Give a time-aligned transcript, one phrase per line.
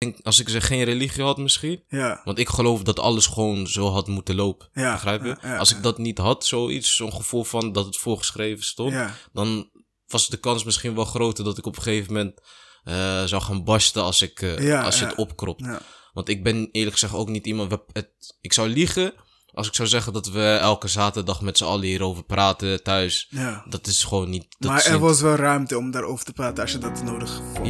[0.00, 1.84] denk, als ik zeg geen religie had misschien.
[1.88, 2.20] Ja.
[2.24, 4.68] Want ik geloof dat alles gewoon zo had moeten lopen.
[4.72, 5.36] Ja, Begrijp je?
[5.42, 8.96] ja, als ik dat niet had, zoiets, zo'n gevoel van dat het voorgeschreven stond,
[9.32, 9.70] dan
[10.06, 12.40] was de kans misschien wel groter dat ik op een gegeven moment
[12.84, 15.64] eh, zou gaan barsten als, ik, Ja, als je het opkropt.
[16.12, 17.78] Want ik ben eerlijk gezegd ook niet iemand.
[17.92, 19.14] Het, ik zou liegen
[19.52, 23.26] als ik zou zeggen dat we elke zaterdag met z'n allen hierover praten thuis.
[23.30, 23.64] Ja.
[23.68, 24.46] Dat is gewoon niet.
[24.58, 27.69] Dat Maar er was wel ruimte om daarover te praten als je dat nodig vond.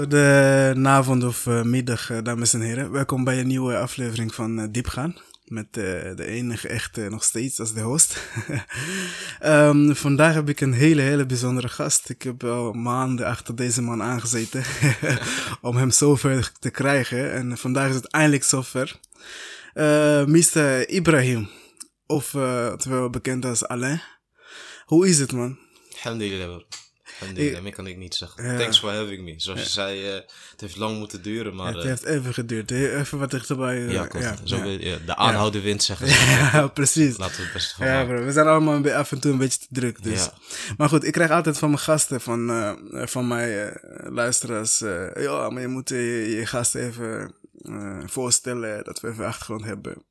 [0.00, 2.90] Goedenavond of eh, middag, eh, dames en heren.
[2.90, 5.16] Welkom bij een nieuwe aflevering van eh, Diepgaan.
[5.44, 8.16] Met de enige echte nog steeds als de host.
[9.40, 12.08] Ehm, vandaag heb ik een hele, hele bijzondere gast.
[12.08, 14.64] Ik heb al maanden achter deze man aangezeten
[15.68, 17.32] om hem zover te krijgen.
[17.32, 19.00] En vandaag is het eindelijk zover.
[20.26, 20.88] Mr.
[20.88, 21.48] Ibrahim,
[22.06, 22.30] of
[22.76, 24.02] terwijl bekend als Alain.
[24.84, 25.58] Hoe is het, man?
[25.94, 26.60] Alhamdulillah,
[27.20, 28.44] Alhamdulillah, meer kan ik niet zeggen.
[28.44, 28.58] Ja.
[28.58, 29.34] Thanks for having me.
[29.36, 30.14] Zoals je zei, eh,
[30.50, 31.66] het heeft lang moeten duren, maar...
[31.74, 32.70] het eh, heeft even geduurd.
[32.70, 32.98] hè?
[32.98, 33.86] Even wat dichterbij.
[33.86, 34.40] eh, ja, klopt.
[34.44, 34.62] Zo
[35.06, 36.18] de aanhouden wint, zeggen ze.
[36.52, 37.16] Ja, precies.
[37.18, 38.24] Laten we het beste van Ja, bro.
[38.24, 40.02] We zijn allemaal af en toe een beetje te druk.
[40.02, 40.24] Dus.
[40.24, 40.32] Ja.
[40.76, 42.72] Maar goed, ik krijg altijd van mijn gasten, van, eh,
[43.06, 44.80] van mijn eh, luisteraars.
[44.82, 47.32] eh, ja, maar je moet je, je gasten even
[48.06, 50.02] voorstellen dat we even achtergrond hebben.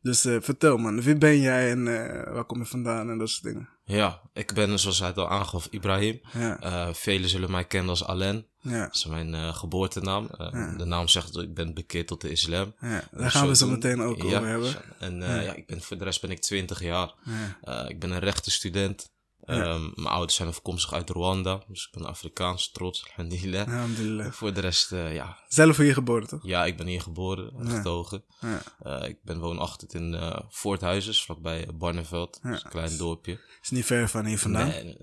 [0.00, 3.28] Dus eh, vertel man, wie ben jij en eh, waar kom je vandaan en dat
[3.30, 3.68] soort dingen.
[3.84, 6.20] Ja, ik ben, zoals hij het al aangaf, Ibrahim.
[6.32, 8.46] Ja, Eh, velen zullen mij kennen als Alain.
[8.60, 10.28] ja, Dat is mijn eh, geboortenaam.
[10.38, 12.74] Eh, De naam zegt dat ik ben bekeerd tot de islam.
[12.80, 13.02] ja.
[13.10, 14.74] Daar gaan we zo meteen ook ja, over hebben.
[14.98, 15.54] En eh, ja.
[15.54, 17.14] ik ben, voor de rest ben ik 20 jaar.
[17.24, 19.14] Ja, Eh, ik ben een rechtenstudent.
[19.46, 21.62] Ehm, mijn ouders zijn afkomstig uit Rwanda.
[21.68, 23.06] Dus ik ben Afrikaans, trots.
[23.08, 23.66] Alhamdulillah.
[23.68, 24.32] alhamdulillah.
[24.32, 25.38] Voor de rest, eh, ja.
[25.48, 26.40] Zelf hier geboren, toch?
[26.42, 28.24] Ja, ik ben hier geboren, getogen.
[28.40, 28.62] Ja.
[28.82, 32.38] Eh, ik ben woonachtig in eh Voorthuizes, vlakbij Barneveld.
[32.42, 33.40] Een klein dorpje.
[33.62, 34.68] Is niet ver van hier vandaan.
[34.68, 34.96] Nee.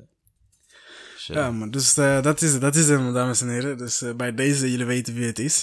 [1.14, 1.72] Dus, Ja, man.
[1.72, 3.78] Dus dat, is, het, dat is hem, dames en heren.
[3.78, 5.62] Dus bij deze, jullie weten wie het is.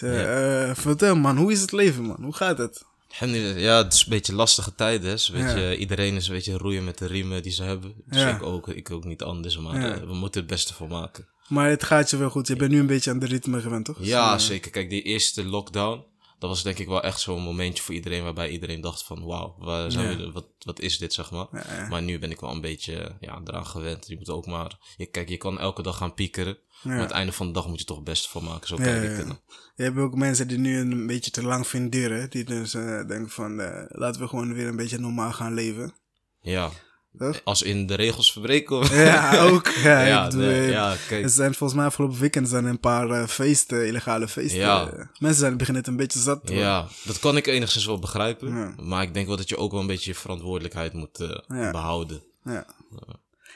[0.72, 1.36] Vertel, man.
[1.36, 2.22] Hoe is het leven, man?
[2.22, 2.88] Hoe gaat het?
[3.18, 5.10] Ja, het is een beetje lastige tijden.
[5.10, 5.16] hè.
[5.38, 5.44] Ja.
[5.44, 7.92] beetje, Iedereen is een beetje roeien met de riemen die ze hebben.
[8.06, 8.34] Dus Ja.
[8.36, 9.94] ik, ook, ik ook niet anders, maar Ja.
[9.94, 11.26] eh, we moeten het beste van maken.
[11.48, 12.46] Maar het gaat je wel goed.
[12.46, 13.96] Je bent nu een beetje aan de ritme gewend, toch?
[14.00, 14.70] Ja, Dus, eh, zeker.
[14.70, 16.04] Kijk, die eerste lockdown,
[16.40, 19.54] dat was denk ik wel echt zo'n momentje voor iedereen waarbij iedereen dacht van wauw,
[19.58, 20.16] waar zijn Ja.
[20.16, 21.46] we, wat, wat is dit, zeg maar.
[21.52, 21.88] Ja.
[21.88, 24.08] Maar nu ben ik wel een beetje ja, eraan gewend.
[24.08, 26.58] Je moet ook maar, je, kijk, je kan elke dag gaan piekeren.
[26.82, 28.68] Maar aan het einde van de dag moet je toch het beste van maken.
[28.68, 29.40] Zo kijk ja, ik ja.
[29.74, 32.30] Je hebt ook mensen die nu een beetje te lang vinden duren.
[32.30, 35.94] Die dus eh, denken van, eh, laten we gewoon weer een beetje normaal gaan leven.
[36.40, 36.70] Ja.
[37.18, 37.40] Toch?
[37.44, 38.94] Als in de regels verbreken.
[38.96, 39.68] Ja, ook.
[39.82, 41.22] Ja, bedoel, eh, ja, kijk.
[41.22, 44.58] Er zijn volgens mij afgelopen weekend zijn een paar eh, feesten, illegale feesten.
[44.60, 45.10] Ja.
[45.18, 46.54] Mensen zijn beginnen het een beetje zat te.
[46.54, 48.74] Ja, dat kan ik enigszins wel begrijpen.
[48.88, 51.70] Maar ik denk wel dat je ook wel een beetje je verantwoordelijkheid moet eh, Ja.
[51.70, 52.22] behouden.
[52.44, 52.66] Ja.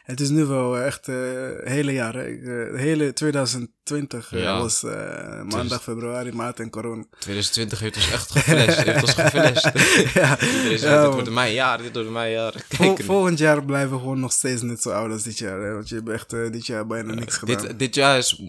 [0.05, 1.07] Het is nu wel echt
[1.65, 2.13] hele jaar.
[2.13, 4.59] De hele 2020 eh, Ja.
[4.59, 7.05] was eh, maandag, februari, maart en corona.
[7.19, 8.83] 2020 heeft ons echt geflasht.
[8.83, 9.71] heeft ons geflasht.
[10.21, 10.41] ja.
[10.57, 12.55] Iedereen zei, Ja, dit wordt mijn jaar, dit wordt mijn jaar.
[12.69, 15.61] Vol- volgend jaar blijven we gewoon nog steeds net zo oud als dit jaar.
[15.61, 15.73] Hè?
[15.73, 17.61] Want je hebt echt eh, dit jaar bijna niks gedaan.
[17.67, 18.43] dit, dit jaar is,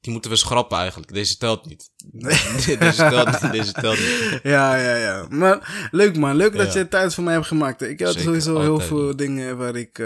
[0.00, 1.12] die moeten we schrappen eigenlijk.
[1.12, 1.90] Deze telt niet.
[2.78, 4.40] deze telt niet, deze telt niet.
[4.42, 5.26] Ja, ja, ja.
[5.30, 7.82] Maar leuk man, leuk dat je tijd voor mij hebt gemaakt.
[7.82, 9.98] Ik had Zeker, sowieso heel veel dingen waar ik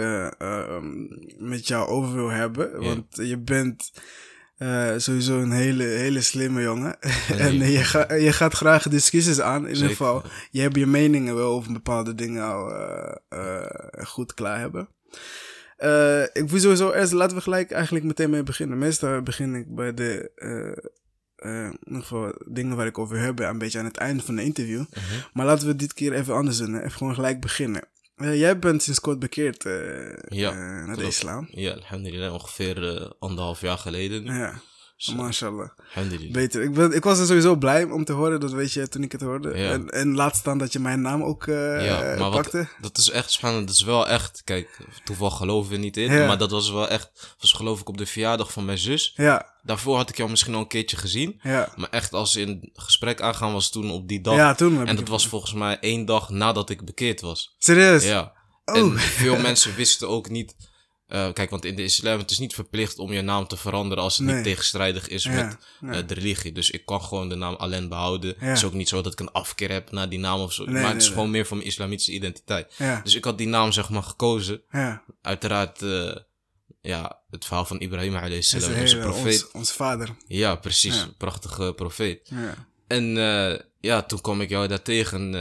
[1.37, 2.83] met jou over wil hebben.
[2.83, 3.91] Want je bent
[4.57, 6.99] eh, sowieso een hele, hele slimme jongen.
[7.37, 9.67] en je, ga, je gaat graag discussies aan.
[9.67, 14.33] In ieder geval, je hebt je meningen wel over bepaalde dingen al eh, eh, goed
[14.33, 14.89] klaar hebben.
[15.77, 18.77] Eh, ik wil sowieso eerst, laten we gelijk eigenlijk meteen mee beginnen.
[18.77, 20.71] Meestal begin ik bij de, eh,
[21.35, 24.35] eh, in ieder geval dingen waar ik over heb, een beetje aan het einde van
[24.35, 24.79] de interview.
[24.79, 25.01] Mhm.
[25.33, 26.73] Maar laten we dit keer even anders doen.
[26.73, 26.79] hè.
[26.79, 27.81] Even gewoon gelijk beginnen.
[28.17, 29.73] Eh, jij bent sinds kort bekeerd eh,
[30.27, 31.47] Ja, eh, naar de islam.
[31.51, 34.33] Ja, alhamdulillah, ongeveer anderhalf jaar geleden nu.
[34.33, 34.61] Ja,
[34.97, 35.13] Zo.
[35.15, 35.69] mashallah.
[36.31, 36.61] Beter.
[36.61, 39.11] Ik, ben, ik was er sowieso blij om te horen, dat weet je toen ik
[39.11, 39.57] het hoorde.
[39.57, 39.71] Ja.
[39.71, 42.67] En, en laat staan dat je mijn naam ook eh Ja, maar wat, pakte.
[42.81, 43.67] dat is echt spannend.
[43.67, 46.11] Dat is wel echt, kijk, toeval geloven we niet in.
[46.11, 46.27] Ja.
[46.27, 49.13] Maar dat was wel echt, was geloof ik op de verjaardag van mijn zus.
[49.15, 51.39] Ja, Daarvoor had ik jou misschien al een keertje gezien.
[51.43, 51.69] ja.
[51.75, 54.35] Maar echt als in gesprek aangaan was toen op die dag.
[54.35, 57.55] Ja, toen heb en dat was volgens mij één dag nadat ik bekeerd was.
[57.57, 58.03] Serieus?
[58.05, 58.33] Ja.
[58.65, 58.75] Oh.
[58.77, 60.55] En veel mensen wisten ook niet.
[61.07, 64.03] Eh, kijk, want in de islam het is niet verplicht om je naam te veranderen
[64.03, 64.35] als het Nee.
[64.35, 66.01] niet tegenstrijdig is Ja, met nee.
[66.01, 66.51] eh, de religie.
[66.51, 68.35] Dus ik kan gewoon de naam Alain behouden.
[68.39, 68.45] Ja.
[68.45, 70.65] Het is ook niet zo dat ik een afkeer heb naar die naam of zo.
[70.65, 72.73] Nee, maar het is gewoon meer van mijn islamitische identiteit.
[72.77, 74.61] Ja, Dus ik had die naam zeg maar gekozen.
[75.21, 76.15] Uiteraard, eh,
[76.81, 79.43] ja, het verhaal van Ibrahim alayhi salam, een onze profeet.
[79.43, 80.15] ons, ons vader.
[80.27, 81.05] Ja, precies.
[81.17, 82.19] Prachtige profeet.
[82.29, 82.67] Ja.
[82.87, 83.05] En
[83.79, 85.31] ja, toen kwam ik jou daar tegen.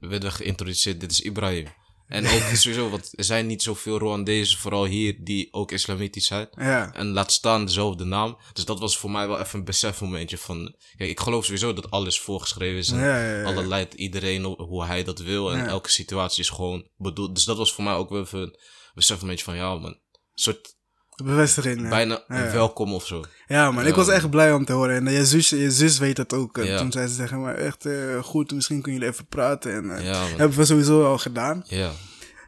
[0.00, 1.00] werden we geïntroduceerd.
[1.00, 1.66] Dit is Ibrahim.
[2.10, 6.48] En ook sowieso, want er zijn niet zoveel Rwandezen, vooral hier, die ook islamitisch zijn.
[6.56, 6.94] Ja.
[6.94, 8.38] En laat staan dezelfde naam.
[8.52, 10.74] Dus dat was voor mij wel even een besefmomentje van...
[10.96, 12.90] Kijk, ik geloof sowieso dat alles voorgeschreven is.
[12.90, 13.44] En Ja, ja, ja.
[13.44, 15.52] alle leidt iedereen op hoe hij dat wil.
[15.52, 17.34] En elke situatie is gewoon bedoeld.
[17.34, 18.56] Dus dat was voor mij ook wel even een
[18.94, 19.56] besefmomentje van...
[19.56, 19.84] Ja, man.
[19.84, 19.98] Een
[20.34, 20.78] soort
[21.24, 21.88] Bevestiging.
[21.88, 23.24] bijna Ja, welkom of zo.
[23.46, 24.96] Ja, man, ik was echt blij om te horen.
[24.96, 26.58] En eh, je zus, je zus weet dat ook.
[26.58, 26.78] En Ja.
[26.78, 29.72] Toen zei ze zeggen, maar echt eh, goed, misschien kunnen jullie even praten.
[29.74, 31.64] En eh, Ja, hebben we sowieso al gedaan.
[31.66, 31.90] Ja.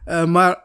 [0.05, 0.63] Eh, maar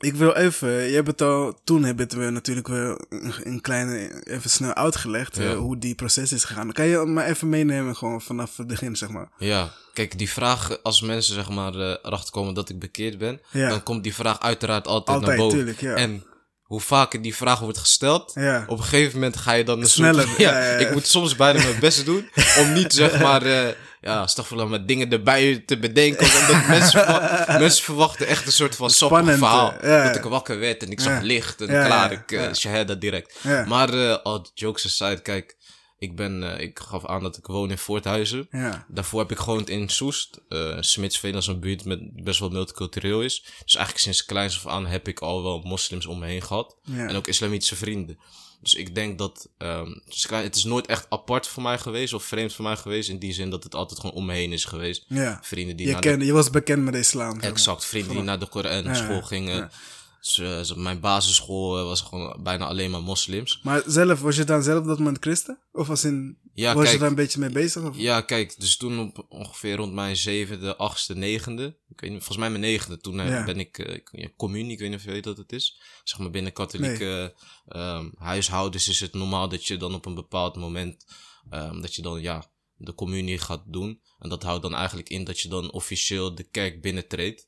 [0.00, 3.00] ik wil even, je hebt het al, toen hebben we natuurlijk wel
[3.42, 6.72] een, kleine, even snel uitgelegd eh, hoe die proces is gegaan.
[6.72, 9.28] Kan je me even meenemen gewoon vanaf het begin, zeg maar?
[9.38, 13.40] Ja, kijk, die vraag, als mensen zeg maar eh, erachter komen dat ik bekeerd ben,
[13.50, 13.68] Ja.
[13.68, 15.58] dan komt die vraag uiteraard altijd, Altijd, naar boven.
[15.58, 15.94] tuurlijk, ja.
[15.94, 16.24] En
[16.68, 18.64] hoe vaker die vraag wordt gesteld, Ja.
[18.66, 20.36] op een gegeven moment ga je dan Sneller, soort...
[20.38, 23.68] Ja, ik moet soms bijna mijn best doen om niet zeg maar, eh
[24.00, 26.26] ja, stagfirullah, met dingen erbij te bedenken.
[26.40, 29.72] Omdat mensen, verwa- mensen verwachten echt een soort van sappig verhaal.
[29.80, 30.06] eh, ja.
[30.06, 32.54] Dat ik wakker werd en ik zag licht en klaar, ik uh, ja.
[32.54, 33.38] shahada direct.
[33.42, 33.64] Ja.
[33.64, 35.56] Maar eh all jokes aside, kijk,
[35.98, 38.48] ik ben, eh, ik gaf aan dat ik woon in Voorthuizen.
[38.50, 38.86] Ja.
[38.88, 40.40] Daarvoor heb ik gewoond in Soest.
[40.48, 43.42] eh Smitsveen als een buurt met best wel multicultureel is.
[43.64, 46.76] Dus eigenlijk sinds kleins af aan heb ik al wel moslims om me heen gehad.
[46.82, 47.06] Ja.
[47.06, 48.18] En ook islamitische vrienden.
[48.60, 49.48] Dus ik denk dat...
[49.58, 53.08] ehm, het, is is nooit echt apart voor mij geweest of vreemd voor mij geweest.
[53.08, 55.04] In die zin dat het altijd gewoon om me heen is geweest.
[55.08, 55.38] Ja.
[55.42, 57.40] Vrienden die Je, naar de kende, je was bekend met de islam.
[57.40, 59.70] Exact, vrienden die naar de Koran Ja, school gingen.
[60.20, 63.60] Dus, eh, mijn basisschool eh, was gewoon bijna alleen maar moslims.
[63.62, 65.58] Maar zelf, was je dan zelf dat moment christen?
[65.72, 67.82] Of was, in, Ja, was je daar een beetje mee bezig?
[67.82, 67.96] Of?
[67.96, 72.38] Ja, kijk, dus toen op ongeveer rond mijn zevende, achtste, negende, ik weet niet, volgens
[72.38, 73.44] mij mijn negende, toen eh, Ja.
[73.44, 74.02] ben ik,
[74.36, 75.80] communie, ik weet niet of je weet wat het is.
[76.04, 77.34] Zeg maar binnen katholieke
[77.68, 81.06] ehm, huishoudens is het normaal dat je dan op een bepaald moment,
[81.50, 84.00] ehm, dat je dan ja, de communie gaat doen.
[84.18, 87.46] En dat houdt dan eigenlijk in dat je dan officieel de kerk binnentreedt.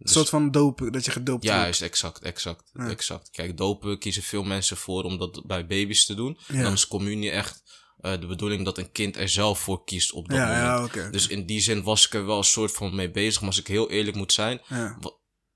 [0.00, 1.64] Een soort van dopen, dat je gedoopt Ja, wordt.
[1.64, 3.30] juist, exact, exact, exact.
[3.30, 6.38] Kijk, dopen kiezen veel mensen voor om dat bij baby's te doen.
[6.48, 6.54] Ja.
[6.54, 7.62] En dan is communie echt
[8.00, 10.94] eh, de bedoeling dat een kind er zelf voor kiest op dat Ja, moment.
[10.94, 11.10] ja.
[11.10, 13.40] Dus in die zin was ik er wel een soort van mee bezig.
[13.40, 14.98] Maar als ik heel eerlijk moet zijn, Ja.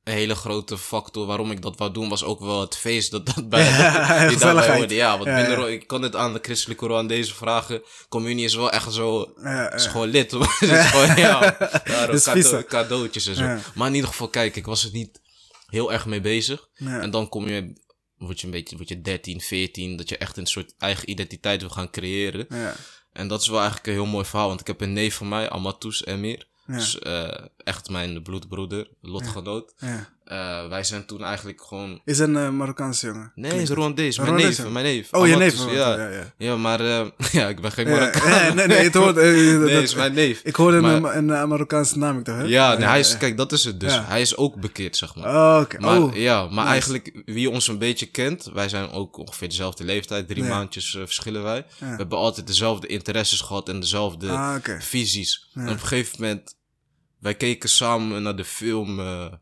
[0.05, 3.27] Een hele grote factor waarom ik dat wou doen, was ook wel het feest dat,
[3.27, 4.95] dat bij, Ja, die daarbij hoorde.
[4.95, 5.57] Ja, want Ja, binnen, ja.
[5.59, 7.83] Ro- ik kan het aan de christelijke Koran deze vragen.
[8.09, 9.33] Communie is wel echt zo,
[9.75, 10.33] is gewoon lid.
[10.61, 11.57] is gewoon, ja,
[12.69, 13.57] cadeautjes en zo.
[13.75, 15.21] Maar in ieder geval, kijk, ik was er niet
[15.67, 16.69] heel erg mee bezig.
[17.01, 17.73] En dan kom je,
[18.19, 21.61] word je een beetje, word je 13, 14, dat je echt een soort eigen identiteit
[21.61, 22.47] wil gaan creëren.
[22.49, 22.75] Ja.
[23.13, 25.29] En dat is wel eigenlijk een heel mooi verhaal, want ik heb een neef van
[25.29, 26.47] mij, Amatus Emir.
[26.67, 26.75] Ja.
[26.77, 27.29] Dus eh,
[27.65, 29.75] echt mijn bloedbroeder, lotgenoot.
[29.79, 30.13] Ja.
[30.25, 32.01] Eh, wij zijn toen eigenlijk gewoon...
[32.05, 33.33] Is een eh, Marokkaanse jongen.
[33.35, 35.13] Nee, is mijn neef, mijn neef.
[35.13, 35.71] Oh, je neef.
[35.71, 36.33] Ja, ja, ja.
[36.39, 38.57] ja maar eh, ja, ik ben geen Marokkaan.
[38.57, 39.15] nee, nee, het hoort...
[39.65, 40.41] Nee, is mijn neef.
[40.43, 42.49] Ik hoorde een, een, Marokkaanse naam, ik dacht?
[42.49, 44.01] Ja, nee, hij is, kijk, dat is het dus.
[44.01, 45.35] Hij is ook bekeerd, zeg maar.
[45.35, 45.79] Oh, oké.
[45.79, 49.85] Maar, oh, ja, maar eigenlijk, wie ons een beetje kent, wij zijn ook ongeveer dezelfde
[49.85, 51.67] leeftijd, drie maandjes verschillen wij.
[51.79, 55.49] We hebben altijd dezelfde interesses gehad en dezelfde Ah, visies.
[55.55, 56.55] En op een gegeven moment,
[57.25, 59.33] wij keken samen naar de film eh,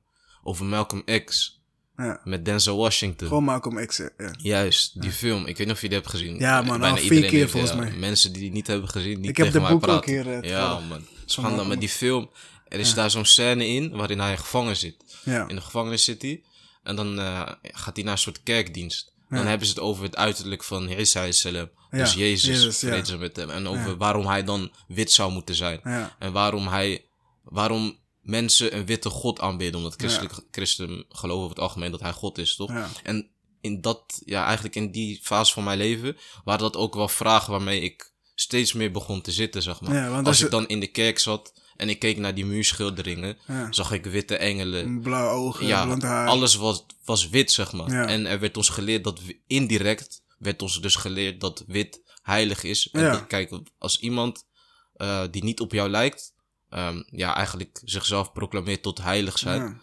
[0.42, 1.60] over Malcolm X
[1.96, 2.20] Ja.
[2.24, 3.28] met Denzel Washington.
[3.28, 4.10] Gewoon Malcolm X, ja.
[4.38, 5.46] Juist, die film.
[5.46, 6.38] Ik weet niet of je die hebt gezien.
[6.38, 7.90] Ja, man, bijna al vier iedereen keer heeft, volgens mij.
[7.92, 10.10] Mensen die die niet hebben gezien, die Ik heb de mij boek ook praten.
[10.10, 11.06] hier, eh, ja, man.
[11.40, 12.30] Malcolm met die film.
[12.68, 14.96] Er is daar zo'n scène in waarin hij gevangen zit.
[15.24, 16.42] In de gevangenis zit hij.
[16.82, 19.12] En dan eh, gaat hij naar een soort kerkdienst.
[19.28, 21.70] Dan hebben ze het over het uiterlijk van Isa salam.
[21.90, 23.50] Dus Jezus, Jezus, met hem.
[23.50, 25.80] En over waarom hij dan wit zou moeten zijn.
[26.18, 27.04] En waarom hij,
[27.42, 29.76] waarom mensen een witte God aanbidden.
[29.80, 32.70] Omdat christelijk, christen geloven over het algemeen dat hij God is, toch?
[32.70, 32.88] Ja.
[33.02, 33.30] En
[33.60, 37.50] in dat, ja, eigenlijk in die fase van mijn leven, waren dat ook wel vragen
[37.50, 39.94] waarmee ik steeds meer begon te zitten, zeg maar.
[39.94, 43.38] Ja, Als ik dan in de kerk zat en ik keek naar die muurschilderingen,
[43.70, 45.00] zag ik witte engelen.
[45.00, 46.28] Blauwe ogen, Ja, blond haar.
[46.28, 48.06] alles was, was wit, zeg maar.
[48.06, 52.62] En er werd ons geleerd dat, we- indirect werd ons dus geleerd dat wit heilig
[52.62, 52.88] is.
[52.92, 54.46] En dat, kijk, als iemand
[54.94, 56.31] eh, die niet op jou lijkt,
[56.72, 59.60] ehm, ja, eigenlijk zichzelf proclameert tot heilig zijn.
[59.62, 59.76] Ja.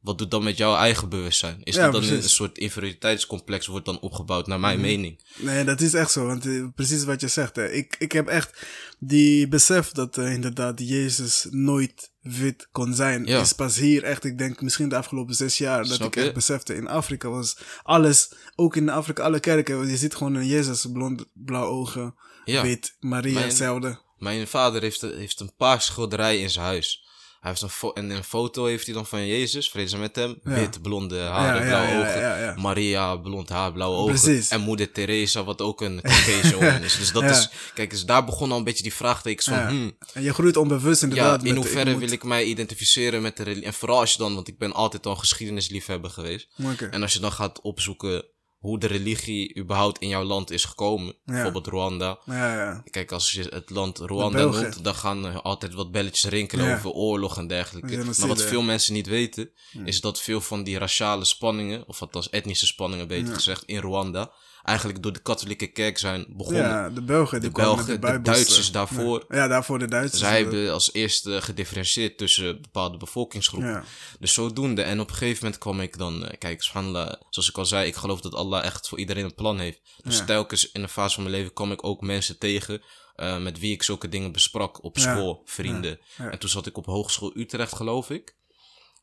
[0.00, 1.60] Wat doet dan met jouw eigen bewustzijn?
[1.62, 2.24] Is Ja, dat dan precies.
[2.24, 5.24] een soort inferioriteitscomplex wordt dan opgebouwd, naar mijn mening?
[5.36, 6.26] Nee, dat is echt zo.
[6.26, 7.56] Want eh, precies wat je zegt.
[7.56, 7.70] Hè.
[7.72, 8.66] Ik, ik heb echt
[8.98, 13.24] die besef dat eh, inderdaad Jezus nooit wit kon zijn.
[13.26, 13.40] Ja.
[13.40, 16.20] Is pas hier echt, ik denk misschien de afgelopen zes jaar, dat Snap ik je?
[16.20, 16.74] echt besefte.
[16.74, 21.24] In Afrika was alles, ook in Afrika, alle kerken, je ziet gewoon een Jezus, blond,
[21.32, 22.62] blauwe ogen, Ja.
[22.62, 24.04] wit, Maria hetzelfde.
[24.16, 27.04] Mijn vader heeft, heeft een paar schilderijen in zijn huis.
[27.40, 30.40] Hij heeft een, fo en een foto heeft hij dan van Jezus, vrede met hem.
[30.44, 30.54] Ja.
[30.54, 32.20] Wit, blonde haren, Ja, ja, blauwe ja, ogen.
[32.20, 32.54] ja, ja.
[32.60, 34.20] Maria, blond haar, blauwe ogen.
[34.20, 34.48] Precies.
[34.48, 36.96] En moeder Teresa, wat ook een Caucasian is.
[36.98, 37.30] Dus dat Ja.
[37.30, 39.68] is, kijk, dus daar begon al een beetje die vraagtekens van, Ja.
[39.68, 41.38] hmm, En je groeit onbewust ja, inderdaad.
[41.44, 43.66] in met- hoeverre wil ik mij identificeren met de religie?
[43.66, 46.48] En vooral als je dan, want ik ben altijd al een geschiedenisliefhebber geweest.
[46.72, 46.86] Oké.
[46.86, 48.24] En als je dan gaat opzoeken
[48.66, 51.14] hoe de religie überhaupt in jouw land is gekomen.
[51.24, 52.18] Bijvoorbeeld Rwanda.
[52.24, 52.82] Ja, ja.
[52.90, 56.90] Kijk, als je het land Rwanda noemt, dan gaan er altijd wat belletjes rinkelen over
[56.90, 57.96] oorlog en dergelijke.
[57.96, 59.50] Maar wat veel mensen niet weten,
[59.84, 64.32] is dat veel van die raciale spanningen, of althans etnische spanningen beter gezegd, in Rwanda,
[64.66, 66.62] eigenlijk door de katholieke kerk zijn begonnen.
[66.62, 67.40] Ja, de Belgen.
[67.40, 69.24] De Belgen, met de Bijbels, Duitsers eh, daarvoor.
[69.28, 70.22] Ja, ja, daarvoor de Duitsers.
[70.22, 73.70] Zij eh, hebben als eerste gedifferentieerd tussen bepaalde bevolkingsgroepen.
[73.70, 73.84] Ja.
[74.18, 74.82] Dus zodoende.
[74.82, 77.86] En op een gegeven moment kwam ik dan, eh, kijk, subhanallah, zoals ik al zei,
[77.86, 79.80] ik geloof dat Allah echt voor iedereen een plan heeft.
[80.02, 82.82] Dus telkens in een fase van mijn leven kwam ik ook mensen tegen
[83.40, 85.98] met wie ik zulke dingen besprak op school, vrienden.
[86.16, 88.34] En toen zat ik op Hogeschool Utrecht, geloof ik.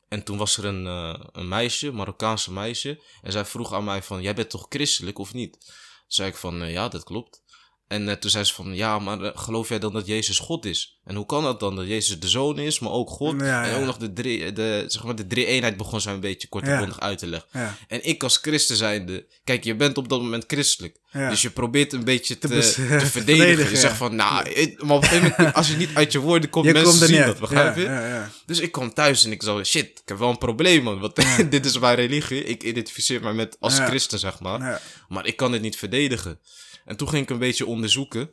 [0.08, 3.02] En toen was er een, eh, een meisje, Marokkaanse meisje.
[3.22, 5.52] En zij vroeg aan mij van, jij bent toch christelijk of niet?
[5.52, 5.72] Toen
[6.06, 7.43] zei ik van, ja, dat klopt.
[7.88, 10.64] En eh, toen zei ze van, ja, maar eh, geloof jij dan dat Jezus God
[10.64, 11.00] is?
[11.04, 13.40] En hoe kan dat dan, dat Jezus de Zoon is, maar ook God?
[13.40, 16.20] Ja, en ook nog de drie, de, zeg maar, de drie eenheid begon zij een
[16.20, 17.76] beetje kortgrondig uit te leggen.
[17.88, 20.98] En ik als christen zijnde, kijk, je bent op dat moment christelijk.
[21.12, 23.10] Dus je probeert een beetje te, te, verdedigen.
[23.10, 24.44] verdedigen, Je zegt van, nou,
[24.78, 27.10] maar op een gegeven moment, als je niet uit je woorden komt, je mensen komt
[27.10, 28.22] zien dat, begrijp je?
[28.46, 31.00] Dus ik kwam thuis en ik zo, shit, ik heb wel een probleem, man.
[31.00, 31.16] Want
[31.50, 32.44] dit is mijn religie.
[32.44, 34.82] Ik identificeer me met als christen, zeg maar.
[35.08, 36.40] Maar ik kan het niet verdedigen.
[36.84, 38.30] En toen ging ik een beetje onderzoeken.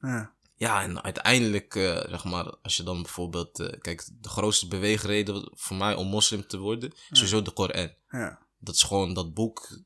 [0.00, 0.38] ja.
[0.56, 3.60] Ja, en uiteindelijk, eh, zeg maar, als je dan bijvoorbeeld...
[3.60, 6.90] eh, kijk, de grootste beweegreden voor mij om moslim te worden...
[6.90, 7.90] is sowieso de Koran.
[8.10, 8.38] ja.
[8.58, 9.78] Dat is gewoon dat boek...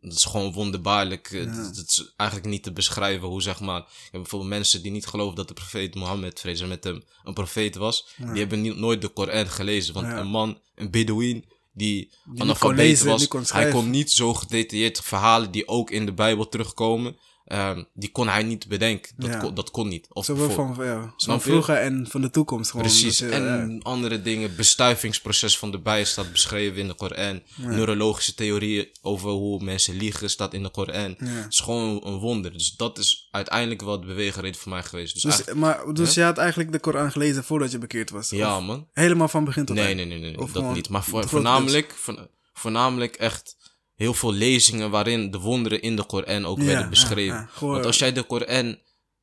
[0.00, 1.30] Dat is gewoon wonderbaarlijk.
[1.30, 3.80] eh, Dat, dat is eigenlijk niet te beschrijven hoe, zeg maar...
[3.80, 7.34] Je hebt bijvoorbeeld mensen die niet geloven dat de profeet Mohammed, vrees met hem, een
[7.34, 8.08] profeet was.
[8.16, 9.94] Die hebben niet, nooit de Koran gelezen.
[9.94, 10.18] Want Ja.
[10.18, 15.50] een man, een Bedouin, die, kon analfabeet was, die hij kon niet zo gedetailleerd verhalen
[15.50, 17.16] die ook in de Bijbel terugkomen.
[17.48, 19.12] Ehm, die kon hij niet bedenken.
[19.16, 19.38] Dat, Ja.
[19.38, 20.06] kon, dat kon niet.
[20.12, 22.70] Of Zowel van, ja, van vroeger en van de toekomst.
[22.70, 23.18] Gewoon, Precies.
[23.18, 23.42] Je- en
[23.74, 23.78] ja.
[23.82, 24.56] andere dingen.
[24.56, 27.42] Bestuivingsproces van de bij staat beschreven in de Koran.
[27.56, 31.14] Neurologische theorieën over hoe mensen liegen staat in de Koran.
[31.18, 32.52] Het is gewoon een wonder.
[32.52, 35.22] Dus dat is uiteindelijk wel de beweegreden voor mij geweest.
[35.22, 38.30] Dus, Dus, maar, dus je had eigenlijk de Koran gelezen voordat je bekeerd was?
[38.30, 38.88] ja man.
[38.92, 39.96] Helemaal van begin tot Nee, eind?
[39.96, 40.88] nee, nee, nee, nee, Of dat niet.
[40.88, 43.56] Maar voornamelijk, voor- voornamelijk echt
[43.98, 47.34] heel veel lezingen waarin de wonderen in de Koran ook Ja, werden beschreven.
[47.34, 47.48] ja, ja.
[47.50, 48.78] Gewoon- Want als jij de Koran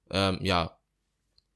[0.07, 0.77] ehm, ja,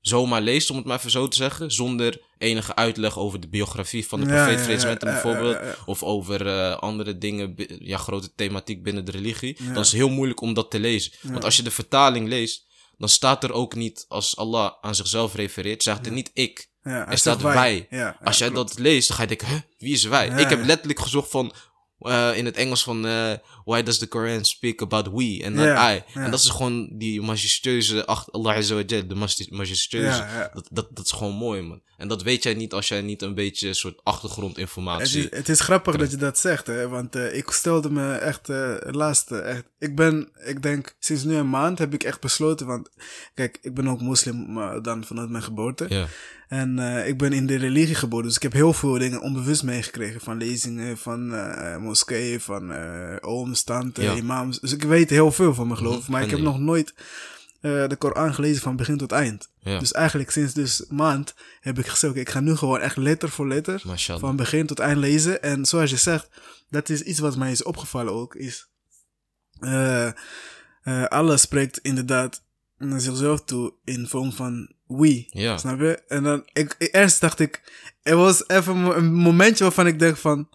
[0.01, 4.07] zomaar leest, om het maar even zo te zeggen, zonder enige uitleg over de biografie
[4.07, 8.83] van de profeet met hem ja, bijvoorbeeld, of over eh, andere dingen, ja, grote thematiek
[8.83, 11.11] binnen de religie, dan is het heel moeilijk om dat te lezen.
[11.21, 15.35] Want als je de vertaling leest, dan staat er ook niet, als Allah aan zichzelf
[15.35, 16.67] refereert, zegt er niet ik.
[16.83, 17.87] Ja, Er staat wij.
[17.89, 18.69] Ja, ja, Als jij klopt.
[18.69, 20.27] dat leest, dan ga je denken, huh, wie is wij?
[20.27, 21.53] Ik heb letterlijk gezocht van,
[22.37, 23.31] in het Engels van, eh,
[23.69, 26.03] why does the Quran speak about we en Ja, I?
[26.13, 30.49] En dat is gewoon die majestueuze, ach, Allah Azza wa Jal, de maj- majestueuze.
[30.53, 31.81] Dat, dat, dat is gewoon mooi, man.
[31.97, 35.23] En dat weet jij niet als jij niet een beetje een soort Het achtergrondinformatie...
[35.29, 36.87] is, het is grappig dat je dat zegt, hè?
[36.87, 41.23] want eh, ik stelde me echt eh laatst, eh, echt, ik ben, ik denk, sinds
[41.23, 42.89] nu een maand heb ik echt besloten, want
[43.33, 45.85] kijk, ik ben ook moslim, maar dan vanuit mijn geboorte.
[45.89, 46.07] Ja,
[46.47, 49.63] En eh, ik ben in de religie geboren, dus ik heb heel veel dingen onbewust
[49.63, 50.21] meegekregen.
[50.21, 54.15] Van lezingen, van eh moskeeën, van eh ooms, tanten, Ja.
[54.15, 54.59] imams.
[54.59, 56.01] Dus ik weet heel veel van mijn geloof.
[56.01, 56.93] Mhm, Maar ik heb nog nooit
[57.61, 59.49] eh, de Koran gelezen van begin tot eind.
[59.59, 59.79] ja.
[59.79, 63.47] Dus eigenlijk sinds dus maand heb ik gezegd, ik ga nu gewoon echt letter voor
[63.47, 64.21] letter Mashallah.
[64.21, 65.41] van begin tot eind lezen.
[65.43, 66.29] En zoals je zegt,
[66.69, 68.67] dat is iets wat mij is opgevallen ook, is...
[69.59, 70.07] eh
[70.81, 72.43] eh Allah spreekt inderdaad
[72.77, 75.27] naar zichzelf toe in vorm van we.
[75.29, 75.57] Ja.
[75.57, 76.01] Snap je?
[76.07, 77.61] En dan, ik, eerst dacht ik,
[78.01, 80.49] er was even een momentje waarvan ik denk van,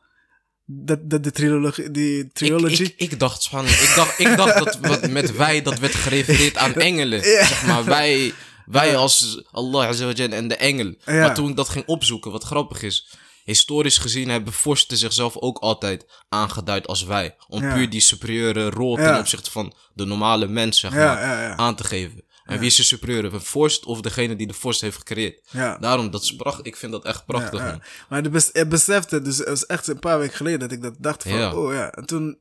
[0.66, 4.64] dat, dat de trilogie, die trilogy, Ik, ik, ik dacht van, ik dacht, ik dacht
[4.64, 7.22] dat wat met wij, dat werd gerefereerd aan engelen.
[7.22, 8.32] Zeg maar, wij,
[8.66, 10.94] wij als Allah en de engel.
[11.04, 11.12] Ja.
[11.12, 13.08] Maar toen ik dat ging opzoeken, wat grappig is,
[13.44, 17.36] historisch gezien hebben vorsten zichzelf ook altijd aangeduid als wij.
[17.48, 17.74] Om Ja.
[17.74, 22.24] puur die superieure rol ten opzichte van de normale mens, zeg maar, aan te geven.
[22.44, 23.34] En wie is de superieur?
[23.34, 25.40] Een vorst of degene die de vorst heeft gecreëerd?
[25.50, 25.78] Ja.
[25.78, 27.82] Daarom, dat is pracht, ik vind dat echt prachtig, Ja, man.
[28.08, 30.82] Maar de bes ik besefte, dus het was echt een paar weken geleden dat ik
[30.82, 31.92] dat dacht van, oh ja.
[31.92, 32.38] En toen,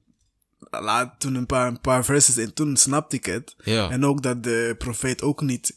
[0.69, 3.55] laat, toen een paar, een paar verses in, toen snapte ik het.
[3.63, 3.89] Ja.
[3.89, 5.75] En ook dat de profeet ook niet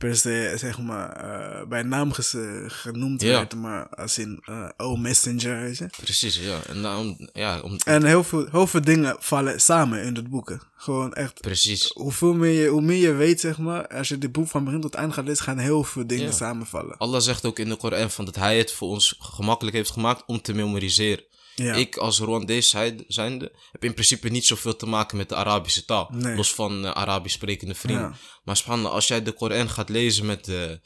[0.00, 2.34] per se, zeg maar, eh, bij naam ges-
[2.66, 3.28] genoemd Ja.
[3.30, 5.86] werd, maar als in, eh, oh, messenger, weet je.
[6.02, 6.58] Precies, ja.
[6.68, 10.60] En daarom, ja, om, En heel veel, heel veel dingen vallen samen in het boeken.
[10.76, 11.90] Gewoon echt, precies.
[11.94, 14.80] hoeveel meer je, hoe meer je weet, zeg maar, als je dit boek van begin
[14.80, 16.32] tot eind gaat lezen, gaan heel veel dingen Ja.
[16.32, 16.96] samenvallen.
[16.96, 20.22] Allah zegt ook in de Koran van dat hij het voor ons gemakkelijk heeft gemaakt
[20.26, 21.24] om te memoriseren.
[21.62, 21.74] Ja.
[21.74, 25.84] Ik als Rwandees zij- zijnde heb in principe niet zoveel te maken met de Arabische
[25.84, 26.08] taal.
[26.12, 26.36] Nee.
[26.36, 28.04] Los van eh, Arabisch sprekende vrienden.
[28.04, 28.14] Ja.
[28.44, 30.80] Maar spannend, als jij de Koran gaat lezen met de,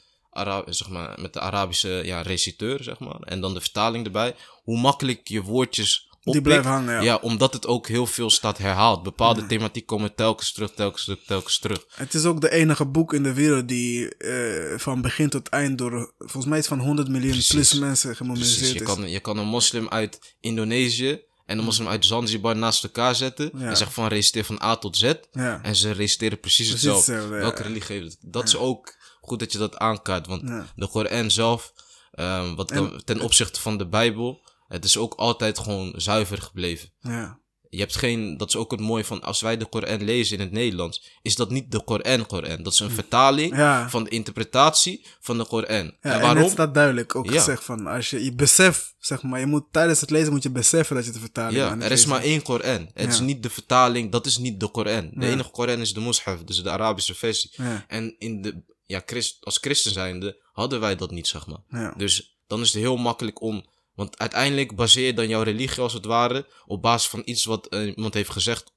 [0.65, 4.79] zeg maar, met de Arabische ja, reciteur, zeg maar, en dan de vertaling erbij, hoe
[4.79, 6.43] makkelijk je woordjes oppikt.
[6.43, 7.15] blijven hangen, ja.
[7.15, 9.03] omdat het ook heel veel staat herhaald.
[9.03, 11.85] Bepaalde thematiek komen telkens terug, telkens terug, telkens terug.
[11.95, 15.77] Het is ook de enige boek in de wereld die eh, van begin tot eind
[15.77, 17.49] door, volgens mij is van 100 miljoen Precies.
[17.51, 18.85] plus mensen Precies, gemomentiseerd je is.
[18.85, 23.51] kan, je kan een moslim uit Indonesië en een moslim uit Zanzibar naast elkaar zetten.
[23.57, 23.67] Ja.
[23.67, 25.13] En zeggen van reciteer van A tot Z.
[25.31, 25.59] Ja.
[25.63, 27.11] En ze reciteren precies, Precies hetzelfde.
[27.11, 27.41] hetzelfde, ja.
[27.41, 28.17] Welke religie heeft het?
[28.21, 30.27] Dat is ook goed dat je dat aankaart.
[30.27, 30.65] Want Ja.
[30.75, 31.73] de Koran zelf,
[32.11, 32.67] ehm, wat
[33.05, 36.89] ten opzichte van de Bijbel, het is ook altijd gewoon zuiver gebleven.
[36.99, 37.43] Ja.
[37.69, 40.43] Je hebt geen, dat is ook het mooie van, als wij de Koran lezen in
[40.43, 42.63] het Nederlands, is dat niet de Koran-Koran.
[42.63, 43.59] Dat is een vertaling Hm.
[43.59, 43.89] Ja.
[43.89, 45.85] van de interpretatie van de Koran.
[45.85, 46.43] Ja, en en, waarom?
[46.43, 47.31] het staat duidelijk ook Ja.
[47.31, 50.49] gezegd van, als je, je beseft, zeg maar, je moet tijdens het lezen moet je
[50.49, 52.89] beseffen dat je de vertaling Ja, er is maar één Koran.
[52.93, 55.11] Het is niet de vertaling, dat is niet de Koran.
[55.13, 57.51] De enige Koran is de Mus'haf, dus de Arabische versie.
[57.53, 57.85] Ja.
[57.87, 61.61] En in de, ja, Christ, als christen zijnde hadden wij dat niet, zeg maar.
[61.69, 61.93] Ja.
[61.97, 63.73] Dus dan is het heel makkelijk om...
[63.95, 67.67] Want uiteindelijk baseer je dan jouw religie als het ware op basis van iets wat
[67.67, 68.73] eh, iemand heeft gezegd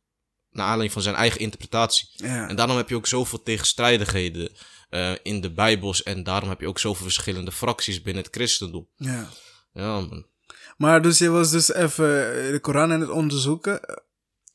[0.50, 2.08] naar aanleiding van zijn eigen interpretatie.
[2.12, 2.48] Ja.
[2.48, 4.50] En daarom heb je ook zoveel tegenstrijdigheden
[4.88, 8.88] eh, in de Bijbels en daarom heb je ook zoveel verschillende fracties binnen het christendom.
[8.96, 9.28] ja.
[9.72, 10.26] Ja, man.
[10.76, 12.06] Maar dus je was dus even
[12.52, 13.80] de Koran aan het onderzoeken.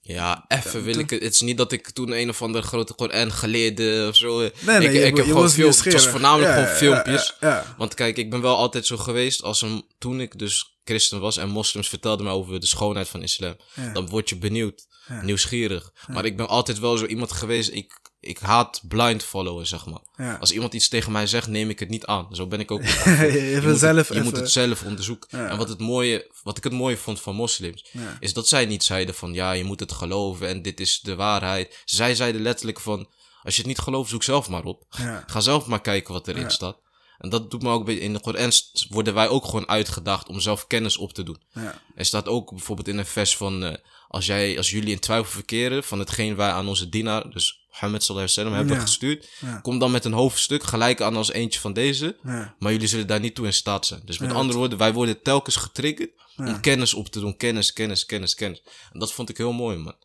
[0.06, 1.24] Ja, even wil ik het.
[1.24, 4.40] Het is niet dat ik toen een of andere grote Koran geleerde of zo.
[4.40, 5.68] Nee, nee, ik, je, ik heb gewoon veel.
[5.68, 7.36] Het was voornamelijk Ja, gewoon filmpjes.
[7.40, 7.76] Ja, ja.
[7.78, 9.86] Want kijk, ik ben wel altijd zo geweest als een.
[9.98, 13.56] Toen ik dus christen was en moslims vertelden mij over de schoonheid van islam.
[13.74, 13.92] Ja.
[13.94, 15.22] Dan word je benieuwd, Ja.
[15.22, 15.94] nieuwsgierig.
[16.08, 17.70] Maar ik ben altijd wel zo iemand geweest.
[17.74, 17.92] Ik,
[18.24, 20.02] ik haat blind followen, zeg maar.
[20.16, 20.36] Ja.
[20.36, 22.28] Als iemand iets tegen mij zegt, neem ik het niet aan.
[22.32, 22.82] Zo ben ik ook.
[22.84, 22.94] niet.
[22.94, 25.38] je moet, zelf het, je moet het zelf onderzoeken.
[25.38, 25.50] Ja.
[25.50, 28.18] En wat, het mooie, wat ik het mooie vond van moslims, Ja.
[28.20, 31.16] is dat zij niet zeiden van ja, je moet het geloven en dit is de
[31.16, 31.82] waarheid.
[31.86, 33.08] Zij zeiden letterlijk van,
[33.44, 34.86] als je het niet gelooft, zoek zelf maar op.
[35.28, 36.82] Ga zelf maar kijken wat erin staat.
[37.18, 38.52] En dat doet me ook bij, in de Koran
[38.90, 41.42] worden wij ook gewoon uitgedaagd om zelf kennis op te doen.
[41.54, 41.82] Ja.
[41.96, 43.74] Er staat ook bijvoorbeeld in een vers van, eh,
[44.14, 48.04] als, jij, als jullie in twijfel verkeren van hetgeen wij aan onze dienaar, dus Mohammed
[48.04, 48.82] sallallahu alaihi wasallam, hebben Ja.
[48.82, 49.60] gestuurd, Ja.
[49.60, 52.18] kom dan met een hoofdstuk gelijk aan als eentje van deze.
[52.24, 52.56] Ja.
[52.60, 54.02] Maar jullie zullen daar niet toe in staat zijn.
[54.06, 57.38] Dus met andere woorden, wij worden telkens getriggerd om kennis op te doen.
[57.38, 58.64] Kennis, kennis, kennis, kennis.
[58.92, 59.96] En dat vond ik heel mooi, man.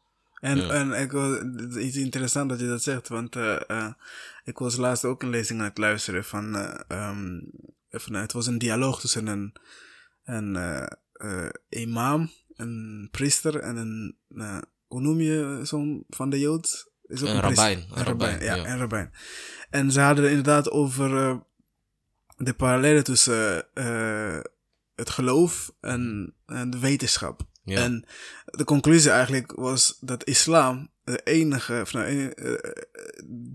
[0.40, 3.92] En, en ik het is iets interessant dat je dat zegt, want eh, eh,
[4.44, 7.40] ik was laatst ook een lezing aan het luisteren van, eh, ehm,
[7.90, 9.52] van het was een dialoog tussen een,
[10.24, 10.88] een
[11.68, 16.90] imam, een priester en een, eh, hoe noem je zo'n van de Jood?
[17.06, 17.64] Is ook Een priester.
[17.66, 18.66] rabbijn, een Een rabbijn, ja, ja.
[18.66, 19.12] een rabbijn.
[19.70, 21.36] En ze hadden inderdaad over eh,
[22.36, 24.40] de parallellen tussen eh,
[24.94, 27.40] het geloof en, en de wetenschap.
[27.64, 27.82] Ja.
[27.82, 28.04] En
[28.44, 32.34] de conclusie eigenlijk was dat islam de enige, of nou,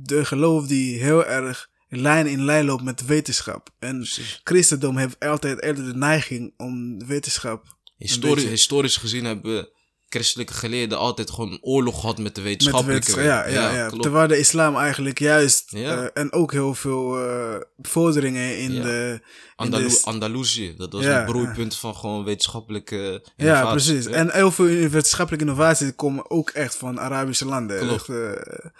[0.05, 3.69] de geloof die heel erg lijn in lijn loopt met wetenschap.
[3.79, 4.41] En Precies.
[4.43, 9.69] christendom heeft altijd eerder de neiging om wetenschap Historisch, historisch gezien hebben
[10.13, 13.45] christelijke geleerden altijd gewoon oorlog gehad met de met de wetenschappelijke wetenschap.
[13.47, 13.87] Ja, ja, ja.
[13.87, 14.01] klopt.
[14.03, 15.97] Terwijl de islam eigenlijk juist Ja.
[15.97, 18.81] eh, en ook heel veel eh vorderingen in Ja.
[18.83, 19.19] de.
[19.21, 19.21] in
[19.55, 22.95] Andalu de- Andalusië, dat was Ja, een broeipunt van gewoon wetenschappelijke
[23.35, 23.65] innovatie.
[23.65, 24.05] Ja, precies.
[24.05, 27.79] Ja, En heel veel wetenschappelijke innovaties komen ook echt van Arabische landen.
[27.79, 28.09] Klopt.
[28.09, 28.15] Eh,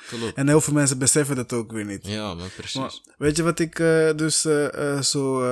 [0.08, 0.34] klopt.
[0.36, 2.08] en heel veel mensen beseffen dat ook weer niet.
[2.08, 2.76] Ja, maar precies.
[2.80, 3.76] Maar weet je wat ik
[4.16, 4.46] dus
[5.02, 5.44] zo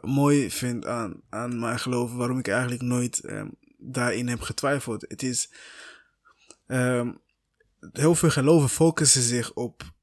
[0.00, 3.46] mooi vind aan, aan mijn geloof, waarom ik eigenlijk nooit ehm,
[3.92, 5.04] daarin heb getwijfeld?
[5.08, 5.50] Het is,
[6.66, 7.12] ehm,
[7.92, 9.94] heel veel geloven focussen zich op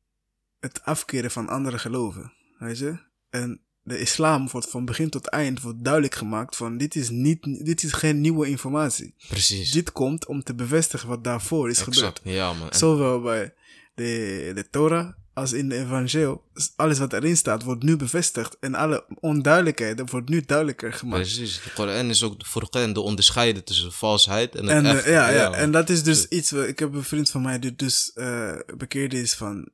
[0.59, 2.97] het afkeren van andere geloven, weet je?
[3.29, 7.65] En de islam wordt van begin tot eind wordt duidelijk gemaakt van dit is, niet,
[7.65, 9.15] dit is geen nieuwe informatie.
[9.27, 9.71] precies.
[9.71, 11.97] Dit komt om te bevestigen wat daarvoor is gebeurd.
[11.97, 12.21] exact.
[12.23, 12.73] Ja, man.
[12.73, 13.53] Zowel bij
[13.93, 16.37] de, de Torah als in de evangelie.
[16.75, 18.57] Alles wat erin staat wordt nu bevestigd.
[18.59, 21.21] En alle onduidelijkheden wordt nu duidelijker gemaakt.
[21.21, 21.61] Precies.
[21.63, 22.45] De Koran is ook de
[22.93, 25.05] de onderscheiden tussen valsheid en het En, eh, echt.
[25.05, 26.51] ja, ja, en dat is dus iets.
[26.51, 29.69] wat- Ik heb een vriend van mij die dus eh, bekeerd is van.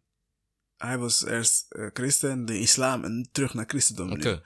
[0.78, 4.12] Hij was eerst eh, christen, de islam en terug naar christendom.
[4.12, 4.42] Oké.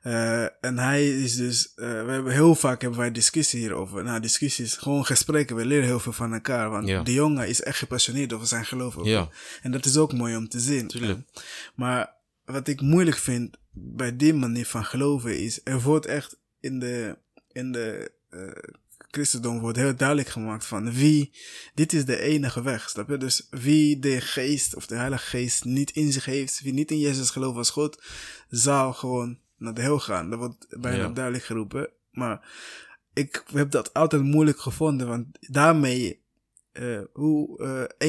[0.00, 4.04] Eh, en hij is dus, eh, we hebben heel vaak hebben wij discussie hierover.
[4.04, 6.70] Nou, discussies, gewoon gesprekken, we leren heel veel van elkaar.
[6.70, 7.02] Want Ja.
[7.02, 8.96] de jongen is echt gepassioneerd over zijn geloof.
[8.96, 9.04] ook.
[9.04, 9.28] Ja,
[9.62, 10.88] En dat is ook mooi om te zien.
[10.88, 11.18] tuurlijk.
[11.74, 12.12] Maar
[12.44, 17.18] wat ik moeilijk vind bij die manier van geloven is, er wordt echt in de,
[17.52, 18.50] in de uh,
[19.10, 21.32] christendom wordt heel duidelijk gemaakt van wie,
[21.74, 23.16] dit is de enige weg, snap je?
[23.16, 26.98] Dus wie de geest of de heilige geest niet in zich heeft, wie niet in
[26.98, 28.02] Jezus gelooft als God,
[28.48, 30.30] zal gewoon naar de hel gaan.
[30.30, 31.90] Dat wordt bijna duidelijk geroepen.
[32.10, 32.48] Maar
[33.12, 36.22] ik heb dat altijd moeilijk gevonden, want daarmee,
[36.72, 37.62] uh, hoe,
[37.98, 38.08] uh,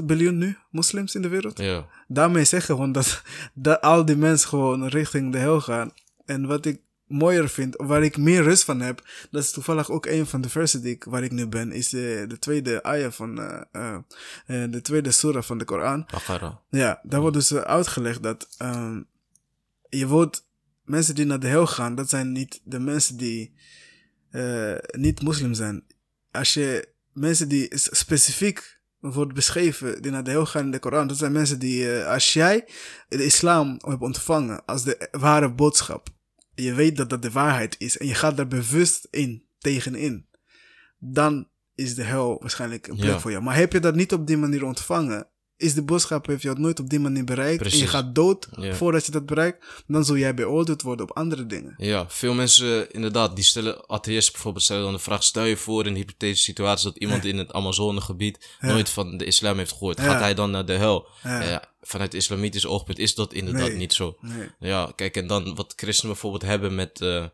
[0.00, 1.58] 1,8 biljoen nu moslims in de wereld.
[1.58, 1.86] Ja.
[2.08, 3.22] Daarmee zeggen gewoon dat,
[3.54, 5.92] dat al die mensen gewoon richting de hel gaan.
[6.24, 10.06] En wat ik mooier vind, waar ik meer rust van heb, dat is toevallig ook
[10.06, 13.12] een van de versen die ik, waar ik nu ben, is de, de tweede ayah
[13.12, 13.38] van,
[13.72, 13.98] uh,
[14.46, 16.06] de tweede surah van de Koran.
[16.10, 16.56] Baqarah.
[16.70, 19.06] Ja, daar wordt dus uitgelegd dat um,
[19.88, 20.47] je wordt,
[20.88, 23.54] mensen die naar de hel gaan, dat zijn niet de mensen die
[24.30, 25.84] uh, niet moslim zijn.
[26.30, 31.08] Als je mensen die specifiek wordt beschreven die naar de hel gaan in de Koran,
[31.08, 32.68] dat zijn mensen die, als jij
[33.08, 36.08] de islam hebt ontvangen als de ware boodschap,
[36.54, 40.26] je weet dat dat de waarheid is en je gaat daar bewust in, tegenin,
[40.98, 43.42] dan is de hel waarschijnlijk een plek voor jou.
[43.42, 45.26] Maar heb je dat niet op die manier ontvangen,
[45.58, 48.48] is de boodschap, heeft je het nooit op die manier bereikt en je gaat dood
[48.70, 51.74] voordat je dat bereikt, dan zul jij beoordeeld worden op andere dingen.
[51.76, 55.80] Ja, veel mensen inderdaad, die stellen, atheïsten bijvoorbeeld, stellen dan de vraag, stel je voor
[55.80, 60.00] in een hypothetische situatie dat iemand in het Amazonegebied nooit van de islam heeft gehoord,
[60.00, 61.06] gaat hij dan naar de hel?
[61.22, 61.62] Ja.
[61.80, 64.16] vanuit islamitisch oogpunt is dat inderdaad niet zo.
[64.20, 64.48] Nee.
[64.58, 67.24] Ja, kijk, en dan wat christenen bijvoorbeeld hebben met, uh,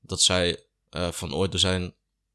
[0.00, 0.58] dat zij
[0.96, 1.94] uh, van orde zijn,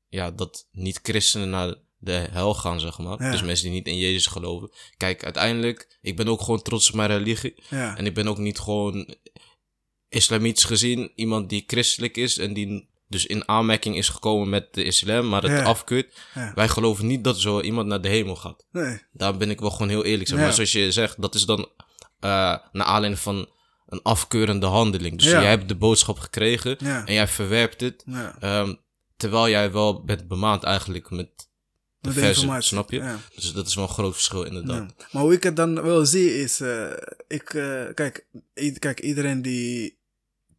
[0.10, 3.18] ja, dat niet-christenen naar de hel gaan, zeg maar.
[3.18, 4.72] Dus mensen die niet in Jezus geloven.
[4.98, 7.64] Kijk, uiteindelijk, ik ben ook gewoon trots op mijn religie.
[7.70, 7.98] Ja.
[7.98, 9.16] En ik ben ook niet gewoon
[10.10, 14.84] islamitisch gezien iemand die christelijk is en die dus in aanmerking is gekomen met de
[14.84, 15.64] islam, maar het ja.
[15.64, 16.18] afkeurt.
[16.56, 18.66] Wij geloven niet dat zo iemand naar de hemel gaat.
[18.72, 19.02] Nee.
[19.12, 20.30] Daar ben ik wel gewoon heel eerlijk.
[20.30, 20.40] Zeg.
[20.40, 21.68] Maar zoals je zegt, dat is dan uh,
[22.72, 23.50] naar aanleiding van
[23.86, 25.18] een afkeurende handeling.
[25.18, 28.06] Dus jij hebt de boodschap gekregen en jij verwerpt het.
[28.42, 28.84] Um,
[29.18, 31.50] terwijl jij wel bent bemaand eigenlijk met
[32.14, 32.98] de, de snap je?
[32.98, 33.20] Ja.
[33.36, 34.94] Dus dat is wel een groot verschil inderdaad.
[34.98, 35.06] Ja.
[35.12, 36.92] Maar hoe ik het dan wel zie is, uh,
[37.28, 38.26] ik, uh, kijk,
[38.80, 39.98] kijk, iedereen die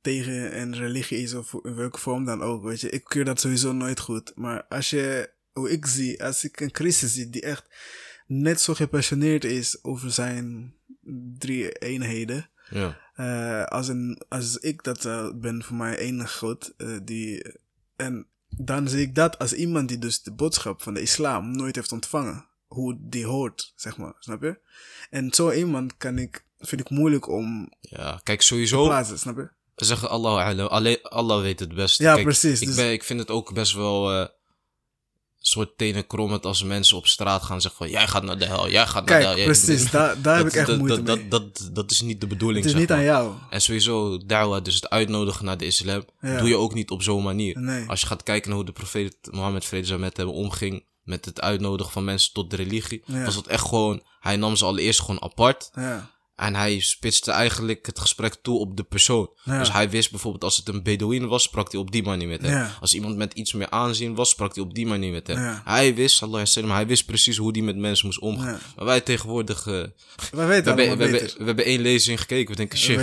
[0.01, 3.41] tegen een religie is of in welke vorm dan ook, weet je, ik keur dat
[3.41, 4.33] sowieso nooit goed.
[4.35, 7.65] Maar als je, hoe ik zie, als ik een christen zie die echt
[8.27, 10.75] net zo gepassioneerd is over zijn
[11.39, 13.05] drie eenheden, ja.
[13.17, 15.03] Uh, als, een, als ik dat
[15.41, 17.45] ben voor mij enige God, die,
[17.97, 18.27] en
[18.57, 21.93] dan zie ik dat als iemand die dus de boodschap van de islam nooit heeft
[21.93, 22.47] ontvangen.
[22.67, 24.15] Hoe die hoort, zeg maar.
[24.19, 24.59] Snap je?
[25.11, 27.73] En zo iemand kan ik, vind ik moeilijk om.
[27.81, 28.85] Ja, kijk, sowieso.
[28.85, 29.49] Plaatsen, snap je?
[29.77, 31.99] Zeggen Allah, alleen Allah weet het best.
[31.99, 32.61] Ja, kijk, precies.
[32.61, 32.77] Ik, dus...
[32.77, 34.21] ben, ik vind het ook best wel.
[34.21, 34.27] Uh,
[35.49, 38.71] soort tenen krommend als mensen op straat gaan zeggen van jij gaat naar de hel,
[38.71, 39.51] jij gaat Kijk, naar de hel.
[39.51, 41.29] precies, daar, daar heb ik echt dat, moeite dat, mee.
[41.29, 42.65] Dat, dat, dat is niet de bedoeling.
[42.65, 42.99] Het is niet maar.
[42.99, 43.33] aan jou.
[43.51, 46.39] En sowieso da'wah, dus het uitnodigen naar de islam, Ja.
[46.39, 47.59] doe je ook niet op zo'n manier.
[47.61, 47.89] Nee.
[47.89, 51.25] Als je gaat kijken naar hoe de profeet Mohammed vrede zij met hem omging met
[51.25, 53.25] het uitnodigen van mensen tot de religie, Ja.
[53.25, 55.71] was het echt gewoon, hij nam ze allereerst gewoon apart.
[55.75, 56.11] Ja.
[56.37, 59.31] En hij spitste eigenlijk het gesprek toe op de persoon.
[59.43, 59.59] Ja.
[59.59, 62.43] Dus hij wist bijvoorbeeld als het een Bedouin was, sprak hij op die manier met
[62.43, 62.51] hem.
[62.51, 62.71] Ja.
[62.81, 65.37] Als iemand met iets meer aanzien was, sprak hij op die manier met hem.
[65.39, 65.63] Ja.
[65.65, 68.61] Hij wist, alaihi wasallam, hij wist precies hoe hij met mensen moest omgaan.
[68.77, 69.89] Maar wij tegenwoordig, eh, Wij
[70.31, 72.97] we, weten hebben, we, hebben, we hebben één lezing gekeken, we denken, shit,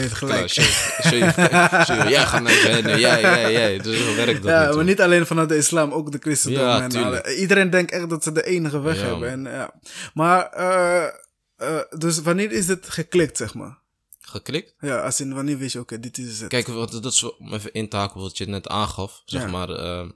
[2.10, 3.78] jij gaat naar de nee, jij, jij, jij.
[3.78, 6.68] Dus zo werkt dat Ja, niet, maar niet alleen vanuit de islam, ook de christendom.
[6.82, 9.30] En alle- iedereen denkt echt dat ze de enige weg hebben.
[9.30, 9.74] En, ja.
[10.14, 11.22] Maar, eh,
[11.56, 13.82] eh, dus wanneer is het geklikt, zeg maar?
[14.20, 14.76] Geklikt?
[14.80, 16.50] Ja, als in wanneer wist je, oké, dit is het.
[16.50, 19.22] Kijk, wat, dat is om even in te haken wat je net aangaf.
[19.26, 19.48] Zeg Ja.
[19.48, 20.10] maar, ehm,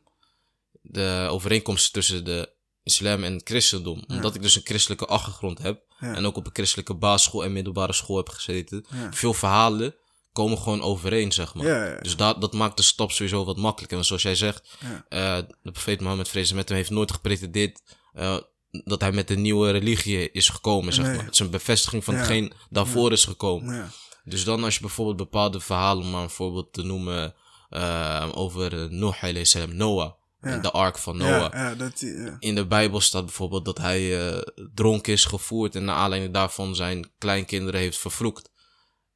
[0.81, 2.49] de overeenkomsten tussen de
[2.83, 4.03] islam en het christendom.
[4.07, 5.83] Omdat ik dus een christelijke achtergrond heb.
[5.99, 6.15] Ja.
[6.15, 8.85] En ook op een christelijke basisschool en middelbare school heb gezeten.
[9.11, 9.95] Veel verhalen
[10.31, 11.65] komen gewoon overeen, zeg maar.
[11.65, 11.99] Ja, ja, ja.
[11.99, 13.95] Dus dat, dat maakt de stap sowieso wat makkelijker.
[13.95, 14.77] Want zoals jij zegt,
[15.09, 17.81] eh, de profeet Mohammed vrezen met hem heeft nooit gepretendeerd
[18.13, 18.37] eh,
[18.71, 21.15] dat hij met een nieuwe religie is gekomen, zeg Nee.
[21.15, 21.25] maar.
[21.25, 22.19] Het is een bevestiging van Ja.
[22.19, 23.75] hetgeen daarvoor is gekomen.
[23.75, 23.89] Ja.
[24.23, 27.33] Dus dan als je bijvoorbeeld bepaalde verhalen, om maar een voorbeeld te noemen,
[27.69, 30.57] eh, over uh, Noah Noah, Ja.
[30.57, 31.53] de ark van Noah.
[31.53, 32.01] ja, dat.
[32.39, 34.41] In de Bijbel staat bijvoorbeeld dat hij eh,
[34.73, 38.49] dronken is gevoerd en naar aanleiding daarvan zijn kleinkinderen heeft vervloekt.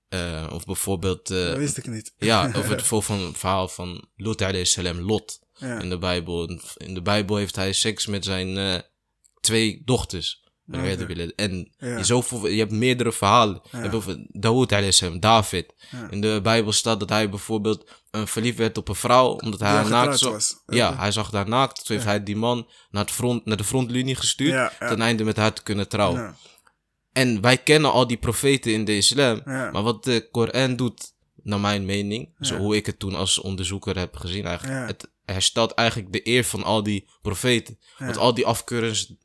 [0.09, 2.13] Eh, of bijvoorbeeld, eh, dat wist ik niet.
[2.17, 4.41] ja, of het van verhaal van Lot
[5.05, 6.59] Lot in de Bijbel.
[6.77, 8.79] In de Bijbel heeft hij seks met zijn eh,
[9.41, 10.39] twee dochters.
[11.07, 11.35] Willen.
[11.35, 13.61] En je, zoveel, je hebt meerdere verhalen.
[13.71, 14.27] Je hebt over
[15.19, 15.73] David.
[16.09, 19.69] In de Bijbel staat dat hij bijvoorbeeld een verliefd werd op een vrouw, omdat hij
[19.69, 20.31] haar naakt zag.
[20.31, 20.63] was.
[20.65, 21.85] Ja, hij zag haar naakt.
[21.85, 24.71] Toen heeft hij die man naar, het front, naar de frontlinie gestuurd.
[24.79, 26.35] Ten einde met haar te kunnen trouwen.
[27.11, 29.41] En wij kennen al die profeten in de islam.
[29.45, 33.97] Maar wat de Koran doet, naar mijn mening, zo hoe ik het toen als onderzoeker
[33.97, 37.79] heb gezien eigenlijk, het herstelt eigenlijk de eer van al die profeten.
[37.97, 38.45] Want al die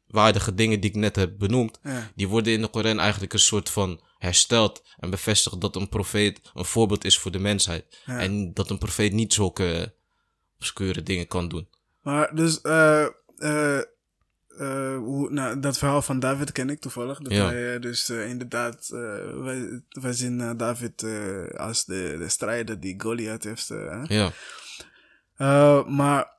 [0.06, 2.10] afkeurenswaardige dingen die ik net heb benoemd, Ja.
[2.14, 6.40] die worden in de Koran eigenlijk een soort van hersteld en bevestigd dat een profeet
[6.54, 8.02] een voorbeeld is voor de mensheid.
[8.06, 8.18] Ja.
[8.18, 9.94] En dat een profeet niet zulke
[10.58, 11.68] obscure dingen kan doen.
[12.02, 13.06] Maar dus, eh,
[13.38, 17.18] eh, eh, hoe, nou, dat verhaal van David ken ik toevallig.
[17.18, 17.46] Dat Ja.
[17.50, 18.88] hij dus inderdaad,
[19.34, 21.04] wij, wij zien David
[21.56, 23.68] als de, de strijder die Goliath heeft.
[24.08, 24.32] Ja,
[25.86, 26.34] maar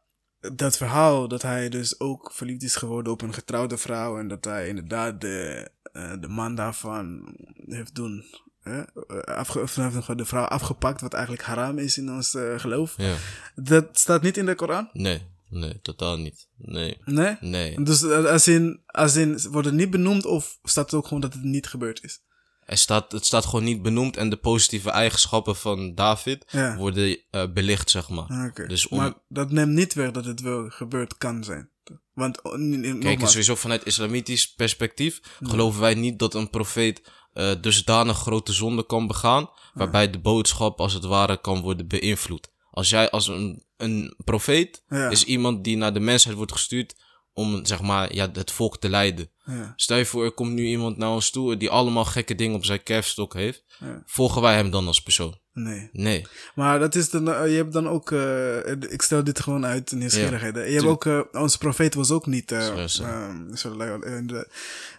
[0.53, 4.19] dat verhaal dat hij dus ook verliefd is geworden op een getrouwde vrouw.
[4.19, 8.25] En dat hij inderdaad de, eh, de man daarvan heeft doen.
[8.61, 12.59] hè, eh, afge, of heeft de vrouw afgepakt, wat eigenlijk haram is in ons eh,
[12.59, 12.93] geloof.
[12.97, 13.15] ja.
[13.55, 14.89] Dat staat niet in de Koran?
[14.93, 16.47] Nee, nee, totaal niet.
[16.57, 17.37] Nee, Nee?
[17.41, 17.83] nee.
[17.83, 21.33] Dus als in, als in, wordt het niet benoemd of staat het ook gewoon dat
[21.33, 22.21] het niet gebeurd is?
[22.67, 26.75] Er staat, het staat gewoon niet benoemd en de positieve eigenschappen van David Ja.
[26.77, 28.25] worden eh, belicht, zeg maar.
[28.27, 28.67] Ah.
[28.67, 31.69] Dus om- Maar dat neemt niet weg dat het wel gebeurd kan zijn.
[32.13, 38.17] Want, oh, Kijk, sowieso vanuit islamitisch perspectief geloven wij niet dat een profeet eh dusdanig
[38.17, 42.51] grote zonde kan begaan, waarbij de boodschap als het ware kan worden beïnvloed.
[42.71, 46.95] Als jij als een, een profeet is iemand die naar de mensheid wordt gestuurd
[47.37, 49.29] om zeg maar ja, het volk te leiden.
[49.45, 52.55] ja, Stel je voor, er komt nu iemand naar ons toe die allemaal gekke dingen
[52.55, 53.63] op zijn kerfstok heeft.
[53.79, 54.01] Ja.
[54.05, 55.39] Volgen wij hem dan als persoon?
[55.53, 55.89] nee.
[55.91, 56.25] Nee.
[56.55, 59.91] Maar dat is dan, eh, je hebt dan ook, eh, ik stel dit gewoon uit
[59.91, 60.55] nieuwsgierigheid.
[60.55, 60.63] hè.
[60.63, 63.55] Je hebt ook, eh, onze profeet was ook niet, sallam,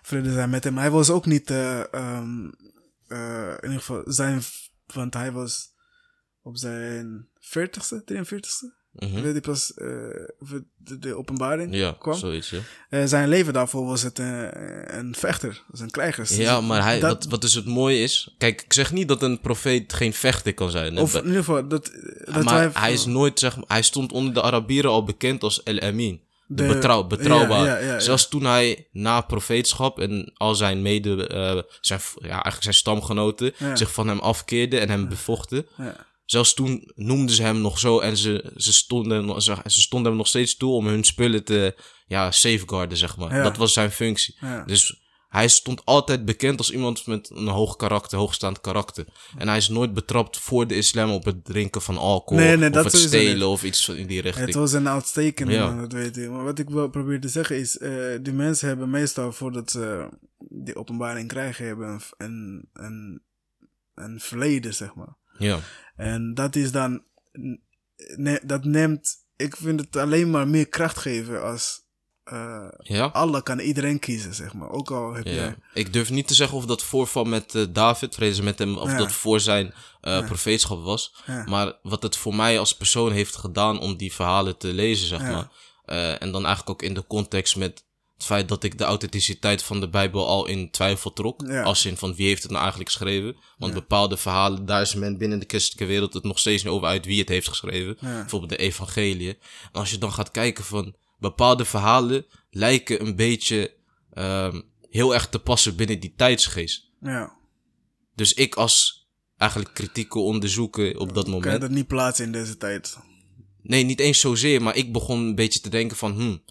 [0.02, 0.78] vrede zijn met hem.
[0.78, 2.50] Hij was ook niet, eh, ehm,
[3.06, 4.40] eh, in ieder geval, zijn,
[4.86, 5.76] want hij was
[6.42, 8.76] op zijn 40ste, 43ste.
[8.98, 9.22] Mhm.
[9.22, 9.86] Weet je pas eh,
[10.78, 12.14] de, de openbaring Ja, kwam.
[12.18, 12.58] zoiets, ja.
[12.90, 14.42] Eh, zijn leven daarvoor was het eh,
[14.86, 16.26] een vechter, was een krijger.
[16.40, 18.34] Ja, maar hij, dat, wat, wat dus het mooie is...
[18.38, 20.96] Kijk, ik zeg niet dat een profeet geen vechter kan zijn.
[20.96, 21.90] hè, Of in ieder geval, dat,
[22.24, 25.42] dat maar wij- hij is nooit, zeg maar, hij stond onder de Arabieren al bekend
[25.42, 26.20] als El Amin.
[26.50, 27.64] De, De- betrouw, betrouwbaar.
[27.64, 28.00] ja, ja, ja, ja.
[28.00, 31.14] Zelfs toen hij na profeetschap en al zijn mede,
[31.80, 35.66] zijn, ja, eigenlijk zijn stamgenoten zich van hem afkeerden en hem bevochten.
[36.30, 40.16] Zelfs toen noemden ze hem nog zo en ze, ze, stonden, ze, ze stonden hem
[40.16, 43.34] nog steeds toe om hun spullen te ja, safeguarden, zeg maar.
[43.34, 43.42] Ja.
[43.42, 44.36] Dat was zijn functie.
[44.40, 44.64] Ja.
[44.64, 49.06] Dus hij stond altijd bekend als iemand met een hoog karakter, hoogstaand karakter.
[49.38, 52.44] En hij is nooit betrapt voor de islam op het drinken van alcohol.
[52.44, 54.46] Nee, nee, of het stelen of iets in die richting.
[54.46, 55.66] Het was een uitstekende Ja.
[55.66, 56.28] man, dat weet je.
[56.28, 60.08] Maar wat ik wil proberen te zeggen is, eh, die mensen hebben meestal voordat ze
[60.38, 63.22] die openbaring krijgen, hebben een, een, een,
[63.94, 65.16] een verleden, zeg maar.
[65.38, 65.58] Ja,
[65.98, 67.02] En dat is dan,
[68.16, 71.86] ne- dat neemt, ik vind het alleen maar meer kracht geven als
[72.24, 73.04] eh ja.
[73.06, 74.70] Allah kan iedereen kiezen, zeg maar.
[74.70, 75.32] Ook al heb Ja.
[75.32, 75.56] jij...
[75.74, 78.76] Ik durf niet te zeggen of dat voorval met eh, David, vrede ze met hem,
[78.76, 78.96] of Ja.
[78.96, 81.14] dat voor zijn eh profeetschap was.
[81.46, 85.20] Maar wat het voor mij als persoon heeft gedaan om die verhalen te lezen, zeg
[85.20, 85.48] maar.
[85.84, 87.84] Eh, en dan eigenlijk ook in de context met
[88.18, 91.42] het feit dat ik de authenticiteit van de Bijbel al in twijfel trok.
[91.46, 91.62] Ja.
[91.62, 93.36] Als in van wie heeft het nou eigenlijk geschreven.
[93.58, 96.88] Want bepaalde verhalen, daar is men binnen de christelijke wereld het nog steeds niet over
[96.88, 97.96] uit wie het heeft geschreven.
[98.00, 98.20] Ja.
[98.20, 99.36] Bijvoorbeeld de evangeliën.
[99.72, 103.74] En als je dan gaat kijken van bepaalde verhalen lijken een beetje
[104.12, 106.90] ehm, heel erg te passen binnen die tijdsgeest.
[107.00, 107.36] Ja,
[108.14, 111.60] Dus ik als eigenlijk kritieke onderzoeker op dat kan je moment.
[111.60, 112.98] dat niet plaatsen in deze tijd.
[113.62, 116.42] Nee, niet eens zozeer, maar ik begon een beetje te denken van, hmm,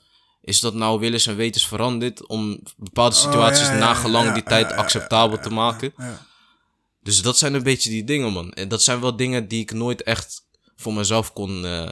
[0.47, 4.33] is dat nou willens en wetens veranderd om bepaalde situaties Oh, ja, ja, nagelang ja,
[4.33, 5.93] die tijd acceptabel te maken?
[5.97, 6.25] Ja.
[7.01, 8.51] Dus dat zijn een beetje die dingen, man.
[8.53, 11.89] En dat zijn wel dingen die ik nooit echt voor mezelf kon, eh,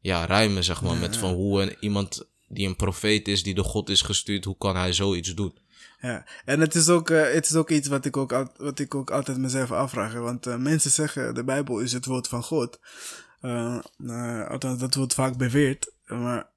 [0.00, 0.96] ja, rijmen, zeg maar.
[0.96, 4.58] met van hoe een, iemand die een profeet is, die door God is gestuurd, hoe
[4.58, 5.58] kan hij zoiets doen?
[6.00, 8.78] Ja, en het is ook, eh, het is ook iets wat ik ook, al- wat
[8.78, 10.12] ik ook altijd mezelf afvraag.
[10.12, 10.18] hè.
[10.20, 12.78] Want eh, mensen zeggen, de Bijbel is het woord van God.
[13.40, 13.78] Eh,
[14.48, 15.92] althans, dat wordt vaak beweerd.
[16.06, 16.50] Maar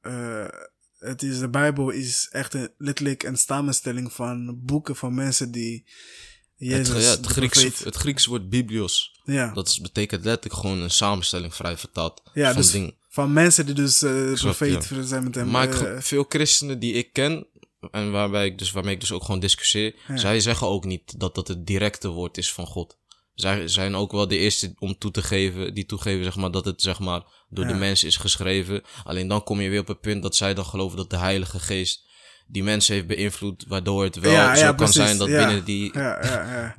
[1.01, 5.85] het is, de Bijbel is echt een, letterlijk een samenstelling van boeken van mensen die
[6.55, 9.21] Jezus, het, ja, het, Grieks, het Grieks woord biblios.
[9.23, 12.21] ja, Dat is, betekent letterlijk gewoon een samenstelling, vrij vertaald.
[12.33, 15.03] ja van dus van mensen die dus Exact, profeet ja.
[15.03, 15.49] zijn met hem.
[15.49, 17.47] Maar ik, eh, veel christenen die ik ken,
[17.91, 21.35] en waarbij ik dus, waarmee ik dus ook gewoon discussieer, zij zeggen ook niet dat
[21.35, 22.97] dat het directe woord is van God.
[23.33, 26.65] Zij zijn ook wel de eerste om toe te geven, die toegeven zeg maar, dat
[26.65, 27.77] het zeg maar, door de Ja.
[27.77, 28.81] mensen is geschreven.
[29.03, 31.59] Alleen dan kom je weer op het punt dat zij dan geloven dat de Heilige
[31.59, 32.09] Geest
[32.47, 35.91] die mensen heeft beïnvloed, waardoor het wel zo kan zijn dat binnen die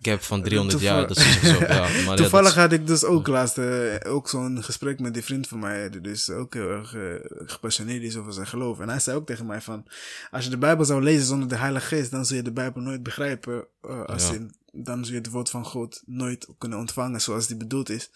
[0.03, 1.59] gap van 300 jaar, dat is zo.
[1.69, 5.49] Ja, maar Toevallig had ik dus ook laatst uh, ook zo'n gesprek met die vriend
[5.49, 7.15] van mij, die dus ook heel erg uh,
[7.47, 8.81] gepassioneerd is over zijn geloof.
[8.81, 9.87] En hij zei ook tegen mij van,
[10.31, 12.83] als je de Bijbel zou lezen zonder de Heilige Geest, dan zul je de Bijbel
[12.83, 17.21] nooit begrijpen uh, als in dan zul je het woord van God nooit kunnen ontvangen
[17.21, 18.11] zoals die bedoeld is.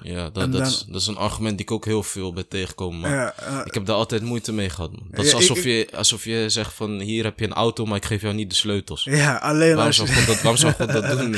[0.00, 3.00] Ja, dat, dat, is, dat is een argument die ik ook heel veel ben tegengekomen.
[3.00, 4.90] Maar ja, uh, ik heb daar altijd moeite mee gehad.
[4.90, 5.08] Man.
[5.10, 8.04] Dat is alsof, je, alsof je zegt van hier heb je een auto, maar ik
[8.04, 9.04] geef jou niet de sleutels.
[9.04, 11.34] Ja, alleen waarom als zou God dat, Waarom zou God dat doen?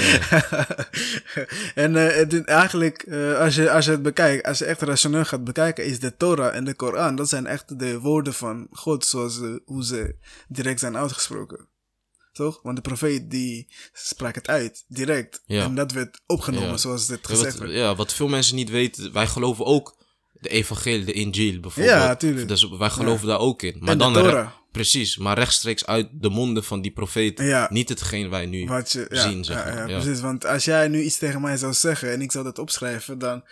[1.85, 5.25] en uh, het, eigenlijk, uh, als, je, als je het bekijkt, als je echt rationeel
[5.25, 9.05] gaat bekijken, is de Torah en de Koran, dat zijn echt de woorden van God
[9.05, 10.15] zoals hoe ze
[10.49, 11.73] direct zijn uitgesproken.
[12.35, 12.61] Toch?
[12.63, 15.43] Want de profeet die sprak het uit, direct.
[15.47, 17.73] En dat werd opgenomen zoals dit gezegd werd.
[17.73, 19.97] Ja, wat veel mensen niet weten, wij geloven ook
[20.33, 21.97] de evangelie, de injil bijvoorbeeld.
[21.97, 22.49] Ja, natuurlijk.
[22.49, 23.77] Dus wij geloven daar ook in.
[23.81, 27.39] Maar dan precies, maar rechtstreeks uit de monden van die profeet.
[27.39, 27.69] Ja.
[27.71, 28.71] Niet hetgeen wij nu
[29.09, 29.89] zien, zeg maar.
[29.89, 30.21] Ja, precies.
[30.21, 33.45] Want als jij nu iets tegen mij zou zeggen en ik zou dat opschrijven, dan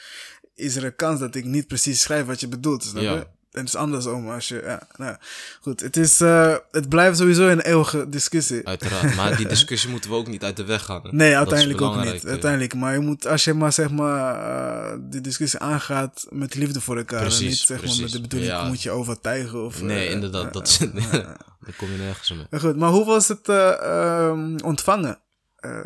[0.55, 2.85] is er een kans dat ik niet precies schrijf wat je bedoelt.
[2.85, 3.27] Snap je?
[3.53, 4.63] Het is andersom als je.
[4.65, 5.17] Ja, nou,
[5.61, 5.81] goed.
[5.81, 8.67] Het, is, uh, het blijft sowieso een eeuwige discussie.
[8.67, 9.15] Uiteraard.
[9.17, 11.03] Maar die discussie moeten we ook niet uit de weg gaan.
[11.11, 12.27] Nee, uiteindelijk ook niet.
[12.27, 12.75] Uiteindelijk.
[12.75, 16.97] Maar je moet, als je maar zeg maar uh, die discussie aangaat met liefde voor
[16.97, 17.21] elkaar.
[17.21, 17.97] Precies, en niet zeg precies.
[17.97, 18.67] maar met de bedoeling ja.
[18.67, 19.65] moet je overtuigen.
[19.65, 20.53] Of, nee, uh, inderdaad.
[20.53, 20.79] dat,
[21.11, 22.61] daar kom je nergens mee.
[22.61, 25.21] Goed, maar hoe was het um, ontvangen?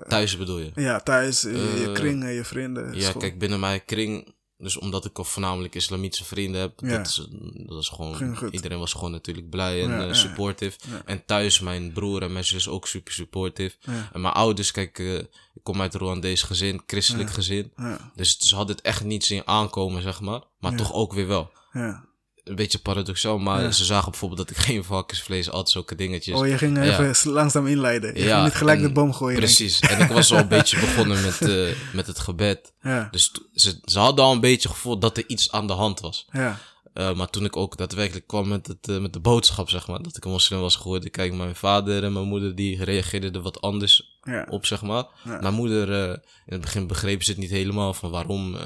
[0.08, 0.70] thuis bedoel je?
[0.74, 1.40] Ja, thuis.
[1.40, 2.94] je kring, je vrienden.
[2.94, 7.28] Ja, kijk, binnen mijn kring dus omdat ik al voornamelijk islamitische vrienden heb, dat, is,
[7.66, 10.78] dat is gewoon, iedereen was gewoon natuurlijk blij en ja, uh, supportive.
[11.04, 13.76] En thuis, mijn broer en mijn zus ook super supportive.
[14.12, 15.18] En mijn ouders, kijk, uh,
[15.54, 17.72] ik kom uit een Rwandees gezin, christelijk gezin.
[18.14, 20.42] Dus ze hadden het echt niet zien aankomen, zeg maar.
[20.58, 21.50] Maar toch ook weer wel.
[21.72, 22.14] Ja
[22.48, 26.38] een beetje paradoxaal, maar ze zagen bijvoorbeeld dat ik geen varkensvlees had, zulke dingetjes.
[26.38, 28.14] Oh, je ging even langzaam inleiden.
[28.14, 29.38] Je ja, ging niet gelijk de boom gooien.
[29.38, 29.80] Precies.
[29.80, 32.72] En ik was al een beetje begonnen met, uh, met het gebed.
[32.82, 33.08] Ja.
[33.10, 36.26] Dus ze, ze hadden al een beetje gevoeld dat er iets aan de hand was.
[36.32, 36.58] Ja.
[36.94, 40.02] Uh, maar toen ik ook daadwerkelijk kwam met, het, uh, met de boodschap, zeg maar,
[40.02, 41.10] dat ik een moslim was geworden.
[41.10, 44.46] Kijk, mijn vader en mijn moeder die reageerden er wat anders ja.
[44.50, 45.04] op, zeg maar.
[45.24, 45.40] Ja.
[45.40, 46.08] Mijn moeder, uh,
[46.46, 48.56] in het begin begreep ze het niet helemaal van waarom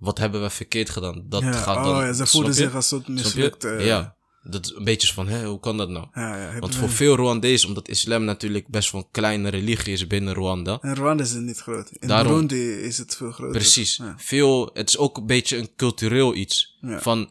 [0.00, 1.22] wat hebben we verkeerd gedaan?
[1.28, 2.06] Dat gaat oh, dan...
[2.06, 3.64] Ja, ze voelden zich als soort mislukt.
[3.64, 6.06] Uh, ja, dat is een beetje van, hè, hoe kan dat nou?
[6.14, 10.06] Ja, ja, Want voor veel Rwandezen, omdat islam natuurlijk best wel een kleine religie is
[10.06, 10.78] binnen Rwanda.
[10.80, 11.90] En Rwanda is het niet groot.
[11.90, 13.60] In Daarom, Burundi is het veel groter.
[13.60, 14.00] Precies.
[14.16, 16.78] Veel, het is ook een beetje een cultureel iets.
[16.82, 17.30] Van,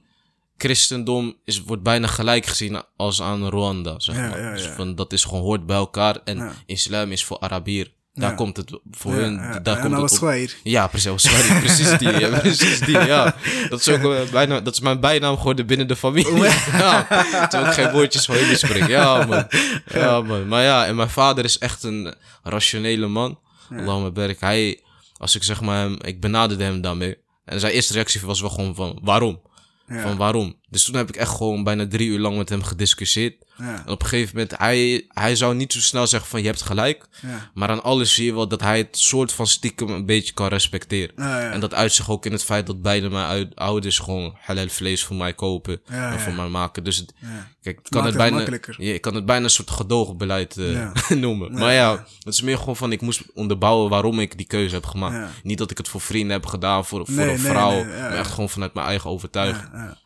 [0.58, 4.54] christendom is, wordt bijna gelijk gezien als aan Rwanda, zeg maar.
[4.54, 6.22] Dus van, dat is gewoon hoort bij elkaar.
[6.24, 9.38] En islam is voor Arabier daar komt het voor hun.
[9.64, 10.50] Daar komt het op.
[10.64, 11.28] Ja, precies.
[11.60, 12.08] Precies die.
[12.20, 12.98] Ja, precies die.
[12.98, 13.36] Ja.
[13.70, 16.44] Dat is ook uh, bijna, dat is mijn bijnaam geworden binnen de familie.
[16.72, 17.08] ja.
[17.48, 18.88] Terwijl ik geen woordjes van jullie spreek.
[18.88, 19.48] Ja, man.
[19.94, 20.48] Ja, man.
[20.48, 23.40] Maar ja, en mijn vader is echt een rationele man.
[23.78, 24.40] Allah me berk.
[24.40, 24.82] Hij,
[25.18, 27.18] als ik zeg maar, ik benaderde hem daarmee.
[27.46, 29.42] En zijn eerste reactie was wel gewoon van, waarom?
[29.88, 30.56] Van waarom?
[30.70, 33.46] Dus toen heb ik echt gewoon bijna drie uur lang met hem gediscussieerd.
[33.60, 33.84] Ja.
[33.86, 37.06] Op een gegeven moment, hij, hij zou niet zo snel zeggen van je hebt gelijk.
[37.22, 37.50] Ja.
[37.54, 40.48] Maar aan alles zie je wel dat hij het soort van stiekem een beetje kan
[40.48, 41.14] respecteren.
[41.16, 44.68] Ja, en dat uit zich ook in het feit dat beide mijn ouders gewoon halal
[44.68, 45.82] vlees voor mij kopen.
[45.86, 46.84] en voor mij maken.
[46.84, 47.14] Dus het,
[47.62, 48.46] kijk, kan het, bijna,
[48.78, 51.54] ja, ik kan het bijna een soort gedogenbeleid uh, noemen.
[51.54, 54.86] maar ja, het is meer gewoon van ik moest onderbouwen waarom ik die keuze heb
[54.86, 55.44] gemaakt.
[55.44, 57.84] Niet dat ik het voor vrienden heb gedaan, voor, voor een vrouw.
[57.84, 59.98] maar echt gewoon vanuit mijn eigen overtuiging.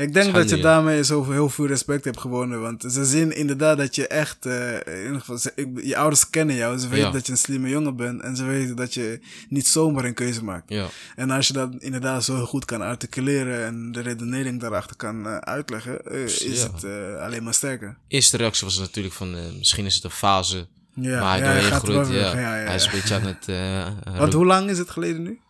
[0.00, 2.60] Ik denk dat je daarmee zo heel veel respect hebt gewonnen.
[2.60, 5.38] Want ze zien inderdaad dat je echt, uh, in ieder geval,
[5.82, 6.78] je ouders kennen jou.
[6.78, 8.22] Ze weten dat je een slimme jongen bent.
[8.22, 10.68] En ze weten dat je niet zomaar een keuze maakt.
[10.68, 10.86] Ja.
[11.16, 15.36] En als je dat inderdaad zo goed kan articuleren en de redenering daarachter kan uh,
[15.36, 16.84] uitleggen, uh, is het
[17.20, 17.96] alleen maar sterker.
[18.08, 20.68] Eerste reactie was natuurlijk van, misschien is het een fase.
[20.94, 22.08] Ja, maar hij ja, groeit.
[22.08, 22.34] Ja.
[22.34, 23.46] Hij is een beetje aan het...
[24.20, 25.40] Want hoe lang is het geleden nu?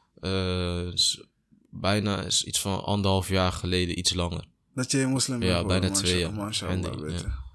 [1.70, 4.44] Bijna is iets van anderhalf jaar geleden, iets langer.
[4.74, 5.50] Dat je moslim bent?
[5.50, 7.48] Ja, bijna twee jaar.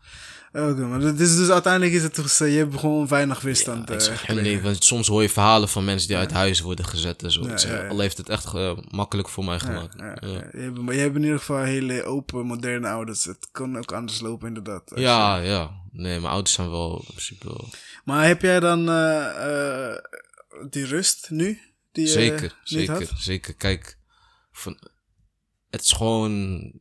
[0.56, 3.90] Oké, maar is dus uiteindelijk is het toch, je hebt gewoon weinig weerstand.
[3.90, 3.96] Ja,
[4.36, 7.32] uh, nee, want soms hoor je verhalen van mensen die uit huis worden gezet en
[7.32, 7.48] zo.
[7.48, 9.94] Ja, Al heeft het echt uh, makkelijk voor mij gemaakt.
[9.94, 13.24] Je maar je hebt in ieder geval hele open, moderne ouders.
[13.24, 14.92] Het kan ook anders lopen, inderdaad.
[14.96, 15.72] Ja, ja.
[15.92, 17.70] Nee, mijn ouders zijn wel in principe wel.
[18.04, 19.96] Maar heb jij dan uh,
[20.70, 21.60] die rust nu?
[21.92, 23.54] Die zeker, zeker, zeker.
[23.54, 23.98] Kijk,
[24.58, 24.80] van,
[25.70, 26.72] het is gewoon.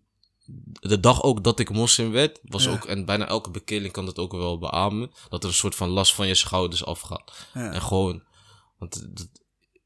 [0.80, 4.18] De dag ook dat ik moslim werd, was ook, en bijna elke bekeerling kan dat
[4.18, 7.48] ook wel beamen, dat er een soort van last van je schouders afgaat.
[7.52, 8.22] En gewoon,
[8.78, 9.08] want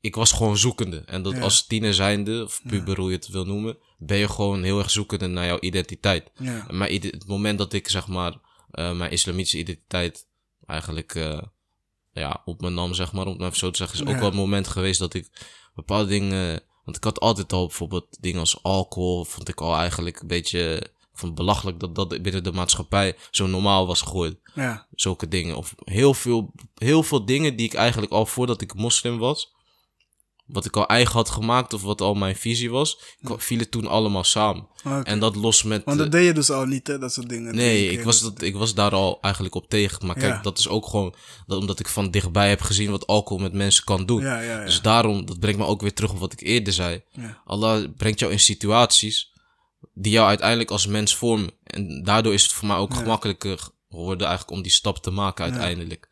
[0.01, 1.03] ik was gewoon zoekende.
[1.07, 4.63] En dat als tiener zijnde, of puber hoe je het wil noemen, ben je gewoon
[4.63, 6.31] heel erg zoekende naar jouw identiteit.
[6.71, 10.27] Maar het moment dat ik zeg maar eh, mijn islamitische identiteit
[10.67, 11.43] eigenlijk eh,
[12.13, 13.27] ja, op me nam, zeg maar.
[13.27, 14.07] Om het even zo te zeggen.
[14.07, 15.31] is ook wel een moment geweest dat ik
[15.75, 16.63] bepaalde dingen...
[16.89, 19.25] Want ik had altijd al bijvoorbeeld dingen als alcohol.
[19.25, 23.87] Vond ik al eigenlijk een beetje van belachelijk dat dat binnen de maatschappij zo normaal
[23.87, 24.37] was gegooid.
[24.55, 25.57] Ja, Zulke dingen.
[25.57, 29.53] Of heel veel, heel veel dingen die ik eigenlijk al voordat ik moslim was...
[30.49, 32.99] Wat ik al eigen had gemaakt of wat al mijn visie was...
[33.23, 34.67] vielen toen allemaal samen.
[34.85, 35.01] oké.
[35.03, 35.85] En dat los met...
[35.85, 36.99] Want dat deed je dus al niet, hè?
[36.99, 37.55] Dat soort dingen.
[37.55, 40.07] Nee, ik was, dus- dat, ik was daar al eigenlijk op tegen.
[40.07, 40.43] Maar kijk, Ja.
[40.43, 41.15] dat is ook gewoon
[41.47, 44.23] dat, omdat ik van dichtbij heb gezien wat alcohol met mensen kan doen.
[44.23, 44.65] Ja, ja, ja.
[44.65, 47.03] Dus daarom, dat brengt me ook weer terug op wat ik eerder zei.
[47.45, 49.33] Allah brengt jou in situaties
[49.95, 51.51] die jou uiteindelijk als mens vormen.
[51.65, 53.59] En daardoor is het voor mij ook gemakkelijker
[53.91, 56.08] geworden eigenlijk om die stap te maken uiteindelijk.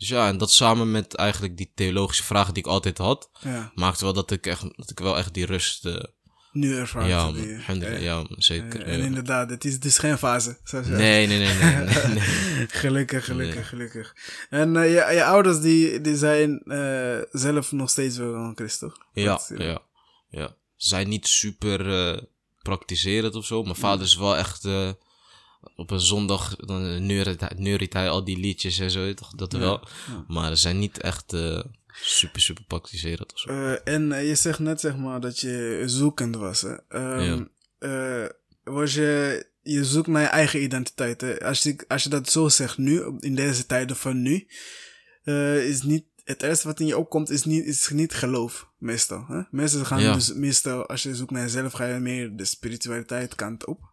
[0.00, 3.72] Dus ja, en dat samen met eigenlijk die theologische vragen die ik altijd had, ja.
[3.74, 5.86] maakte wel dat ik, echt, dat ik wel echt die rust...
[5.86, 5.94] eh,
[6.52, 7.32] Nu ervaart ja,
[7.98, 8.82] ja, zeker.
[8.82, 9.04] En ja.
[9.04, 10.58] inderdaad, het is, het is geen fase.
[10.64, 12.20] Zoals Nee, nee, nee, nee, nee, nee.
[12.82, 14.16] gelukkig, gelukkig, gelukkig.
[14.50, 18.78] En eh, je, je ouders die, die zijn eh, zelf nog steeds wel een christ,
[18.78, 18.96] toch?
[19.12, 19.82] Ja, eh, ja,
[20.28, 20.56] ja.
[20.76, 22.22] Ze zijn niet super eh,
[22.62, 23.62] praktiserend of zo.
[23.62, 24.90] Mijn vader is wel echt eh,
[25.76, 29.34] op een zondag, dan neuriet hij, neuriet hij al die liedjes en zo, toch?
[29.34, 29.88] Dat wel.
[30.28, 31.62] Maar ze zijn niet echt eh,
[32.02, 33.48] super, super praktiserend of zo.
[33.48, 36.74] Eh, en eh, je zegt net, zeg maar, dat je zoekend was, hè?
[36.88, 37.44] Ehm,
[37.78, 38.24] eh,
[38.64, 41.44] was je, je zoekt naar je eigen identiteit, hè?
[41.44, 44.46] Als je, als je dat zo zegt nu, in deze tijden van nu,
[45.22, 49.24] eh, is niet, het eerste wat in je opkomt is niet, is niet geloof, meestal.
[49.28, 49.40] Hè?
[49.50, 50.12] Mensen gaan Ja.
[50.14, 53.89] dus meestal, als je zoekt naar jezelf, ga je meer de spiritualiteit kant op.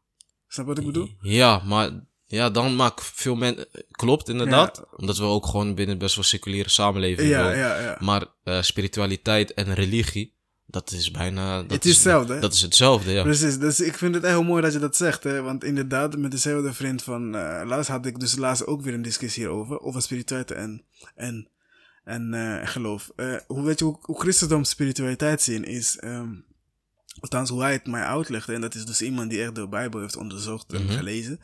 [0.47, 1.09] Snap wat ik bedoel?
[1.21, 1.91] Ja, maar
[2.25, 3.65] ja, dan maak veel mensen...
[3.91, 4.85] Klopt, inderdaad.
[4.95, 7.57] Omdat we ook gewoon binnen best wel seculiere samenleving Ja, wonen.
[7.57, 7.97] ja, ja.
[7.99, 10.35] Maar eh, spiritualiteit en religie,
[10.65, 11.61] dat is bijna...
[11.61, 12.39] Dat Het is hetzelfde, hè?
[12.39, 13.23] Dat is hetzelfde, ja.
[13.23, 15.41] Precies, dus ik vind het echt heel mooi dat je dat zegt, hè?
[15.41, 19.01] want inderdaad, met dezelfde vriend van uh, laatst had ik dus laatst ook weer een
[19.01, 20.83] discussie hierover, over spiritualiteit en,
[21.15, 21.49] en,
[22.03, 23.11] en uh, geloof.
[23.47, 26.45] Hoe weet je hoe, hoe christendom spiritualiteit zien is, um,
[27.20, 29.99] althans hoe hij het mij uitlegde, en dat is dus iemand die echt de Bijbel
[29.99, 30.93] heeft onderzocht en Mhm.
[30.93, 31.39] gelezen.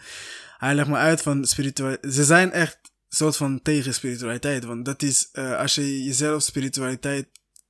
[0.58, 5.02] Hij legt me uit van spiritualiteit, ze zijn echt soort van tegen spiritualiteit, want dat
[5.02, 7.28] is, uh, als je jezelf spiritualiteit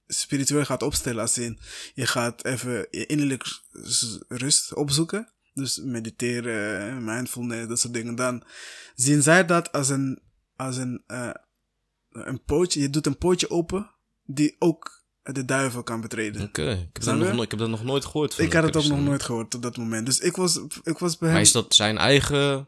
[0.08, 1.22] spiritueel gaat opstellen.
[1.22, 1.60] Als in,
[1.94, 3.62] je gaat even je innerlijk
[4.28, 5.32] rust opzoeken.
[5.54, 8.16] Dus mediteren, mindfulness, dat soort dingen.
[8.16, 8.44] Dan
[8.96, 10.22] zien zij dat als een,
[10.56, 11.30] als een, uh,
[12.10, 12.82] een pootje.
[12.82, 13.92] Je doet een pootje open
[14.26, 16.42] die ook de duivel kan betreden.
[16.42, 16.74] Oké, okay.
[16.74, 18.34] ik, heb dat nog no- ik heb dat nog nooit gehoord.
[18.34, 20.06] Van ik had het ook nog nooit gehoord tot dat moment.
[20.06, 21.32] Dus ik was, ik was bij hem...
[21.32, 22.68] Maar is dat zijn eigen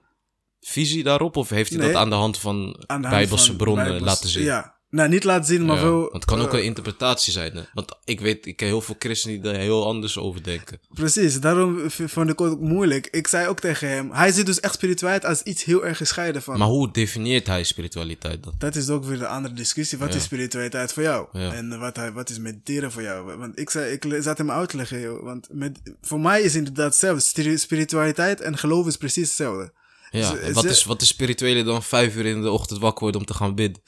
[0.62, 1.36] visie daarop?
[1.38, 1.88] Of heeft hij Nee.
[1.92, 4.44] dat aan de hand van aan de hand bijbelse van bronnen Bijbels- laten zien?
[4.44, 6.00] Ja, nou niet laten zien, maar Ja, wel...
[6.00, 7.56] Want het kan ook eh, een interpretatie zijn.
[7.56, 7.62] Hè?
[7.74, 10.80] Want ik weet, ik ken heel veel christenen die er heel anders over denken.
[10.94, 13.08] Precies, daarom vond ik het ook moeilijk.
[13.12, 16.42] Ik zei ook tegen hem, hij ziet dus echt spiritualiteit als iets heel erg gescheiden
[16.42, 16.58] van.
[16.58, 18.54] Maar hoe definieert hij spiritualiteit dan?
[18.58, 19.98] dat is ook weer de andere discussie.
[19.98, 20.16] Wat Ja.
[20.16, 21.28] is spiritualiteit voor jou?
[21.32, 21.54] Ja.
[21.54, 23.38] En wat, hij- wat is mediteren voor jou?
[23.38, 25.24] Want ik, zei, ik zat hem uit te leggen, joh.
[25.24, 27.22] Want met, voor mij is inderdaad hetzelfde.
[27.22, 29.72] Spiri- Spiritualiteit en geloof is precies hetzelfde.
[30.16, 33.02] Ja, Ze- wat, ze- is, wat is spirituele dan vijf uur in de ochtend wakker
[33.02, 33.82] worden om te gaan bidden?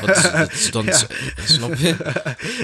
[0.00, 0.86] wat is, dat is dan,
[1.44, 1.96] Snap je?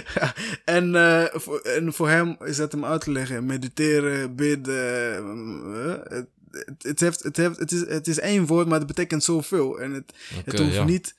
[0.64, 3.46] en, eh, voor, en voor hem is dat hem uit te leggen.
[3.46, 5.14] Mediteren, bidden.
[6.10, 6.26] eh, het,
[6.78, 9.78] het, heeft, het, heeft, het, is, het is één woord, maar het betekent zoveel.
[9.80, 10.12] En het,
[10.44, 10.84] het hoeft ja.
[10.84, 11.14] niet...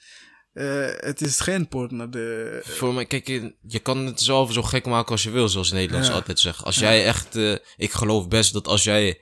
[0.54, 0.66] eh,
[0.98, 2.60] het is geen poort naar de...
[2.64, 5.72] Voor mij, kijk, je- je kan het zelf zo gek maken als je wil, zoals
[5.72, 6.14] Nederlands Ja.
[6.14, 6.66] altijd zeggen.
[6.66, 7.36] Als jij echt,
[7.78, 9.20] ik geloof best dat als jij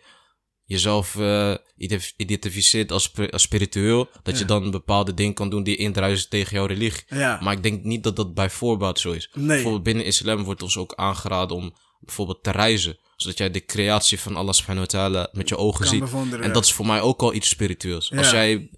[0.68, 5.76] jezelf eh, ident- identificeert als, als spiritueel, dat je dan bepaalde dingen kan doen die
[5.76, 7.04] indruisen tegen jouw religie.
[7.10, 7.40] Ja.
[7.42, 9.30] Maar ik denk niet dat dat bij voorbaat zo is.
[9.34, 9.48] Nee.
[9.48, 12.98] Bijvoorbeeld binnen islam wordt ons ook aangeraden om bijvoorbeeld te reizen.
[13.16, 16.42] Zodat jij de creatie van Allah subhanahu wa ta'ala met je ogen Kan ziet.
[16.42, 18.12] En dat is voor mij ook al iets spiritueels.
[18.12, 18.70] Als jij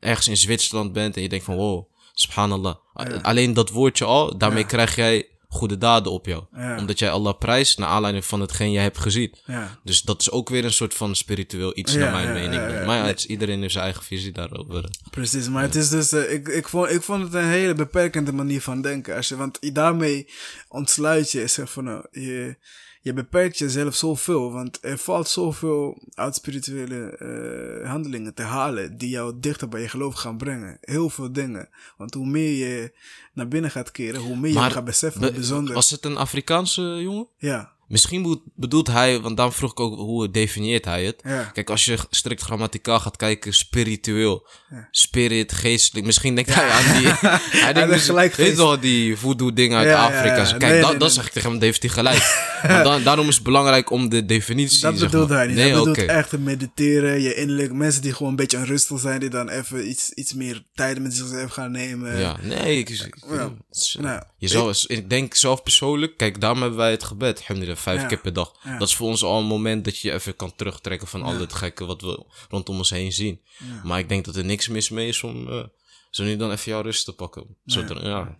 [0.00, 2.74] ergens in Zwitserland bent en je denkt van wow, subhanallah.
[3.22, 6.44] Alleen dat woordje al, daarmee krijg jij goede daden op jou.
[6.54, 6.78] Ja.
[6.78, 9.34] Omdat jij Allah prijst naar aanleiding van hetgeen jij hebt gezien.
[9.46, 9.78] Ja.
[9.84, 12.86] Dus dat is ook weer een soort van spiritueel iets Ja, naar mijn mening.
[12.86, 14.90] Maar ja, het is, iedereen heeft zijn eigen visie daarover.
[15.10, 18.32] Precies, maar het is dus, eh, ik, ik, vond, ik vond het een hele beperkende
[18.32, 19.16] manier van denken.
[19.16, 20.28] Als je, want daarmee
[20.68, 22.56] ontsluit je, zeg van, nou, je,
[23.02, 24.52] je beperkt jezelf zoveel.
[24.52, 29.88] Want er valt zoveel uit spirituele eh, handelingen te halen die jou dichter bij je
[29.88, 30.78] geloof gaan brengen.
[30.80, 31.68] Heel veel dingen.
[31.96, 32.92] Want hoe meer je
[33.32, 35.74] naar binnen gaat keren, hoe meer je gaat beseffen Be- bijzonder.
[35.74, 37.28] Was het een Afrikaanse jongen?
[37.36, 41.20] Ja, Misschien bedoelt hij, want dan vroeg ik ook hoe definieert hij het.
[41.24, 41.42] Ja.
[41.42, 44.88] Kijk, als je strikt grammaticaal gaat kijken, spiritueel, Ja.
[44.90, 46.06] spirit, geestelijk.
[46.06, 47.12] Misschien denkt hij aan die.
[47.64, 50.44] hij denkt gelijk weet wel, die voodoo dingen uit Ja, Afrika.
[50.44, 51.08] Kijk, Nee, dat, nee, dat nee.
[51.10, 52.50] zeg ik tegen hem, dat heeft hij gelijk.
[52.68, 54.80] Want dan, daarom is het belangrijk om de definitie.
[54.80, 55.38] Dat zeg bedoelt maar.
[55.38, 55.56] hij niet.
[55.56, 55.90] Nee, oké.
[55.90, 57.72] bedoelt echt te mediteren, je innerlijk.
[57.72, 61.14] Mensen die gewoon een beetje onrustig zijn, die dan even iets, iets meer tijd met
[61.14, 62.18] zichzelf gaan nemen.
[62.18, 63.46] Ja, nee, ik, eh,
[63.98, 68.00] Nou, je zou, ik denk zelf persoonlijk, kijk, daarom hebben wij het gebed, alhamdulillah, vijf
[68.00, 68.06] Ja.
[68.06, 68.52] keer per dag.
[68.64, 68.78] Ja.
[68.78, 71.38] Dat is voor ons al een moment dat je je even kan terugtrekken van al
[71.40, 73.40] het gekke wat we rondom ons heen zien.
[73.84, 75.64] Maar ik denk dat er niks mis mee is om eh,
[76.10, 77.56] zo nu dan even jouw rust te pakken.
[77.64, 78.38] Zodat, ja.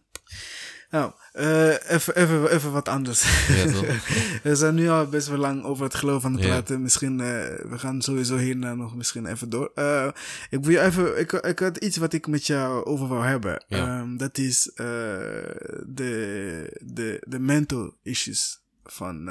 [0.92, 3.46] Nou, eh, even, even, even wat anders.
[3.48, 3.64] Ja,
[4.42, 6.48] we zijn nu al best wel lang over het geloof aan het Ja.
[6.48, 6.82] praten.
[6.82, 7.26] Misschien, eh,
[7.70, 9.70] we gaan sowieso hierna nog misschien even door.
[9.74, 10.08] Eh,
[10.50, 13.64] ik wil even, ik, ik had iets wat ik met jou over wou hebben.
[13.68, 13.98] Ja.
[14.00, 14.70] Ehm, dat is
[15.86, 19.30] de, de, de mental issues van,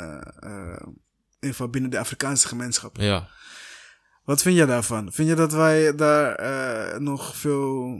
[1.39, 2.97] geval binnen de Afrikaanse gemeenschap.
[2.97, 3.27] ja.
[4.23, 5.11] Wat vind je daarvan?
[5.11, 7.99] Vind je dat wij daar nog veel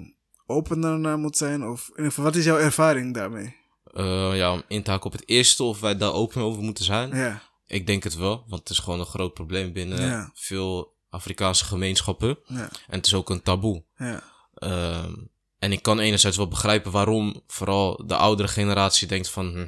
[0.52, 1.68] opener naar moeten zijn?
[1.68, 3.56] Of in ieder geval, wat is jouw ervaring daarmee?
[3.94, 6.84] Eh, ja, om in te haken op het eerste, of wij daar open over moeten
[6.86, 7.16] zijn.
[7.16, 10.32] Ja, Ik denk het wel, want het is gewoon een groot probleem binnen Ja.
[10.34, 12.38] veel Afrikaanse gemeenschappen.
[12.48, 13.84] ja, En het is ook een taboe.
[13.96, 14.24] ja,
[14.54, 15.14] Ehm,
[15.60, 19.52] en ik kan enerzijds wel begrijpen waarom vooral de oudere generatie denkt van...
[19.52, 19.66] Hm,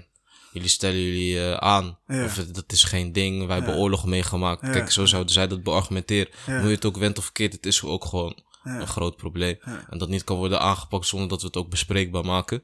[0.51, 1.99] jullie stellen jullie eh, aan.
[2.07, 2.23] Ja.
[2.25, 3.45] Of het- dat is geen ding.
[3.47, 3.79] Wij hebben Ja.
[3.79, 4.61] oorlogen meegemaakt.
[4.71, 6.31] Kijk, zo zouden zij dat beargumenteren.
[6.45, 8.79] Hoe je het ook went of verkeerd, het is ook gewoon Ja.
[8.79, 9.57] een groot probleem.
[9.65, 9.85] Ja.
[9.89, 12.63] En dat niet kan worden aangepakt zonder dat we het ook bespreekbaar maken.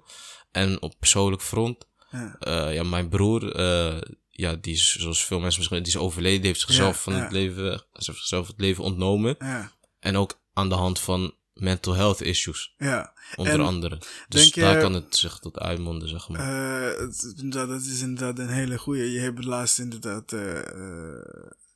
[0.52, 2.36] En op persoonlijk front, ja.
[2.40, 6.46] eh, ja, mijn broer, eh, ja, die is, zoals veel mensen misschien, die is overleden,
[6.46, 9.36] heeft zichzelf van het leven, zichzelf het leven ontnomen.
[9.40, 9.72] ja.
[10.00, 12.74] En ook aan de hand van mental health issues.
[12.78, 13.14] ja.
[13.36, 14.02] Onder En andere.
[14.28, 16.40] Dus je- daar kan het zich tot uitmonden, zeg maar.
[16.92, 17.08] Eh,
[17.50, 19.12] dat is inderdaad een hele goeie.
[19.12, 20.32] Je hebt laatst inderdaad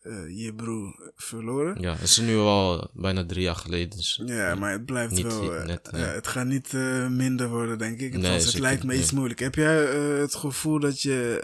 [0.03, 1.81] eh, je broer verloren.
[1.81, 3.97] ja, het is nu al bijna drie jaar geleden.
[3.97, 5.55] Dus Ja, maar het blijft Niet wel.
[5.55, 5.97] eh, net, ja.
[5.97, 8.17] het gaat niet eh, minder worden, denk ik.
[8.17, 9.39] Nee, het lijkt me iets moeilijk.
[9.39, 9.75] Heb jij
[10.19, 11.41] het gevoel dat je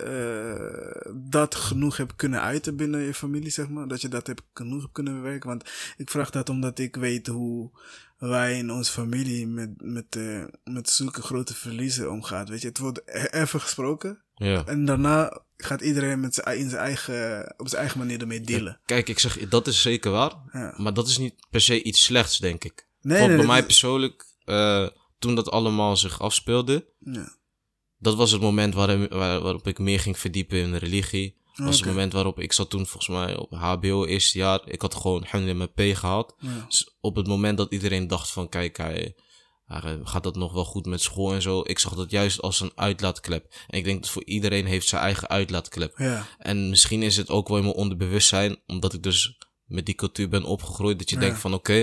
[1.16, 3.88] dat genoeg hebt kunnen uiten binnen je familie, zeg maar?
[3.88, 5.50] Dat je dat hebt genoeg hebt kunnen bewerken?
[5.50, 7.72] Want ik vraag dat omdat ik weet hoe
[8.18, 10.18] wij in onze familie met, met,
[10.64, 12.46] met zulke grote verliezen omgaan.
[12.46, 14.22] Weet je, het wordt e- even gesproken.
[14.36, 14.66] ja.
[14.66, 18.80] En daarna gaat iedereen met zijn, in zijn eigen, op zijn eigen manier ermee dealen.
[18.86, 20.34] Kijk, ik zeg, dat is zeker waar.
[20.52, 20.74] Ja.
[20.78, 22.88] Maar dat is niet per se iets slechts, denk ik.
[23.02, 24.88] Nee, Want nee, bij mij persoonlijk, eh,
[25.20, 27.38] toen dat allemaal zich afspeelde, Ja.
[27.98, 31.38] dat was het moment waar, waar- waarop ik meer ging verdiepen in religie.
[31.56, 34.62] Dat was het moment waarop ik zat toen volgens mij op HBO eerste jaar.
[34.66, 36.36] Ik had gewoon alhamdulillah mijn P gehaald.
[36.40, 36.66] Ja.
[36.68, 39.16] Dus op het moment dat iedereen dacht van kijk, hij,
[39.70, 41.62] hij gaat dat nog wel goed met school en zo.
[41.64, 43.54] Ik zag dat juist als een uitlaatklep.
[43.68, 45.98] En ik denk dat voor iedereen heeft zijn eigen uitlaatklep.
[45.98, 46.28] Ja.
[46.38, 50.30] En misschien is het ook wel in mijn onderbewustzijn, omdat ik dus met die cultuur
[50.30, 51.22] ben opgegroeid, dat je Ja.
[51.22, 51.74] denkt van oké,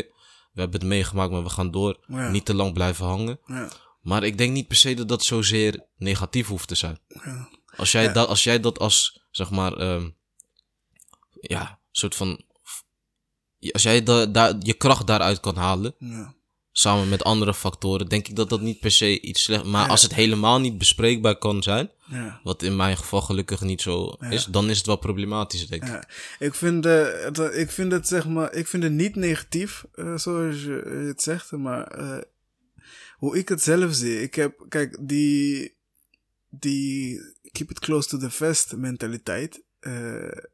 [0.53, 2.05] we hebben het meegemaakt, maar we gaan door.
[2.07, 2.30] Ja.
[2.30, 3.41] Niet te lang blijven hangen.
[3.45, 3.70] Ja.
[4.01, 6.99] Maar ik denk niet per se dat dat zozeer negatief hoeft te zijn.
[7.09, 7.49] Ja.
[7.76, 10.09] Als jij, dat, als jij dat als, zeg maar, ehm,
[11.41, 12.45] ja, soort van.
[13.72, 16.34] Als jij da, je kracht daaruit kan halen, Ja.
[16.79, 19.89] Samen met andere factoren, denk ik dat dat niet per se iets slecht Maar Ja.
[19.91, 22.41] als het helemaal niet bespreekbaar kan zijn, Ja.
[22.43, 25.89] wat in mijn geval gelukkig niet zo is, dan is het wel problematisch, denk ik.
[25.89, 26.09] Ja,
[26.39, 30.62] ik vind, het, ik vind het zeg maar, ik vind het niet negatief, eh, zoals
[30.62, 32.18] je het zegt, maar eh,
[33.16, 35.74] hoe ik het zelf zie, ik heb, kijk, die,
[36.49, 37.20] die
[37.53, 39.93] keep it close to the vest mentaliteit, eh,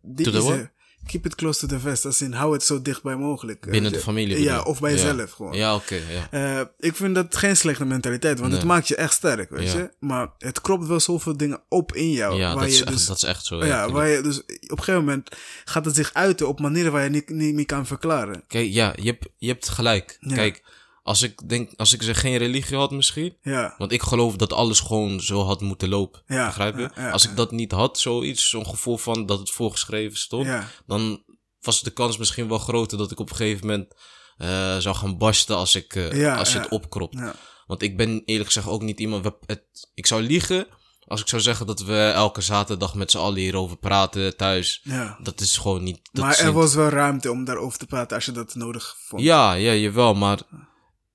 [0.02, 0.70] die To the.
[1.06, 3.60] Keep it close to the vest, als in hou het zo dichtbij mogelijk.
[3.70, 4.42] Binnen Eh, de familie.
[4.42, 5.52] Ja, bedoel of bij jezelf gewoon.
[5.52, 6.58] Ja, oké, ja.
[6.60, 9.78] Eh, ik vind dat geen slechte mentaliteit, want het maakt je echt sterk, weet Ja.
[9.78, 9.90] je.
[10.00, 12.36] Maar het kropt wel zoveel dingen op in jou.
[12.38, 13.64] Ja, waar dat is, echt, dus dat is echt zo.
[13.64, 17.04] ja, waar je dus op een gegeven moment gaat het zich uiten op manieren waar
[17.04, 18.44] je niet, niet meer kan verklaren.
[18.46, 20.18] Kijk, ja, je hebt, je hebt gelijk.
[20.34, 20.62] Kijk,
[21.02, 24.52] als ik denk, als ik zeg geen religie had misschien, Ja, Want ik geloof dat
[24.52, 26.22] alles gewoon zo had moeten lopen.
[26.26, 26.90] Ja, begrijp je?
[26.94, 30.68] ja, Als ik dat niet had, zoiets, zo'n gevoel van dat het voorgeschreven stond, ja,
[30.86, 31.22] dan
[31.60, 33.94] was de kans misschien wel groter dat ik op een gegeven moment
[34.36, 37.14] eh, zou gaan barsten als, ik, Ja, als je het opkropt.
[37.18, 37.34] ja,
[37.66, 39.24] Want ik ben eerlijk gezegd ook niet iemand.
[39.46, 40.66] Het, ik zou liegen
[41.06, 44.80] als ik zou zeggen dat we elke zaterdag met z'n allen hierover praten thuis.
[44.84, 45.18] ja.
[45.22, 46.00] Dat is gewoon niet.
[46.12, 48.96] Dat Maar er niet- was wel ruimte om daarover te praten als je dat nodig
[48.98, 49.22] vond.
[49.22, 50.14] Ja, ja, jawel.
[50.14, 50.38] Maar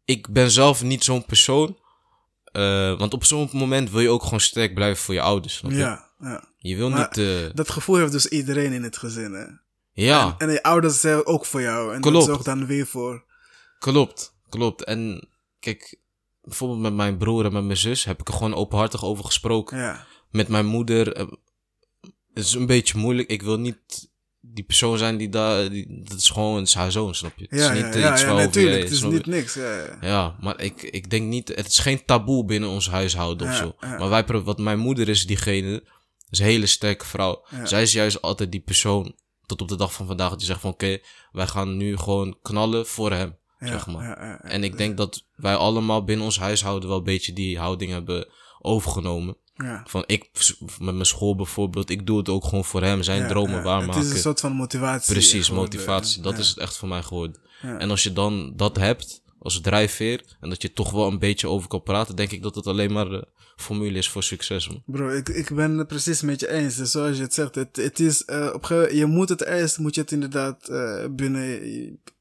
[0.07, 1.77] ik ben zelf niet zo'n persoon.
[2.51, 5.59] eh, want op zo'n moment wil je ook gewoon sterk blijven voor je ouders.
[5.67, 5.75] je?
[5.75, 6.43] ja, ja.
[6.57, 7.17] Je wil Maar- niet.
[7.17, 9.45] eh, Dat gevoel heeft dus iedereen in het gezin, hè.
[10.03, 11.93] ja, En je ouders zijn ook voor jou.
[11.93, 12.15] En Klopt.
[12.17, 13.23] dat zorgt dan weer voor...
[13.79, 14.35] klopt.
[14.49, 14.83] Klopt.
[14.83, 15.27] En
[15.59, 15.99] kijk,
[16.41, 19.77] bijvoorbeeld met mijn broer en met mijn zus heb ik er gewoon openhartig over gesproken.
[19.77, 21.13] Ja, Met mijn moeder.
[21.13, 21.27] eh,
[22.33, 23.29] het is een beetje moeilijk.
[23.29, 24.09] Ik wil niet
[24.41, 27.45] die persoon zijn die daar, die, dat is gewoon het is haar zoon, snap je?
[27.49, 28.83] Het Ja, is niet eh, ja, iets ja, natuurlijk.
[28.83, 29.53] Het is niet niks.
[29.53, 30.35] Ja, ja.
[30.39, 33.75] Maar ik, ik denk niet, het is geen taboe binnen ons huishouden of zo.
[33.79, 35.83] Maar wij, wat mijn moeder is, diegene,
[36.29, 37.45] is een hele sterke vrouw.
[37.63, 39.15] Zij is juist altijd die persoon,
[39.45, 40.97] tot op de dag van vandaag, die zegt van oké,
[41.31, 44.39] wij gaan nu gewoon knallen voor hem, zeg maar.
[44.39, 48.27] En ik denk dat wij allemaal binnen ons huishouden wel een beetje die houding hebben
[48.59, 49.37] overgenomen.
[49.57, 49.83] Ja.
[49.87, 50.29] Van ik,
[50.79, 54.01] met mijn school bijvoorbeeld, ik doe het ook gewoon voor hem, zijn Ja, dromen waarmaken.
[54.01, 55.13] Het is een soort van motivatie.
[55.13, 55.71] Precies, geworden.
[55.77, 56.21] motivatie.
[56.21, 57.35] Dat is het echt voor mij geworden.
[57.61, 61.47] En als je dan dat hebt als drijfveer en dat je toch wel een beetje
[61.47, 64.67] over kan praten, denk ik dat het alleen maar de formule is voor succes.
[64.69, 64.83] Man.
[64.85, 66.75] Bro, ik, ik ben het precies met je eens.
[66.75, 69.77] Dus zoals je het zegt, het, het is, eh, op moment- je moet het eerst,
[69.77, 71.61] moet je het inderdaad eh, binnen,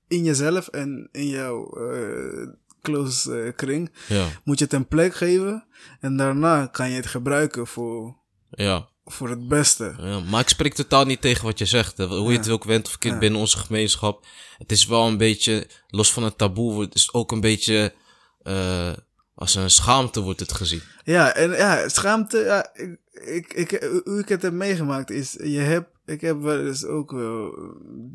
[0.09, 2.49] in jezelf en in jouw eh,
[2.93, 5.66] close eh, kring, Ja, moet je het een plek geven.
[6.01, 8.16] En daarna kan je het gebruiken voor,
[8.51, 9.95] ja, voor het beste.
[9.99, 10.20] ja.
[10.20, 11.97] Maar ik spreek totaal niet tegen wat je zegt.
[11.97, 12.05] hè.
[12.07, 13.18] Hoe je het ook went of Ja.
[13.18, 14.26] binnen onze gemeenschap.
[14.59, 17.95] Het is wel een beetje, los van het taboe, wordt- is het ook een beetje
[18.43, 18.93] eh,
[19.34, 20.82] als een schaamte wordt het gezien.
[21.05, 25.59] Ja, en ja, schaamte, ja, ik, ik, ik, hoe ik het heb meegemaakt is, je
[25.59, 27.54] hebt, ik heb wel eens ook wel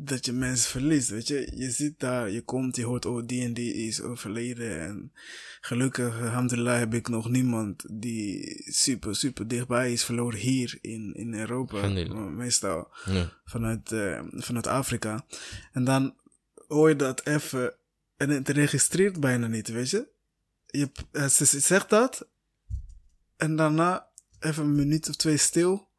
[0.04, 1.52] dat je mensen verliest, weet je.
[1.54, 4.80] Je zit daar, je komt, je hoort, oh, die en die is overleden.
[4.80, 5.12] En
[5.60, 11.34] gelukkig, alhamdulillah, heb ik nog niemand die super, super dichtbij is verloren hier in, in
[11.34, 11.88] Europa.
[12.30, 15.26] Meestal Ja, vanuit, eh, vanuit Afrika.
[15.72, 16.14] En dan
[16.68, 17.74] hoor je dat even
[18.16, 20.08] en het registreert bijna niet, weet je.
[20.66, 22.28] je eh, ze zegt dat
[23.36, 24.08] en daarna
[24.40, 25.90] even een minuut of twee stil.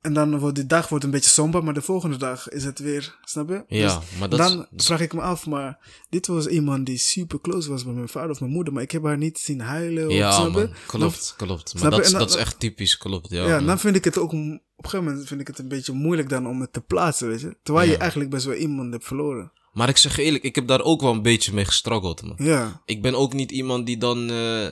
[0.00, 2.78] En dan wordt die dag wordt een beetje somber, maar de volgende dag is het
[2.78, 3.64] weer, snap je?
[3.68, 5.78] ja Dus maar dat dan vraag ik me af, maar
[6.08, 8.90] dit was iemand die super close was met mijn vader of mijn moeder, maar ik
[8.90, 10.06] heb haar niet zien huilen.
[10.06, 11.74] of, ja, snap man, klopt, klopt.
[11.80, 13.30] Maar dat, dan- dat is echt typisch, klopt.
[13.30, 13.66] Ja, Ja, man.
[13.66, 16.28] dan vind ik het ook, op een gegeven moment vind ik het een beetje moeilijk
[16.28, 17.56] dan om het te plaatsen, weet je.
[17.62, 19.52] Terwijl je eigenlijk best wel iemand hebt verloren.
[19.72, 22.36] maar ik zeg eerlijk, ik heb daar ook wel een beetje mee gestruggeld, man.
[22.46, 24.30] Ja, Ik ben ook niet iemand die dan.
[24.30, 24.66] eh,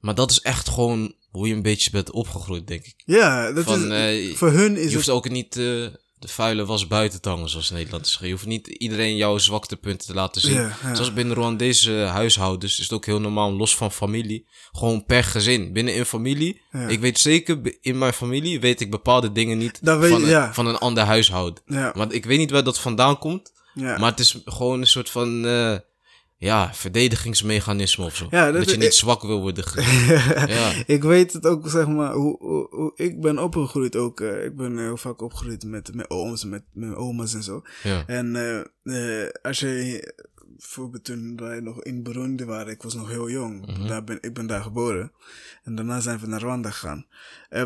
[0.00, 2.94] maar dat is echt gewoon hoe je een beetje bent opgegroeid, denk ik.
[3.04, 4.94] ja dat Van, is, eh, voor hun is Je het...
[4.94, 5.62] hoeft ook niet eh,
[6.18, 8.26] de vuile was buiten te hangen, zoals Nederland zeggen.
[8.26, 10.54] Je hoeft niet iedereen jouw zwaktepunten te laten zien.
[10.54, 10.94] Ja, ja.
[10.94, 14.46] Zoals binnen Rwandese huishoudens is het ook heel normaal, los van familie.
[14.72, 15.72] Gewoon per gezin.
[15.72, 16.60] Binnen een familie.
[16.70, 16.88] Ja.
[16.88, 20.66] Ik weet zeker, in mijn familie weet ik bepaalde dingen niet weet- van, een, van
[20.66, 21.62] een ander huishouden.
[21.66, 23.52] Ja, Maar ik weet niet waar dat vandaan komt.
[23.74, 23.98] ja.
[23.98, 25.76] Maar het is gewoon een soort van eh,
[26.40, 28.26] ja, verdedigingsmechanisme of zo.
[28.30, 29.64] Ja, dat dat, je niet zwak wil worden
[30.46, 30.72] ja.
[30.86, 34.20] ik weet het ook, zeg maar, hoe, hoe, hoe ik ben opgegroeid ook.
[34.20, 37.62] eh, ik ben heel vaak opgegroeid met mijn ooms, met mijn oma's en zo.
[37.82, 38.06] Ja.
[38.06, 40.14] En eh, eh, als je,
[40.58, 43.66] bijvoorbeeld toen wij nog in Burundi waren, ik was nog heel jong.
[43.66, 43.86] Mhm.
[43.86, 45.12] daar ben, ik ben daar geboren.
[45.64, 47.06] En daarna zijn we naar Rwanda gegaan.
[47.48, 47.62] Eh,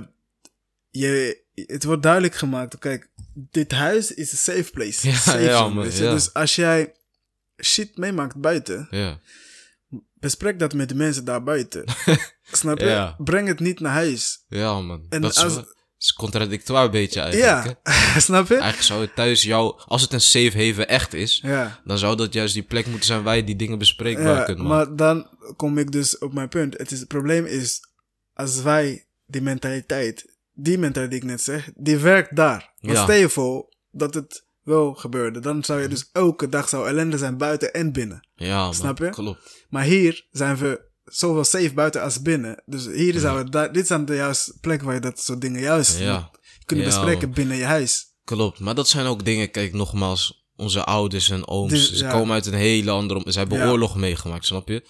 [0.91, 5.09] je, het wordt duidelijk gemaakt, kijk, dit huis is een safe place.
[5.09, 6.11] Ja, safe man, ja.
[6.11, 6.95] Dus als jij
[7.63, 9.21] shit meemaakt buiten, ja.
[10.15, 11.85] bespreek dat met de mensen daar buiten.
[12.53, 12.85] Snap je?
[12.85, 13.15] Ja.
[13.19, 14.45] Breng het niet naar huis.
[14.49, 15.07] Ja, man.
[15.09, 17.79] En dat is, als- is contradictoire een beetje eigenlijk.
[17.83, 17.93] hè?
[17.93, 18.55] Ja, snap je?
[18.55, 21.81] Eigenlijk zou het thuis jou, als het een safe haven echt is, Ja.
[21.85, 24.59] dan zou dat juist die plek moeten zijn waar je die dingen bespreekbaar Ja, kunt
[24.59, 24.87] maken.
[24.89, 26.79] maar dan kom ik dus op mijn punt.
[26.79, 27.81] Het, is, het probleem is,
[28.35, 32.73] als wij die mentaliteit, die mentaliteit die ik net zeg, die werkt daar.
[32.79, 33.03] Ja.
[33.03, 37.19] stel je voor dat het wel gebeurde, dan zou je dus elke dag zou ellende
[37.19, 38.29] zijn buiten en binnen.
[38.35, 38.75] Ja, man.
[38.75, 39.09] Snap je?
[39.11, 39.65] Klopt.
[39.69, 42.63] Maar hier zijn we zowel safe buiten als binnen.
[42.67, 45.61] Dus hier zou het, daar- dit zijn de juiste plek waar je dat soort dingen
[45.61, 46.31] juist Ja,
[46.65, 47.35] kunnen Ja, bespreken man.
[47.37, 48.05] binnen je huis.
[48.25, 48.59] klopt.
[48.61, 52.11] Maar dat zijn ook dingen, kijk nogmaals, onze ouders en ooms, Dus, ze ja.
[52.11, 53.25] komen uit een hele andere...
[53.25, 54.89] om- Zij hebben oorlog meegemaakt, snap je?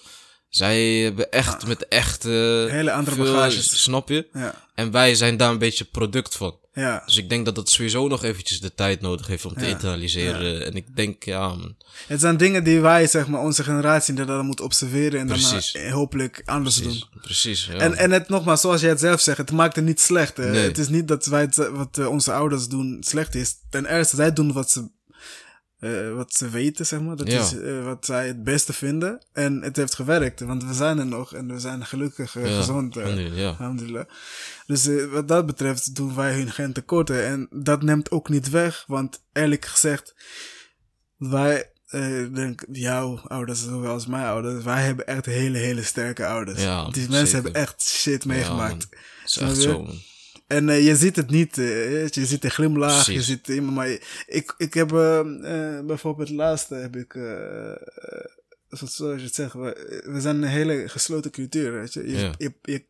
[0.49, 2.25] Zij hebben echt met echt...
[2.25, 2.31] eh,
[2.65, 3.83] Hele andere veel- bagages.
[3.83, 4.27] Snap je?
[4.33, 6.55] Ja, En wij zijn daar een beetje product van.
[6.73, 7.03] ja.
[7.05, 9.69] Dus ik denk dat dat sowieso nog eventjes de tijd nodig heeft om te Ja.
[9.69, 10.65] internaliseren.
[10.65, 11.75] En ik denk, ja, man.
[12.07, 15.71] Het zijn dingen die wij, zeg maar, onze generatie inderdaad moet observeren en Precies.
[15.71, 17.03] daarna hopelijk anders doen.
[17.21, 17.73] Precies, ja.
[17.73, 20.37] En, en het nogmaals, zoals jij het zelf zegt, het maakt het niet slecht.
[20.37, 20.47] Nee.
[20.67, 23.55] Het is niet dat wij het, wat eh, onze ouders doen slecht is.
[23.69, 24.89] Ten eerste, zij doen wat ze,
[25.85, 27.15] eh, wat ze weten, zeg maar.
[27.15, 27.41] Dat Ja.
[27.41, 29.25] is eh, wat zij het beste vinden.
[29.33, 32.97] En het heeft gewerkt, want we zijn er nog en we zijn gelukkig Ja, gezond.
[32.97, 34.13] alhamdulillah, ja.
[34.65, 37.25] Dus wat dat betreft doen wij hun geen tekorten.
[37.25, 40.15] En dat neemt ook niet weg, want eerlijk gezegd,
[41.17, 41.71] wij,
[42.23, 46.61] ik denk jouw ouders zowel als mijn ouders, wij hebben echt hele, hele sterke ouders.
[46.61, 47.33] Ja, Die mensen zeker.
[47.43, 48.87] hebben echt shit meegemaakt.
[48.89, 49.05] Ja, man.
[49.25, 49.61] is Snap echt je?
[49.61, 49.99] zo, man.
[50.47, 51.57] En eh, je ziet het niet.
[51.57, 53.05] eh, je, ziet de glimlach.
[53.05, 53.75] Je ziet iemand.
[53.75, 53.87] Maar
[54.27, 55.19] ik, ik heb eh,
[55.85, 57.13] bijvoorbeeld het laatste heb ik.
[58.69, 61.71] zoals je het zegt, we, we zijn een hele gesloten cultuur.
[61.73, 62.07] Weet je?
[62.11, 62.31] Je, Ja.
[62.37, 62.85] je, je,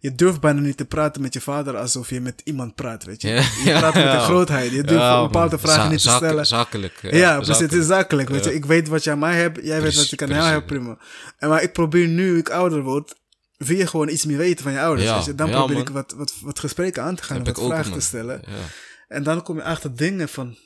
[0.00, 3.22] je durft bijna niet te praten met je vader alsof je met iemand praat, weet
[3.22, 3.28] je.
[3.28, 3.42] Ja.
[3.64, 4.70] Je praat met een grootheid.
[4.72, 6.46] Je durft Ja, bepaalde vragen niet te stellen.
[6.46, 6.98] Zakelijk.
[7.10, 7.58] Ja, precies.
[7.58, 8.28] Het is zakelijk.
[8.28, 8.54] Weet je.
[8.54, 10.98] Ik weet wat je aan mij hebt, jij weet wat ik aan jou heb, prima.
[11.38, 13.14] En maar ik probeer nu, ik ouder word,
[13.64, 15.08] wil je gewoon iets meer weten van je ouders.
[15.08, 15.34] Ja, je.
[15.34, 15.86] Dan ja, probeer man.
[15.86, 17.98] ik wat, wat, wat gesprekken aan te gaan en wat vragen man.
[17.98, 18.42] te stellen.
[18.46, 18.52] Ja.
[19.08, 20.56] En dan kom je achter dingen van.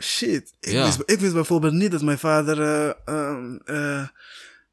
[0.00, 0.52] Shit.
[0.60, 2.60] Ik, wist, ik wist bijvoorbeeld niet dat mijn vader.
[2.60, 4.08] eh, ehm, eh,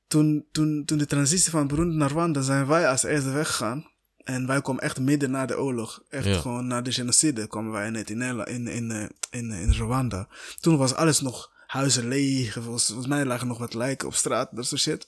[0.08, 3.86] toen, toen, toen de transitie van Burundi naar Rwanda zijn wij als eerste weggegaan.
[4.24, 6.04] En wij kwamen echt midden na de oorlog.
[6.10, 8.22] Echt gewoon na de genocide kwamen wij net in,
[8.68, 10.28] in, eh, in, in Rwanda.
[10.60, 12.54] Toen was alles nog huizen leeg.
[12.54, 14.50] Volgens, volgens mij lagen nog wat lijken op straat.
[14.52, 15.08] Dat soort shit.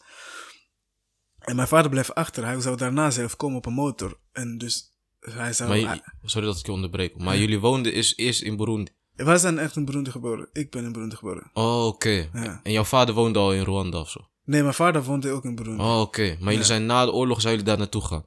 [1.50, 2.46] En mijn vader bleef achter.
[2.46, 4.18] Hij zou daarna zelf komen op een motor.
[4.32, 4.90] En dus
[5.20, 5.70] hij zou...
[5.70, 7.18] Maar hij- sorry dat ik je onderbreek.
[7.18, 8.92] Maar jullie woonden is eerst in Burundi.
[9.16, 10.50] wij zijn echt in Burundi geboren.
[10.54, 11.50] Ik ben in Burundi geboren.
[11.54, 12.30] Oh, oké.
[12.34, 12.60] Ja.
[12.64, 14.20] En jouw vader woonde al in Rwanda of zo?
[14.46, 15.82] Nee, mijn vader woonde ook in Burundi.
[15.84, 16.38] Oh, oké.
[16.40, 18.26] Maar jullie zijn na de oorlog zijn jullie daar naartoe gegaan?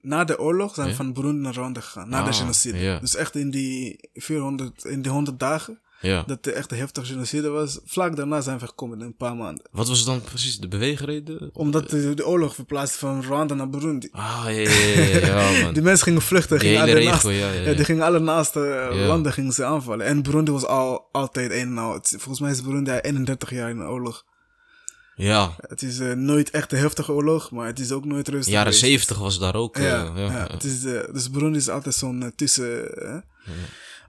[0.00, 2.08] Na de oorlog zijn we van Burundi naar Rwanda gegaan.
[2.08, 2.78] Na de Ah, genocide.
[2.78, 2.98] ja.
[2.98, 5.80] Dus echt in die 400, in die 100 dagen.
[6.06, 6.24] Ja.
[6.26, 7.78] Dat de echt een heftige genocide was.
[7.84, 9.64] Vlak daarna zijn we gekomen in een paar maanden.
[9.70, 11.50] Wat was dan precies de beweegreden?
[11.52, 14.08] Omdat de, de oorlog verplaatst van Rwanda naar Burundi.
[14.12, 15.72] Ah, ja, ja, ja, man.
[15.74, 16.60] Die mensen gingen vluchten.
[16.60, 20.06] Gingen alle regio, ja, die gingen alle naaste eh, landen gingen ze aanvallen.
[20.06, 21.76] En Burundi was al, altijd een.
[21.76, 24.24] Het- Volgens mij is Burundi al 31 jaar in de oorlog.
[25.14, 28.52] Ja, Het is eh, nooit echt een heftige oorlog, maar het is ook nooit rustig.
[28.52, 28.74] jaren.
[28.74, 29.76] 70 was daar ook.
[29.76, 30.46] eh, Ja, ja, ja, ja.
[30.50, 30.80] Het is,
[31.12, 32.88] dus Burundi is altijd zo'n tussen.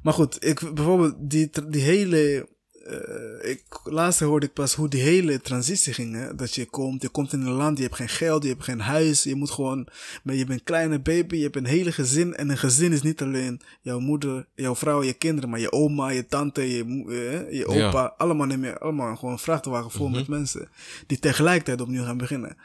[0.02, 2.48] Maar goed, ik, bijvoorbeeld die, die hele.
[2.88, 6.16] eh, ik, laatst hoorde ik pas hoe die hele transitie ging.
[6.16, 6.36] Hè?
[6.36, 8.80] Dat je komt, je komt in een land, je hebt geen geld, je hebt geen
[8.80, 9.88] huis, je moet gewoon.
[10.24, 12.36] Maar je bent een kleine baby, je hebt een hele gezin.
[12.36, 16.10] En een gezin is niet alleen jouw moeder, jouw vrouw, je kinderen, maar je oma,
[16.10, 17.88] je tante, je, eh, je Ja.
[17.88, 18.14] opa.
[18.18, 20.70] Allemaal neem je allemaal gewoon een vrachtwagen vol met mensen
[21.08, 22.58] die tegelijkertijd opnieuw gaan beginnen.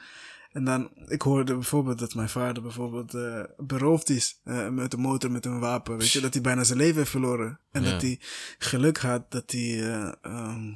[0.53, 5.01] En dan, ik hoorde bijvoorbeeld dat mijn vader bijvoorbeeld eh, beroofd is eh, met een
[5.01, 5.97] motor, met een wapen.
[5.99, 7.59] Weet je, dat hij bijna zijn leven heeft verloren.
[7.71, 7.91] En Ja.
[7.91, 8.21] dat hij
[8.59, 10.73] geluk had dat hij, eh, ehm,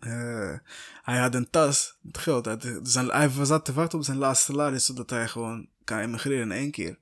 [0.00, 0.58] eh,
[1.02, 2.44] hij had een tas met geld.
[2.44, 5.98] Hij, had- zijn, hij zat te wachten op zijn laatste salaris, zodat hij gewoon kan
[5.98, 6.98] emigreren in één keer.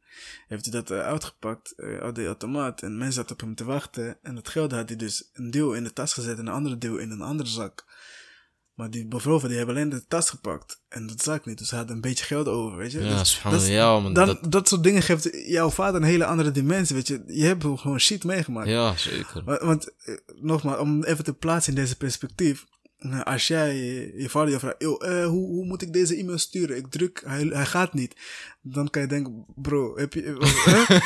[0.49, 4.19] Heeft hij dat uitgepakt uit de automaat en mensen zaten op hem te wachten.
[4.23, 6.79] En dat geld had hij dus een deel in de tas gezet en een ander
[6.79, 7.85] deel in een andere zak.
[8.75, 11.59] Maar die bevolking die hebben alleen de tas gepakt en de zak niet.
[11.59, 13.01] Dus hij had een beetje geld over, weet je.
[13.05, 14.69] Ja, Dus dat, ja, man, dan, dat- dat...
[14.69, 17.23] soort dingen geeft jouw vader een hele andere dimensie, weet je.
[17.27, 18.69] Je hebt gewoon shit meegemaakt.
[18.69, 19.43] ja, zeker.
[19.45, 22.65] Want, want eh, nogmaals, om even te plaatsen in deze perspectief.
[23.11, 23.77] Nou, Als jij
[24.17, 26.77] je vader je vraagt, "Yo, eh, hoe, hoe moet ik deze e-mail sturen?
[26.77, 28.15] Ik druk, hij, hij gaat niet.
[28.63, 30.23] Dan kan je denken, bro, heb je...
[30.23, 30.99] eh?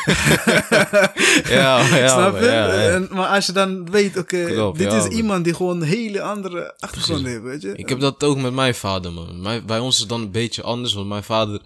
[1.58, 2.46] Ja, ja, Snap man, je?
[2.46, 2.90] ja, ja.
[2.90, 5.10] En, maar als je dan weet, oké, dit is man.
[5.12, 7.72] iemand die gewoon een hele andere achtergrond heeft, weet je?
[7.76, 9.40] Ik heb dat ook met mijn vader, man.
[9.42, 11.60] Mijn, bij ons is het dan een beetje anders, want mijn vader...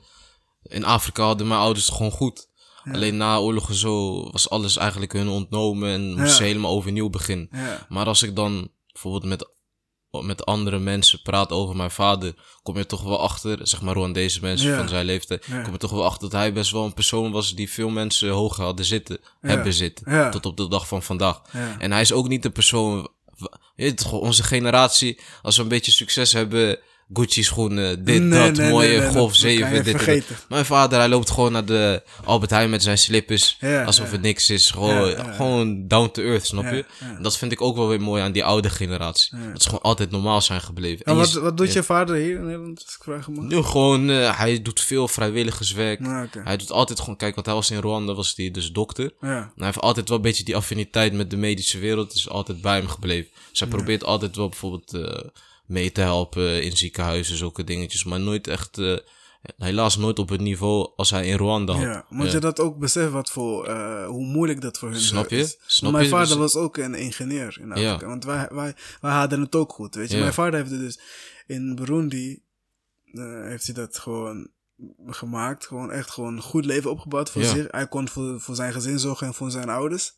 [0.62, 2.48] In Afrika hadden mijn ouders het gewoon goed.
[2.92, 6.32] Alleen na oorlog en zo was alles eigenlijk hun ontnomen en moesten Ja.
[6.32, 7.48] ze helemaal overnieuw beginnen.
[7.52, 7.86] Ja.
[7.88, 9.48] Maar als ik dan bijvoorbeeld met,
[10.20, 14.40] met andere mensen praat over mijn vader, kom je toch wel achter, zeg maar Rwandese
[14.40, 14.76] mensen Ja.
[14.76, 15.62] van zijn leeftijd, Ja.
[15.62, 18.30] kom je toch wel achter dat hij best wel een persoon was die veel mensen
[18.30, 21.40] hoog hadden zitten, hebben zitten, tot op de dag van vandaag.
[21.78, 23.48] En hij is ook niet de persoon, je
[23.82, 26.78] weet toch, onze generatie, als we een beetje succes hebben,
[27.12, 30.46] Gucci schoenen, dit, Nee, dat, nee, mooie nee, Golf dat kan 7, je dit.
[30.48, 33.56] Mijn vader, hij loopt gewoon naar de Albert Heijn met zijn slippers.
[33.60, 34.12] Ja, alsof ja.
[34.12, 34.70] het niks is.
[34.70, 36.84] Gewoon, Ja, down to earth, snap je?
[37.20, 39.36] dat vind ik ook wel weer mooi aan die oude generatie.
[39.52, 41.04] Dat ze gewoon altijd normaal zijn gebleven.
[41.04, 43.44] En je wat, wat doet je vader hier in Nederland, als ik vragen mag?
[43.44, 46.00] Nu gewoon, eh, hij doet veel vrijwilligerswerk.
[46.44, 49.12] Hij doet altijd gewoon, kijk, want hij was in Rwanda, was hij dus dokter.
[49.20, 52.76] Hij heeft altijd wel een beetje die affiniteit met de medische wereld, is altijd bij
[52.76, 53.30] hem gebleven.
[53.50, 55.28] Dus hij probeert altijd wel bijvoorbeeld eh,
[55.72, 58.04] mee te helpen in ziekenhuizen, zulke dingetjes.
[58.04, 58.96] Maar nooit echt, eh,
[59.56, 61.82] helaas nooit op het niveau als hij in Rwanda had.
[61.82, 65.30] Ja, moet je dat ook beseffen wat voor, eh, hoe moeilijk dat voor hun Snap
[65.30, 65.36] je?
[65.38, 65.58] is.
[65.66, 66.10] Snap mijn je?
[66.10, 67.90] vader Dus- was ook een ingenieur in Afrika.
[68.00, 68.06] Ja.
[68.06, 70.14] Want wij, wij, wij hadden het ook goed, weet je.
[70.16, 70.22] Ja.
[70.22, 71.00] Mijn vader heeft het dus
[71.46, 72.42] in Burundi,
[73.12, 74.48] eh, heeft hij dat gewoon
[75.06, 75.66] gemaakt.
[75.66, 77.48] Gewoon echt gewoon een goed leven opgebouwd voor Ja.
[77.54, 77.66] zich.
[77.70, 80.14] Hij kon voor, voor zijn gezin zorgen en voor zijn ouders.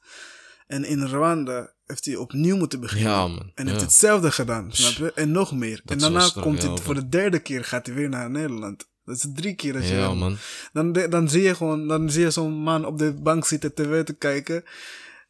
[0.66, 3.10] En in Rwanda heeft hij opnieuw moeten beginnen.
[3.12, 3.52] Ja, man.
[3.54, 3.70] En Ja.
[3.70, 5.12] heeft hetzelfde gedaan, snap je?
[5.12, 5.80] En nog meer.
[5.84, 8.88] en daarna komt hij voor de derde keer gaat hij weer naar Nederland.
[9.04, 10.36] Dat is drie keer dat je Ja, dan- man.
[10.72, 14.02] dan, dan zie je gewoon, dan zie je zo'n man op de bank zitten tv
[14.04, 14.64] te kijken.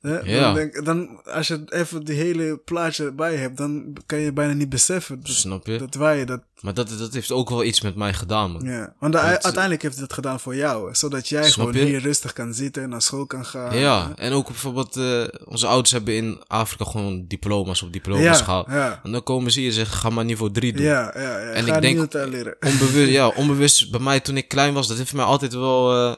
[0.05, 0.19] Hè?
[0.19, 0.41] Ja.
[0.41, 4.53] Dan, denk, dan, als je even die hele plaatje bij hebt, dan kan je bijna
[4.53, 5.79] niet beseffen dat, Snap je?
[5.79, 6.41] dat wij dat.
[6.61, 8.63] Maar dat, dat heeft ook wel iets met mij gedaan, man.
[8.65, 8.95] Ja.
[8.99, 11.85] Want uiteindelijk heeft dat gedaan voor jou, hè, zodat jij gewoon je?
[11.85, 13.79] hier rustig kan zitten, naar school kan gaan.
[13.79, 18.45] Ja, en ook bijvoorbeeld, eh, onze ouders hebben in Afrika gewoon diploma's op diploma's Ja,
[18.45, 18.67] gehaald.
[18.71, 19.01] ja.
[19.03, 20.85] En dan komen ze hier en zeggen, ga maar niveau 3 doen.
[20.85, 21.39] Ja, ja, ja.
[21.51, 22.57] En Ga ik denk- leren.
[22.61, 26.17] Onbewust, ja, onbewust bij mij toen ik klein was, dat heeft mij altijd wel eh,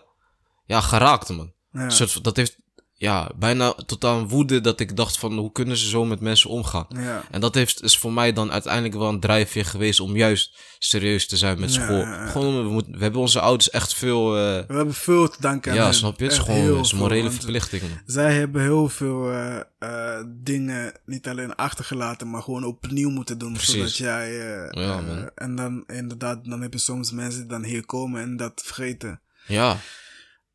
[0.64, 1.52] ja, geraakt, man.
[1.72, 1.90] Ja.
[1.90, 2.56] Soort dat heeft
[2.98, 6.50] ja, bijna tot aan woede dat ik dacht van, hoe kunnen ze zo met mensen
[6.50, 6.86] omgaan?
[6.88, 7.24] Ja.
[7.30, 11.26] En dat heeft, is voor mij dan uiteindelijk wel een drijfveer geweest om juist serieus
[11.26, 11.96] te zijn met school.
[11.98, 12.26] ja.
[12.26, 15.70] Gewoon, we, moeten- we hebben onze ouders echt veel, eh, We hebben veel te danken
[15.70, 16.24] aan ja, snap je?
[16.24, 17.82] Het is gewoon is morele verplichting.
[18.06, 23.52] Zij hebben heel veel eh, eh, dingen niet alleen achtergelaten, maar gewoon opnieuw moeten doen.
[23.52, 23.74] Precies.
[23.74, 24.32] Zodat jij.
[24.70, 25.30] Ja, man.
[25.34, 29.20] en dan inderdaad, dan heb je soms mensen die dan hier komen en dat vergeten.
[29.46, 29.76] Ja,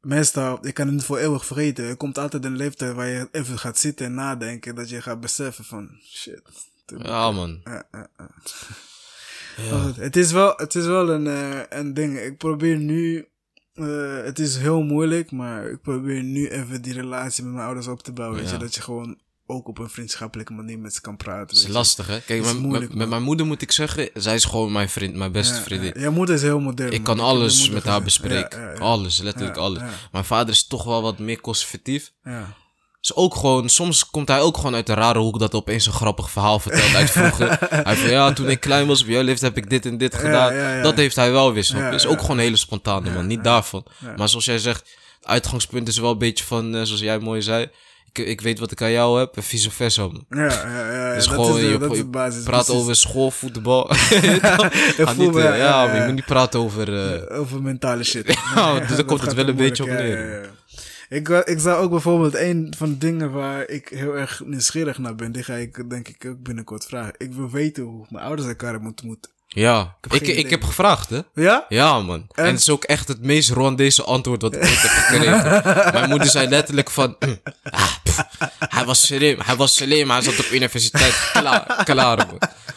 [0.02, 1.86] Meestal, je kan het niet voor eeuwig vergeten.
[1.86, 4.76] Er komt altijd een leeftijd waar je even gaat zitten en nadenken.
[4.76, 6.42] Dat je gaat beseffen van shit.
[6.86, 7.62] ja, man.
[7.64, 8.30] Ja, ja, ja.
[9.58, 9.72] Ja.
[9.72, 12.20] Maar goed, het is wel, het is wel een, eh, een ding.
[12.20, 13.26] Ik probeer nu.
[13.74, 17.88] eh, het is heel moeilijk, maar ik probeer nu even die relatie met mijn ouders
[17.88, 18.38] op te bouwen.
[18.40, 19.20] Weet je, dat je gewoon
[19.52, 21.48] ook op een vriendschappelijke manier met ze kan praten.
[21.48, 21.72] Het is je.
[21.72, 22.22] lastig, hè?
[22.22, 25.54] Kijk, moeilijk, met, mijn moeder moet ik zeggen, zij is gewoon mijn vriend, mijn beste
[25.56, 25.92] Ja, vriendin.
[25.96, 26.02] ja.
[26.02, 26.92] Jouw moeder is heel modern.
[26.92, 28.62] Ik kan je alles met haar bespreken.
[28.62, 28.74] Ja.
[28.74, 29.82] Alles, letterlijk alles.
[30.12, 32.12] Mijn vader is toch wel wat meer conservatief.
[32.24, 32.54] Ja.
[33.02, 35.86] Is ook gewoon, soms komt hij ook gewoon uit de rare hoek dat hij opeens
[35.86, 37.58] een grappig verhaal vertelt uit vroeger.
[37.88, 40.16] hij van ja, toen ik klein was op jouw leeftijd heb ik dit en dit
[40.16, 40.84] gedaan.
[40.84, 41.86] Dat heeft hij wel weer, snap je?
[41.86, 43.86] Ja, Is ook gewoon een hele spontane man, niet daarvan.
[44.18, 44.80] Maar zoals jij zegt,
[45.20, 47.70] het uitgangspunt is wel een beetje van, eh, zoals jij mooi zei.
[48.14, 50.10] Ik, ik weet wat ik aan jou heb en vice versa.
[50.30, 51.14] Ja, ja, ja.
[51.16, 52.44] Dus dat gewoon, is, de- je, dat is je de basis.
[52.44, 52.82] praat precies.
[52.82, 53.88] over school, voetbal.
[53.90, 56.06] Ga voel niet, me, eh, ja, ja, ja, je ja.
[56.06, 57.14] moet niet praten over...
[57.30, 58.28] eh, Over mentale shit.
[58.56, 60.30] Ja, dus daar dat komt het wel een beetje op ja, neer.
[60.30, 60.50] ja, ja.
[61.10, 64.98] Ik, wa- ik zou ook bijvoorbeeld een van de dingen waar ik heel erg nieuwsgierig
[64.98, 67.14] naar ben, die ga ik denk ik ook binnenkort vragen.
[67.18, 69.30] Ik wil weten hoe mijn ouders elkaar hebben ontmoet.
[69.54, 71.20] Ja, heb ik, geen ik, heb gevraagd, hè?
[71.34, 71.66] Ja?
[71.70, 72.26] Ja, man.
[72.34, 75.62] En, het is ook echt het meest Rwandese antwoord wat ik ooit heb gekregen.
[75.94, 77.16] Mijn moeder zei letterlijk van...
[77.64, 81.30] ah, pff, hij was slim, hij was slim, hij zat op universiteit.
[81.34, 82.28] Klaar, klaar.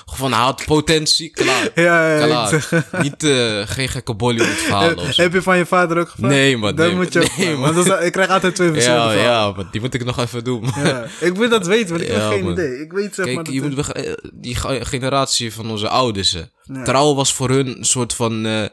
[0.06, 1.70] Gewoon, hij had potentie, klaar.
[1.74, 2.52] Ja, ja, klaar.
[2.54, 5.06] ik Niet, eh, geen gekke Bollywood verhalen.
[5.10, 6.32] Heb je van je vader ook gevraagd?
[6.34, 7.28] Nee, man, Dat nee, moet je man.
[7.28, 7.74] ook Nee, vragen, man.
[7.74, 10.18] want dat is- ik krijg altijd twee verschillende Ja, ja, maar die moet ik nog
[10.18, 10.70] even doen.
[10.76, 11.06] Ja.
[11.20, 12.52] Ik wil dat weten, want ik heb geen man.
[12.52, 12.80] idee.
[12.80, 15.70] Ik weet zeg maar Kijk, dat je het- moet beg- eh, die ge- generatie van
[15.70, 16.36] onze ouders.
[16.84, 18.64] Trouw was voor hun een soort van eh,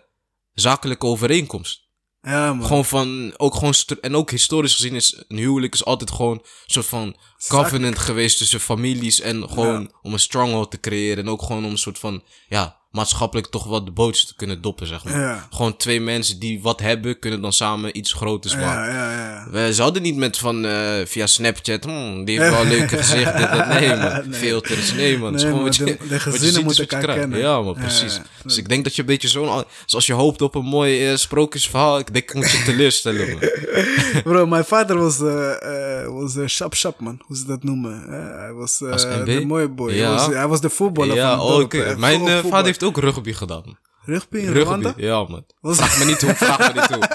[0.53, 1.89] zakelijke overeenkomst.
[2.21, 2.65] Ja, man.
[2.67, 6.45] Gewoon van, ook gewoon, en ook historisch gezien is een huwelijk is altijd gewoon een
[6.65, 7.15] soort van
[7.47, 9.19] covenant geweest tussen families.
[9.21, 9.89] En gewoon Ja.
[10.01, 11.23] om een stronghold te creëren.
[11.23, 14.61] En ook gewoon om een soort van, ja, maatschappelijk toch wat de bootjes te kunnen
[14.61, 15.19] doppen, zeg maar.
[15.19, 15.47] Ja.
[15.51, 18.93] Gewoon twee mensen die wat hebben, kunnen dan samen iets groters maken.
[18.93, 19.47] Ja, ja, ja.
[19.51, 23.37] We zouden niet met van eh, via Snapchat, hmm, die heeft wel leuke gezicht.
[23.37, 23.67] Dit, dat.
[23.67, 24.09] Nee, man.
[24.29, 24.39] Nee.
[24.39, 25.31] Filters, nee, man.
[25.33, 27.39] Nee, gewoon je, de- gezinnen moeten elkaar kennen.
[27.39, 28.15] Ja, man, Ja, precies.
[28.15, 28.21] ja.
[28.43, 29.63] Dus ik denk dat je een beetje zo'n.
[29.85, 33.39] Zoals je hoopt op een mooi eh, sprookjesverhaal, ik denk ik moet je teleurstellen, man.
[34.23, 38.03] Bro, mijn vader was, eh was uh, shap shap man, hoe ze dat noemen.
[38.39, 39.91] Hij was Als de mooie boy.
[39.93, 40.07] Ja.
[40.07, 41.63] Hij, was, hij was de voetballer ja, van het dorp.
[41.63, 41.81] oké.
[41.83, 43.77] eh, Mijn vader heeft ook rugby gedaan.
[44.05, 44.93] Rugby in Rugby, Rwanda?
[44.97, 45.45] ja, man.
[45.61, 47.09] Vraag me niet hoe, vraag me niet hoe.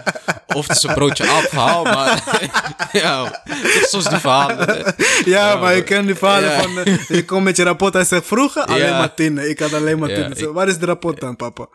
[0.57, 2.23] Of het is een broodje aap verhaal, maar.
[2.93, 3.43] ja,
[3.81, 4.77] is zoals die verhalen.
[4.77, 4.95] Ja,
[5.25, 6.61] Ja, maar je kent die verhalen Ja.
[6.63, 6.79] van...
[6.79, 8.99] eh, je komt met je rapport, hij zegt vroeger alleen Ja.
[8.99, 9.49] maar tinnen.
[9.51, 10.37] Ik had alleen maar tinnen.
[10.37, 11.69] Zo, waar is de rapport dan, papa?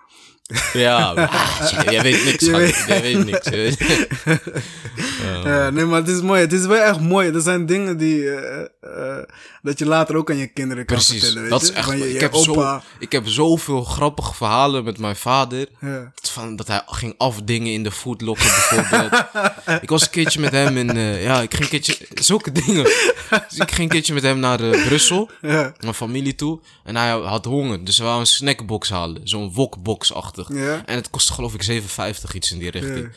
[0.73, 3.45] Ja, ah, jij weet niks, Je weet- Jij weet niks.
[3.49, 3.79] je weet-
[5.45, 6.41] Ja, nee, maar het is mooi.
[6.41, 7.31] Het is wel echt mooi.
[7.31, 8.29] Er zijn dingen die...
[8.29, 9.23] eh, eh,
[9.61, 11.67] dat je later ook aan je kinderen kan Precies, vertellen, weet dat je?
[11.67, 11.89] is echt.
[11.91, 12.79] Je, ik, je heb opa.
[12.79, 15.67] zo, ik heb zoveel grappige verhalen met mijn vader.
[15.81, 16.11] Ja.
[16.21, 19.23] Van dat hij ging afdingen in de foodlocker bijvoorbeeld.
[19.83, 20.89] ik was een keertje met hem in.
[20.89, 21.97] eh, ja, ik ging een keertje.
[22.13, 22.83] Zulke dingen.
[22.83, 25.29] Dus ik ging een keertje met hem naar eh, Brussel.
[25.41, 25.73] Ja.
[25.79, 26.59] Mijn familie toe.
[26.83, 27.83] En hij had honger.
[27.85, 29.27] Dus we wouden een snackbox halen.
[29.27, 30.47] Zo'n wokbox-achtig.
[30.53, 30.81] Ja.
[30.85, 33.11] En het kostte geloof ik 7,50 iets in die richting.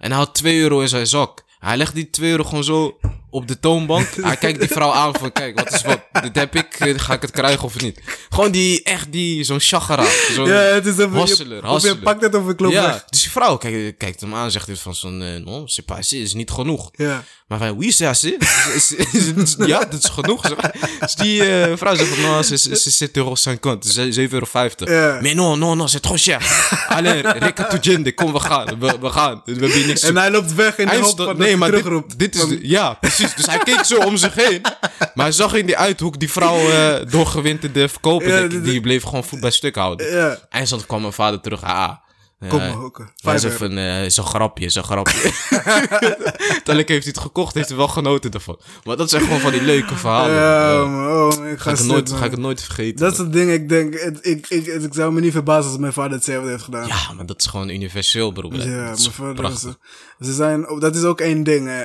[0.00, 1.44] En hij had 2 euro in zijn zak.
[1.58, 2.98] Hij legt die 2 euro gewoon zo
[3.30, 4.06] op de toonbank.
[4.22, 6.00] Hij kijkt die vrouw aan van, kijk, wat is wat?
[6.22, 8.00] Dit heb ik, ga ik het krijgen of niet?
[8.30, 10.04] Gewoon die, echt die, zo'n chagara.
[10.32, 11.12] Zo'n Ja, het is even...
[11.12, 11.96] hasseler, je, hasseler.
[11.96, 13.04] je pakt het of ja, weg.
[13.08, 16.34] dus die vrouw kijkt, kijkt hem aan zegt van zo'n, eh, non, c'est pas is
[16.34, 16.90] niet genoeg.
[16.92, 17.24] Ja.
[17.46, 18.32] Maar van, oui, c'est assez.
[19.66, 20.42] Ja, dat is genoeg.
[21.00, 24.46] Dus die eh, vrouw zegt van, non, c'est- c'est 7,50 euro, 7,50 euro.
[24.78, 25.18] Ja.
[25.22, 26.40] Mais non, non, non, c'est trop cher.
[26.88, 29.42] Allez, recatugende, kom, we gaan, we, we gaan.
[29.44, 31.70] We hebben niks En hij loopt weg in de hij hoop van nee, dat maar
[31.70, 32.18] dit, terugroept.
[32.18, 32.44] dit is...
[32.62, 33.34] ja, precies.
[33.36, 34.60] Dus hij keek zo om zich heen.
[35.14, 37.88] Maar hij zag in die uithoek die vrouw eh doorgewinterde.
[38.24, 40.10] Ja, dit- die bleef gewoon voet bij stuk houden.
[40.12, 40.38] Ja.
[40.50, 41.62] Eindstand kwam mijn vader terug.
[41.62, 41.92] Ah,
[42.38, 43.06] Kom maar ook.
[43.16, 45.20] Hij is even uh, een grapje, is een grapje.
[45.50, 48.58] Uiteindelijk heeft hij het gekocht, heeft hij wel genoten ervan.
[48.84, 50.34] Maar dat zijn gewoon van die leuke verhalen.
[50.34, 52.96] Ja, man, oh, ik ga, ga, ik nooit, ga ik het nooit vergeten.
[52.96, 55.80] Dat is het ding, ik denk, ik, ik, ik, ik, zou me niet verbazen als
[55.80, 56.86] mijn vader hetzelfde heeft gedaan.
[56.86, 58.50] Ja, maar dat is gewoon universeel, bro.
[58.52, 59.60] Ja, mijn vader is,
[60.20, 61.84] ze zijn, dat is ook één ding, hè,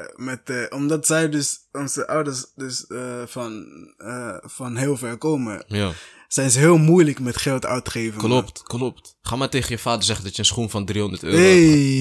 [0.00, 3.66] uh, met, uh, omdat zij dus, onze ouders dus uh, van,
[4.42, 5.64] van heel ver komen.
[5.66, 5.92] Ja
[6.28, 8.18] zijn ze heel moeilijk met geld uitgeven.
[8.18, 8.80] Klopt, man.
[8.80, 9.16] klopt.
[9.22, 11.96] Ga maar tegen je vader zeggen dat je een schoen van 300 euro hey,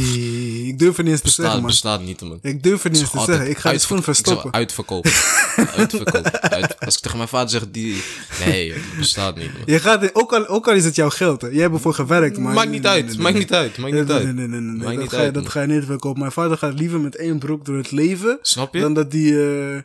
[0.68, 1.66] ik durf het niet eens te zeggen, man.
[1.66, 2.40] bestaat niet, man.
[2.42, 3.50] Ik durf het niet eens te zeggen.
[3.50, 4.54] Ik ga die schoen verstoppen.
[4.54, 5.12] Uitverkopen.
[5.78, 6.42] uitverkopen.
[6.42, 8.04] Uit, als ik tegen mijn vader zeg, die...
[8.46, 9.62] Nee, dat bestaat niet, man.
[9.66, 11.48] Je gaat, ook, al, ook al is het jouw geld, hè.
[11.48, 12.54] Jij hebt ervoor gewerkt, maar...
[12.54, 14.24] Maakt niet uit, maakt niet uit, maakt niet uit.
[14.24, 14.98] Nee, nee, nee, nee.
[14.98, 16.20] Dat, ga je, dat ga je niet verkopen.
[16.20, 18.40] Mijn vader gaat liever met één broek door het leven...
[18.42, 18.80] Snap je?
[18.80, 19.32] Dan dat die...
[19.32, 19.78] Uh,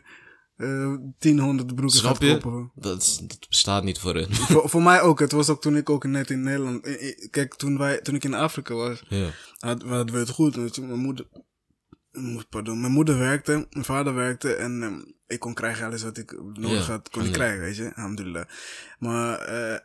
[0.61, 2.71] uh, tienhonderd broeken Snap gaat kopen.
[2.75, 4.33] Dat, dat bestaat niet voor hun.
[4.33, 5.19] voor, voor mij ook.
[5.19, 6.87] Het was ook toen ik ook net in Nederland...
[7.29, 9.29] Kijk, toen, wij, toen ik in Afrika was, ja.
[9.59, 10.77] hadden we het goed.
[10.77, 11.25] Mijn moeder,
[12.49, 16.41] pardon, mijn moeder werkte, mijn vader werkte en um, ik kon krijgen alles wat ik
[16.53, 17.95] nodig had, kon ik krijgen, weet je.
[17.95, 18.45] Alhamdulillah.
[18.99, 19.77] Maar uh,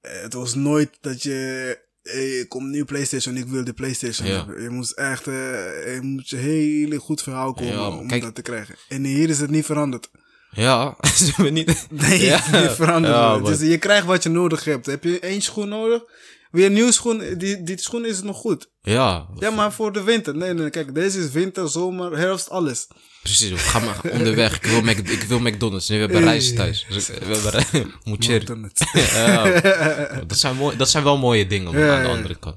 [0.00, 4.36] het was nooit dat je hey, kom nu PlayStation, ik wil de PlayStation ja.
[4.36, 4.62] hebben.
[4.62, 8.34] Je moest echt, uh, je moet je hele goed verhaal komen ja, om kijk, dat
[8.34, 8.74] te krijgen.
[8.88, 10.10] En hier is het niet veranderd.
[10.50, 11.86] Ja, ze hebben niet.
[11.90, 12.60] Nee, ja.
[12.60, 13.14] niet veranderd.
[13.14, 14.86] Ja, dus je krijgt wat je nodig hebt.
[14.86, 16.02] Heb je één schoen nodig?
[16.50, 18.70] Weer een nieuwe schoen, die, die schoen is nog goed.
[18.82, 19.26] Ja.
[19.38, 20.36] Ja, maar voor de winter.
[20.36, 22.86] Nee, nee, kijk, deze is winter, zomer, herfst, alles.
[23.22, 24.56] Precies, we gaan maar onderweg.
[24.56, 25.88] Ik wil, Mac, ik wil McDonald's.
[25.88, 26.86] Nee, we hebben rijst thuis.
[26.88, 28.24] Dus we hebben Moet
[28.94, 29.60] ja,
[30.26, 32.56] dat, zijn mooi, dat zijn wel mooie dingen Ja, aan de andere kant.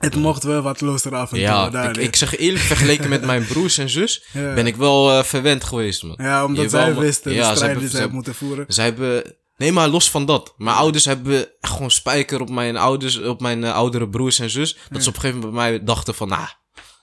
[0.00, 1.38] Het mocht wel wat losser af en toe.
[1.38, 4.54] Ja, daar ik, zeg eerlijk, vergeleken met mijn broers en zus, Ja.
[4.54, 6.18] ben ik wel eh, verwend geweest, man.
[6.22, 8.64] Ja, omdat Jawel, zij wisten de Ja, ze strijd die zij hebben- moeten voeren.
[8.68, 9.34] Zij hebben.
[9.56, 10.54] Nee, maar los van dat.
[10.56, 14.76] Mijn ouders hebben gewoon spijker op mijn ouders, op mijn eh, oudere broers en zus.
[14.90, 16.46] Dat ze op een gegeven moment bij mij dachten van, nou,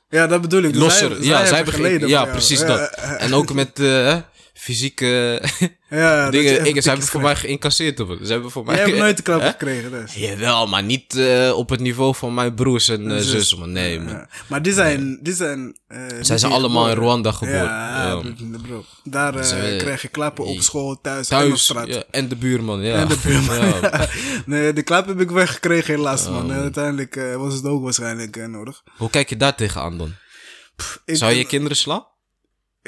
[0.10, 0.74] Ja, dat bedoel ik.
[0.74, 1.16] Dus losser.
[1.16, 2.90] zij- ja, zij hebben geleden Ja, precies dat.
[3.26, 4.16] En ook met eh,
[4.58, 5.42] fysieke
[5.90, 6.66] ja, dingen.
[6.66, 8.00] Ik, ze hebben voor mij geïncasseerd.
[8.00, 8.76] Of, ze hebben voor mij.
[8.76, 9.50] Jij hebt nooit de klap Hè?
[9.50, 10.14] gekregen, dus.
[10.14, 13.30] Jawel, maar niet eh, op het niveau van mijn broers en eh, Zus.
[13.30, 13.72] zussen, man.
[13.72, 14.14] Nee, man.
[14.14, 14.30] Ja.
[14.48, 15.20] Maar die zijn...
[15.22, 17.64] Die zijn uh, Zijn ze allemaal in Rwanda geboren?
[17.64, 18.22] Ja, Ja.
[18.68, 18.86] bro.
[19.04, 22.06] Daar eh, krijg je klappen op school, thuis, en op straat.
[22.12, 22.96] En de buurman, ja.
[22.96, 23.90] En de buurman.
[24.46, 26.46] Nee, de klap heb ik weggekregen helaas, man.
[26.46, 26.52] Oh.
[26.56, 28.84] En uiteindelijk eh, was het ook waarschijnlijk eh, nodig.
[28.98, 30.14] Hoe kijk je daar tegenaan dan?
[31.06, 32.06] Zou je je kinderen slaan?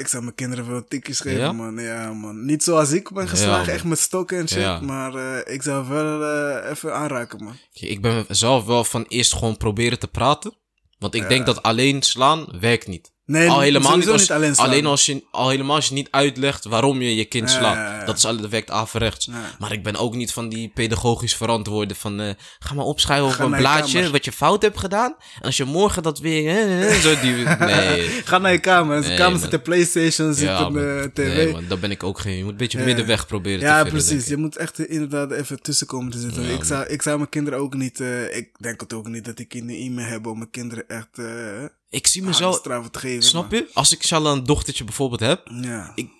[0.00, 1.52] Ik zou mijn kinderen wel tikjes geven, Ja?
[1.52, 1.78] man.
[1.78, 2.44] Ja, man.
[2.44, 4.58] Niet zoals ik ben geslagen, echt met stokken en shit.
[4.58, 4.80] Ja.
[4.80, 7.56] Maar eh, ik zou wel eh, even aanraken, man.
[7.72, 10.54] Ik ben zelf wel van eerst gewoon proberen te praten.
[10.98, 13.12] Want ik denk dat alleen slaan werkt niet.
[13.30, 16.64] Nee, al helemaal niet, als, niet alleen als je, al helemaal als je niet uitlegt
[16.64, 17.74] waarom je je kind Ja, slaat.
[17.74, 18.04] ja, ja.
[18.04, 19.24] Dat is al, dat werkt averechts.
[19.26, 19.32] Ja.
[19.58, 22.20] Maar ik ben ook niet van die pedagogisch verantwoorden van...
[22.20, 24.10] eh, ga maar opschrijven op een blaadje kamer.
[24.12, 25.14] wat je fout hebt gedaan.
[25.34, 26.92] En als je morgen dat weer...
[26.92, 28.08] zo die, nee.
[28.24, 28.96] Ga naar je kamer.
[28.96, 29.40] In Nee, kamer man.
[29.40, 31.34] zit een Playstation, zit Ja, een eh, tv.
[31.36, 32.36] Nee, man, dat ben ik ook geen...
[32.36, 32.84] Je moet een beetje Ja.
[32.84, 34.08] middenweg proberen te Ja, vinden, precies.
[34.10, 34.28] denk ik.
[34.28, 36.42] Je moet echt eh, inderdaad even tussen komen te zitten.
[36.42, 38.00] Ja, ik, zou, ik zou mijn kinderen ook niet...
[38.00, 40.88] eh, ik denk het ook niet dat ik kinderen in me heb om mijn kinderen
[40.88, 41.26] echt uh,
[41.90, 42.56] Ik zie mezelf...
[42.56, 43.22] straffen te geven.
[43.22, 43.66] Snap je?
[43.74, 45.48] Als ik zelf een dochtertje bijvoorbeeld heb...
[45.62, 45.92] Ja.
[45.94, 46.18] Ik-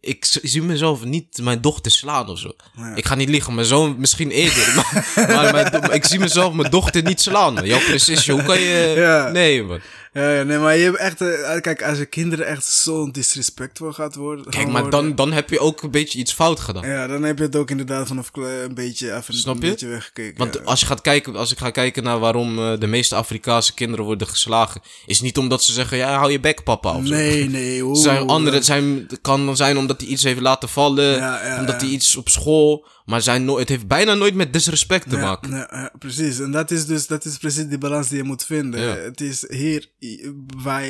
[0.00, 2.52] ik zie mezelf niet mijn dochter slaan of zo.
[2.76, 2.94] Ja.
[2.94, 4.74] Ik ga niet liegen, mijn zoon misschien eerder.
[5.16, 7.54] maar maar mijn do- ik zie mezelf mijn dochter niet slaan.
[7.54, 7.66] man.
[7.66, 8.92] Jouw precisie, hoe kan je...
[8.96, 9.28] Ja.
[9.30, 9.80] Nee, man.
[10.18, 11.20] Ja, ja, nee, maar je hebt echt...
[11.20, 14.44] eh, kijk, als je kinderen echt zo'n disrespectvol gaat worden...
[14.44, 16.86] Kijk, gaan maar worden, dan, dan heb je ook een beetje iets fout gedaan.
[16.88, 19.68] Ja, dan heb je het ook inderdaad vanaf kle- een beetje, even Snap een je?
[19.70, 20.38] beetje weggekeken.
[20.38, 23.74] Want als, je gaat kijken, als ik ga kijken naar waarom eh, de meeste Afrikaanse
[23.74, 24.80] kinderen worden geslagen...
[25.06, 27.14] is niet omdat ze zeggen, ja, hou je bek, papa, of zo.
[27.14, 27.94] Nee, nee.
[27.96, 31.46] Zijn andere, het, zijn, het kan dan zijn omdat hij iets heeft laten vallen, Ja,
[31.46, 31.86] ja, omdat ja.
[31.86, 32.86] hij iets op school...
[33.08, 35.50] Maar zijn no het heeft bijna nooit met disrespect te Ja, maken.
[35.50, 36.38] ja, precies.
[36.40, 38.80] En dat is dus dat is precies die balans die je moet vinden.
[38.80, 38.94] Ja.
[38.96, 40.18] Het is hier je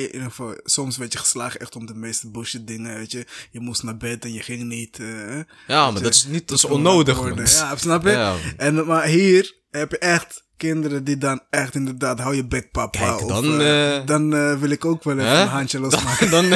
[0.02, 3.26] in ieder geval, soms werd je geslagen echt om de meeste bullshit dingen, weet je.
[3.50, 4.98] Je moest naar bed en je ging niet.
[4.98, 7.18] eh, Ja, maar je, dat is niet, dat is onnodig.
[7.52, 8.36] Ja, snap je?
[8.56, 12.98] En, maar hier heb je echt kinderen die dan echt inderdaad, hou je bek papa.
[12.98, 15.40] Kijk, of, dan, eh, eh, dan eh, wil ik ook wel even Hè?
[15.42, 16.30] een handje losmaken.
[16.30, 16.48] dan,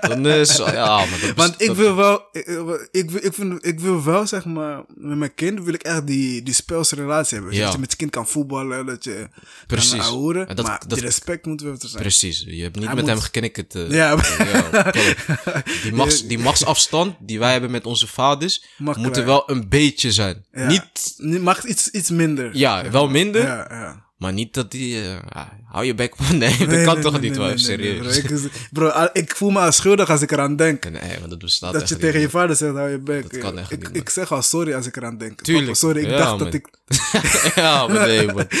[0.00, 2.46] dan is ja, maar dat Want ik wil wel, ik,
[2.90, 6.06] ik, wil- ik, vind, ik wil wel, zeg maar, met mijn kind wil ik echt
[6.06, 7.54] die, die speelse relatie hebben.
[7.54, 7.64] Ja.
[7.64, 9.28] Dat je met je kind kan voetballen, dat je
[9.66, 10.08] Precies.
[10.08, 10.34] kan.
[10.46, 12.02] En dat- maar dat- die respect moet wel te zijn.
[12.02, 13.74] Precies, je hebt niet Hij met moet- hem geknikkerd.
[13.88, 14.16] Ja,
[15.82, 19.68] die, machts, die machtsafstand die wij hebben met onze vaders, Mag moet er wel een
[19.68, 20.44] beetje zijn.
[20.52, 20.66] Ja.
[20.66, 22.50] Niet- mag iets, iets minder.
[22.56, 24.08] ja, wel minder, Ja, ja.
[24.16, 25.02] Maar niet dat die...
[25.02, 26.14] eh, hou je bek.
[26.32, 28.20] Nee, dat kan toch niet, wel serieus.
[28.20, 28.36] bro.
[28.36, 30.90] Ik, bro, al- ik voel me schuldig als ik eraan denk.
[30.90, 33.30] Nee, maar dat bestaat Dat je niet, tegen je vader zegt, hou je bek.
[33.32, 33.96] Dat kan echt ik, niet, man.
[33.96, 35.40] ik zeg al sorry als ik eraan denk.
[35.40, 35.66] Tuurlijk.
[35.66, 36.38] Papa, sorry, ik Ja, dacht man.
[36.38, 36.68] dat ik...
[37.54, 38.46] ja, maar nee, man.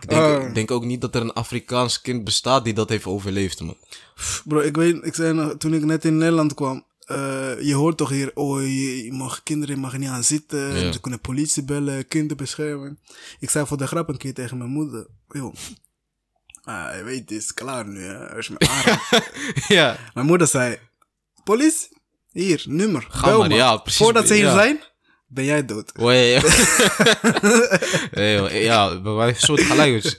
[0.00, 3.04] Ik denk, ik denk ook niet dat er een Afrikaans kind bestaat die dat heeft
[3.06, 3.76] overleefd, man.
[4.44, 7.96] Bro, ik weet, ik zei nog, toen ik net in Nederland kwam, eh, je hoort
[7.96, 10.92] toch hier, oh, je, je mag kinderen mag niet aan zitten, Ja.
[10.92, 12.98] ze kunnen politie bellen, kinderbescherming.
[13.38, 15.54] Ik zei voor de grap een keer tegen mijn moeder, joh,
[16.62, 19.30] ah, je weet, het is klaar nu, hè, me aanraakt.
[19.68, 19.96] ja.
[20.14, 20.78] mijn moeder zei,
[21.44, 21.88] politie,
[22.32, 24.00] hier, nummer, Ga maar, ja, precies.
[24.00, 24.54] Voordat ze hier Ja.
[24.54, 24.80] zijn,
[25.26, 25.92] ben jij dood.
[25.94, 26.38] Wee.
[28.10, 29.94] Nee, joh, ja, bij mij soort gelijk.
[30.04, 30.16] Als,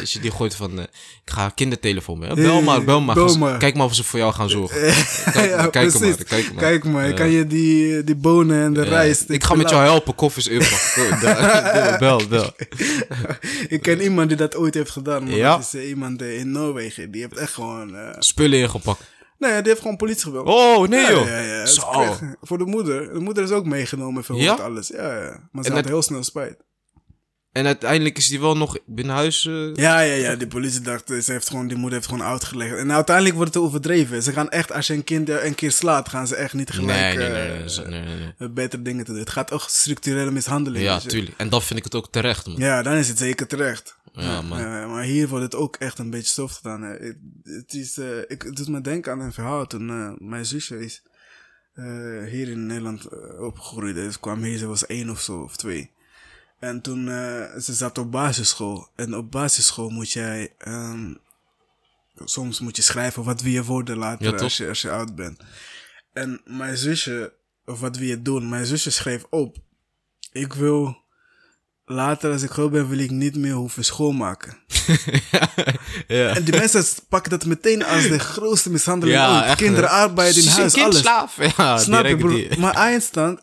[0.00, 0.84] als je die gooit van, eh,
[1.24, 2.34] ik ga kindertelefoon mee.
[2.34, 3.14] Bel maar, bel maar.
[3.14, 3.58] Bel maar.
[3.58, 4.80] Kijk maar of ze voor jou gaan zorgen.
[5.32, 6.62] Kijk, ja, kijk maar, kijk maar.
[6.62, 7.14] Kijk maar, Ja.
[7.14, 9.30] kan je die, die bonen en de Ja, rijst...
[9.30, 11.18] ik ga met jou helpen, koffers inpakken.
[11.98, 12.54] bel, bel.
[13.68, 15.56] ik ken iemand die dat ooit heeft gedaan, maar Ja?
[15.56, 17.10] dat is eh, iemand eh, in Noorwegen.
[17.10, 17.96] Die heeft echt gewoon...
[18.18, 19.02] Spullen ingepakt.
[19.50, 20.46] Nee, die heeft gewoon politie gebeld.
[20.46, 21.26] Oh, nee ja, joh.
[21.26, 21.90] Ja, ja, Zo.
[22.00, 23.12] Is echt- Voor de moeder.
[23.12, 24.54] De moeder is ook meegenomen, Ja?
[24.54, 24.88] alles.
[24.88, 25.48] Ja, ja.
[25.52, 26.56] Maar ze En had dat- heel snel spijt.
[27.52, 29.46] En uiteindelijk is die wel nog binnen huis.
[29.46, 30.36] eh, Ja, ja, ja.
[30.36, 32.76] Die politie dacht, eh, ze heeft gewoon, die moeder heeft gewoon uitgelegd.
[32.76, 34.22] En uiteindelijk wordt het overdreven.
[34.22, 37.16] Ze gaan echt, als je een kind een keer slaat, gaan ze echt niet gelijk
[37.18, 37.62] Nee, nee, nee.
[37.62, 39.20] eh, nee, betere dingen te doen.
[39.20, 40.84] Het gaat ook structurele mishandeling.
[40.84, 41.34] Ja, tuurlijk.
[41.36, 42.56] En dan vind ik het ook terecht, man.
[42.56, 43.96] Ja, dan is het zeker terecht.
[44.12, 44.90] Ja, man.
[44.90, 46.82] Maar hier wordt het ook echt een beetje stof gedaan.
[46.82, 47.98] Het, het, is,
[48.28, 51.02] ik, het doet me denken aan een verhaal toen mijn zusje is
[52.30, 53.96] hier in Nederland opgegroeid.
[53.96, 54.12] is.
[54.12, 55.90] Ze kwam hier, ze was één of zo, of twee.
[56.62, 58.88] En toen, eh, ze zat op basisschool.
[58.96, 61.14] En op basisschool moet jij, ehm,
[62.24, 65.14] soms moet je schrijven wat wil je worden later Ja, als, je, als je oud
[65.14, 65.40] bent.
[66.12, 67.32] En mijn zusje,
[67.64, 68.48] of wat wil je doen?
[68.48, 69.56] Mijn zusje schreef op,
[70.32, 71.00] ik wil...
[71.84, 74.56] Later, als ik groot ben, wil ik niet meer hoeven schoonmaken.
[76.08, 76.34] ja.
[76.36, 79.56] En die mensen pakken dat meteen als de grootste mishandeling Ja, ooit.
[79.56, 80.72] Kinderarbeid in huis, alles.
[80.72, 81.56] kindslaaf.
[81.56, 82.30] Ja, Snap je, broer?
[82.30, 82.58] die.
[82.58, 83.40] Maar eindstand,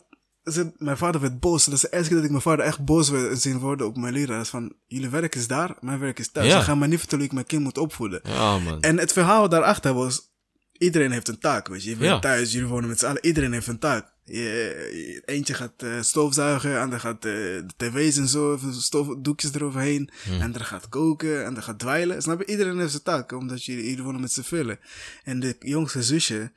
[0.76, 1.64] mijn vader werd boos.
[1.64, 3.96] Dat is de eerste keer dat ik mijn vader echt boos werd zien worden op
[3.96, 4.46] mijn leraar.
[4.46, 6.46] Van, jullie werk is daar, mijn werk is thuis.
[6.52, 6.58] Ja.
[6.58, 8.20] Ze gaan mij niet vertellen hoe ik mijn kind moet opvoeden.
[8.22, 8.80] Ja, man.
[8.80, 10.28] En het verhaal daarachter was,
[10.78, 11.90] iedereen heeft een taak, weet je.
[11.90, 12.18] Je bent Ja.
[12.18, 14.12] thuis, jullie wonen met z'n allen, iedereen heeft een taak.
[14.24, 20.10] Je, je- eentje gaat eh, stofzuigen, ander gaat eh, de tv's en zo, stofdoekjes eroverheen.
[20.24, 20.40] Hm.
[20.40, 22.22] En er gaat koken, en er gaat dweilen.
[22.22, 22.46] Snap je?
[22.46, 24.78] Iedereen heeft zijn taak, omdat jullie, jullie wonen met z'n vullen.
[25.24, 26.52] En de jongste zusje,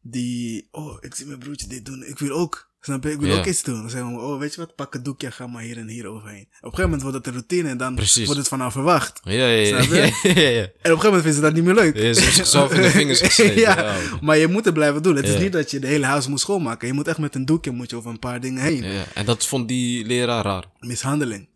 [0.00, 2.69] die, oh, ik zie mijn broertje dit doen, ik wil ook.
[2.80, 3.10] Snap je?
[3.10, 3.80] Ik wil ook iets doen.
[3.80, 6.06] Dan zeggen we, oh, weet je wat, pak het doekje, ga maar hier en hier
[6.06, 6.40] overheen.
[6.40, 8.24] Op een gegeven moment wordt het een routine en dan Precies.
[8.24, 9.20] wordt het vanaf verwacht.
[9.22, 9.66] Ja, ja, ja.
[9.82, 10.18] Snap je?
[10.22, 10.60] ja, ja, ja.
[10.62, 11.96] En op een gegeven moment vinden ze dat niet meer leuk.
[11.96, 15.16] Ja, ze zichzelf in de vingers ja, maar je moet het blijven doen.
[15.16, 16.86] Het is niet dat je de hele huis moet schoonmaken.
[16.88, 18.82] Je moet echt met een doekje moet je over een paar dingen heen.
[18.84, 20.64] Ja, En dat vond die leraar raar.
[20.78, 21.48] Mishandeling.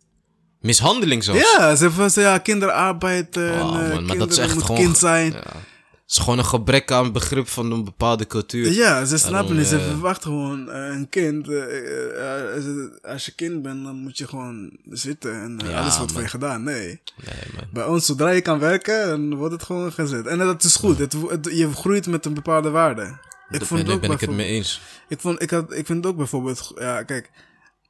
[0.61, 1.41] Mishandeling zelfs.
[1.57, 3.37] Ja, ze van ja, kinderarbeid.
[3.37, 4.81] en Oh, eh, man, maar dat is echt moet gewoon...
[4.81, 5.35] kind zijn.
[6.09, 8.73] Is gewoon een gebrek aan begrip van een bepaalde cultuur.
[8.73, 9.67] Ja, ze snappen het.
[9.67, 9.83] Ze ja.
[9.85, 11.49] verwachten gewoon eh, een kind.
[11.49, 15.81] eh, eh, eh, als, je- kind bent, dan moet je gewoon zitten en eh, Ja,
[15.81, 16.63] alles wordt voor je gedaan.
[16.63, 16.87] Nee.
[17.25, 17.65] Nee, man.
[17.73, 20.27] Bij ons, zodra je kan werken, dan wordt het gewoon gezet.
[20.27, 20.99] En dat is goed.
[20.99, 23.19] Het, wo- het- je groeit met een bepaalde waarde.
[23.51, 24.81] Ik vond ben, ook ben ik het mee eens.
[25.09, 27.31] Ik, vond, ik, had, ik vind het ook bijvoorbeeld, ja, kijk,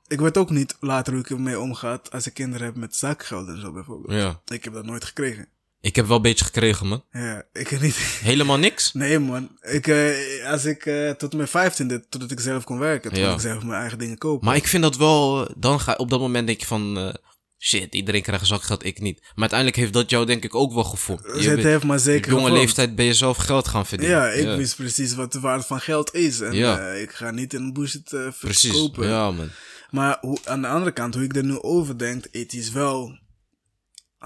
[0.07, 3.49] ik weet ook niet later hoe ik ermee omgaat als ik kinderen heb met zakgeld
[3.49, 4.13] en zo bijvoorbeeld.
[4.13, 4.41] Ja.
[4.55, 5.47] Ik heb dat nooit gekregen.
[5.85, 7.05] Ik heb wel een beetje gekregen, man.
[7.13, 7.97] Ja, ik niet.
[8.23, 8.93] Helemaal niks.
[8.93, 9.49] Nee, man.
[9.61, 13.27] Ik, eh, als ik eh, tot mijn vijftiende, totdat ik zelf kon werken, toen Ja.
[13.27, 14.47] kon ik zelf mijn eigen dingen kopen.
[14.47, 15.47] Maar ik vind dat wel...
[15.49, 17.15] eh, Dan ga op dat moment denk je van...
[17.59, 19.21] shit, iedereen krijgt een zakgeld, ik niet.
[19.21, 21.21] Maar uiteindelijk heeft dat jou denk ik ook wel gevoeld.
[21.41, 22.65] Je het heeft maar op zeker jonge gevormd.
[22.65, 24.17] leeftijd ben je zelf geld gaan verdienen.
[24.17, 26.41] Ja, ik wist precies wat de waarde van geld is.
[26.41, 26.89] En Ja.
[26.89, 29.09] ik ga niet in bullshit eh Precies, verkopen.
[29.09, 29.49] ja man.
[29.91, 33.19] Maar hoe, aan de andere kant, hoe ik er nu over denk, het is wel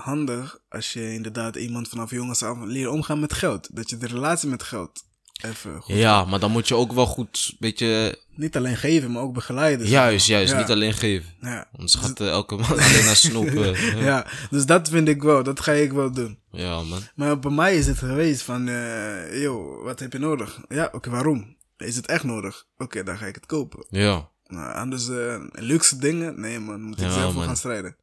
[0.03, 3.69] handig als je inderdaad iemand vanaf jongens af leert omgaan met geld.
[3.77, 5.07] Dat je de relatie met geld
[5.45, 5.95] even goed...
[5.97, 8.19] Ja, maar dan moet je ook wel goed, beetje...
[8.35, 9.87] Niet alleen geven, maar ook begeleiden.
[9.87, 10.59] Juist, juist, Ja.
[10.59, 11.35] niet alleen geven.
[11.41, 11.69] Ja.
[11.73, 13.97] Anders gaat eh, elke man alleen naar snoepen.
[13.97, 14.05] ja.
[14.11, 16.39] ja, dus dat vind ik wel, dat ga ik wel doen.
[16.51, 17.01] ja, man.
[17.15, 20.61] Maar bij mij is het geweest van, eh yo, wat heb je nodig?
[20.69, 21.57] Ja, oké, waarom?
[21.77, 22.67] Is het echt nodig?
[22.77, 23.87] Oké, dan ga ik het kopen.
[23.91, 24.29] Ja.
[24.47, 27.97] Nou, anders, eh, luxe dingen, nee man, moet ik Ja, zelf voor gaan strijden.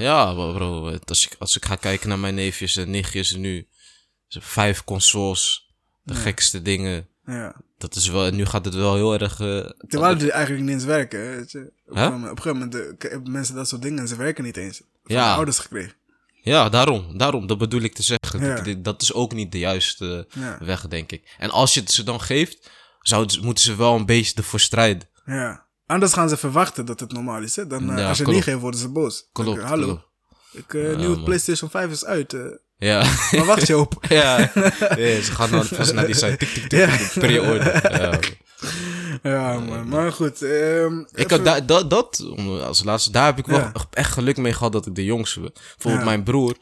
[0.00, 3.68] Ja, bro, het- als ik, als ik ga kijken naar mijn neefjes en nichtjes nu,
[4.26, 5.72] ze hebben vijf consoles,
[6.02, 7.08] de gekste dingen.
[7.24, 7.60] Ja.
[7.78, 9.40] Dat is wel, en nu gaat het wel heel erg.
[9.40, 11.72] eh, Terwijl die eigenlijk niet eens werken, weet je.
[11.86, 12.04] Op een Huh?
[12.04, 14.44] gegeven moment, op een gegeven moment eh, hebben mensen dat soort dingen en ze werken
[14.44, 14.76] niet eens.
[15.02, 15.28] Van Ja.
[15.28, 15.94] de ouders gekregen.
[16.42, 18.40] ja, daarom, daarom, dat bedoel ik te zeggen.
[18.46, 18.60] Ja.
[18.62, 20.58] Dat- Dat is ook niet de juiste Ja.
[20.60, 21.34] weg, denk ik.
[21.38, 22.70] En als je het ze dan geeft,
[23.00, 25.08] zouden, moeten ze wel een beetje ervoor strijden.
[25.24, 25.66] Ja.
[25.90, 27.66] Anders gaan ze verwachten dat het normaal is, hè.
[27.66, 28.38] Dan, eh, Ja, als je klopt.
[28.38, 29.28] niet geeft, worden ze boos.
[29.32, 29.84] Dan Klopt, ik, Hallo.
[29.84, 30.08] klopt.
[30.52, 32.32] Ik, uh, nieuwe PlayStation 5 is uit.
[32.32, 32.42] Uh.
[32.76, 32.98] Ja.
[33.30, 33.94] Maar wacht je op.
[34.08, 34.38] ja.
[34.96, 36.36] ja, ze gaan dan vast naar die site.
[36.36, 37.20] Tik, tik, tik, ja.
[37.20, 38.00] Pre-order.
[38.00, 38.18] Ja.
[39.22, 39.88] Ja, man.
[39.88, 40.40] Maar goed.
[40.42, 42.24] Um, ik had da, dat, dat,
[42.62, 45.52] als laatste, daar heb ik wel echt geluk mee gehad dat ik de jongste ben.
[45.52, 46.56] Bijvoorbeeld mijn broer.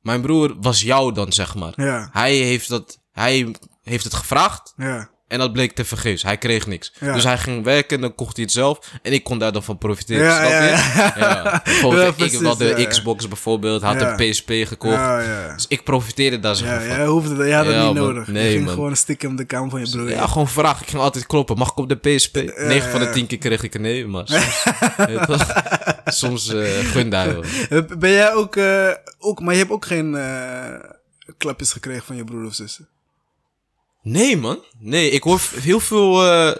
[0.00, 1.72] Mijn broer was jou dan, zeg maar.
[1.76, 2.08] Ja.
[2.12, 4.72] Hij heeft dat, hij heeft het gevraagd.
[4.76, 5.10] Ja.
[5.28, 6.22] En dat bleek te vergeefs.
[6.22, 6.92] Hij kreeg niks.
[7.00, 8.78] Dus hij ging werken en dan kocht hij het zelf.
[9.02, 10.24] En ik kon daar dan van profiteren.
[10.24, 11.20] Ja, snap je?
[11.20, 13.82] Ja, Bijvoorbeeld, ik had de Xbox bijvoorbeeld.
[13.82, 15.24] Had een PSP gekocht.
[15.54, 16.88] Dus ik profiteerde daar zo ja, van.
[16.88, 18.26] Ja, hoefde, je had dat niet nodig.
[18.26, 18.74] Nee, je ging man.
[18.74, 20.10] gewoon stiekem de kamer van je broer.
[20.10, 20.82] Ja, gewoon vragen.
[20.82, 21.56] Ik ging altijd kloppen.
[21.56, 22.34] Mag ik op de PSP?
[22.56, 24.06] 9 van de 10 keer kreeg ik een nee.
[24.06, 24.26] Maar
[26.06, 29.40] soms, soms uh, gunde hij Ben jij ook, uh, ook...
[29.40, 30.74] Maar je hebt ook geen uh,
[31.38, 32.88] klapjes gekregen van je broer of zussen?
[34.10, 34.64] Nee, man.
[34.78, 36.54] Nee, ik hoor heel veel uh,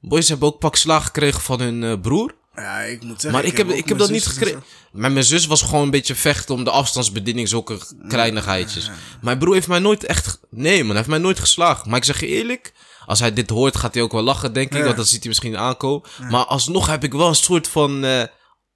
[0.00, 2.34] boys hebben ook pak slaag gekregen van hun uh, broer.
[2.54, 3.32] Ja, ik moet zeggen.
[3.40, 4.64] Maar ik, heb, ik heb dat niet gekregen.
[4.92, 7.78] Maar mijn zus was gewoon een beetje vechten om de afstandsbediening, zulke
[8.08, 8.90] kleinigheidjes.
[9.20, 10.40] Mijn broer heeft mij nooit echt.
[10.50, 11.88] Nee, man, hij heeft mij nooit geslagen.
[11.88, 12.72] Maar ik zeg je eerlijk,
[13.06, 14.84] als hij dit hoort, gaat hij ook wel lachen, denk ik.
[14.84, 16.08] Want dat ziet hij misschien aankomen.
[16.30, 18.04] Maar alsnog heb ik wel een soort van.
[18.04, 18.22] Uh,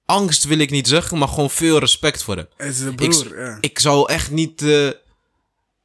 [0.05, 2.47] angst wil ik niet zeggen, maar gewoon veel respect voor hem.
[2.57, 4.61] Het is een broer, ik, ik zou echt niet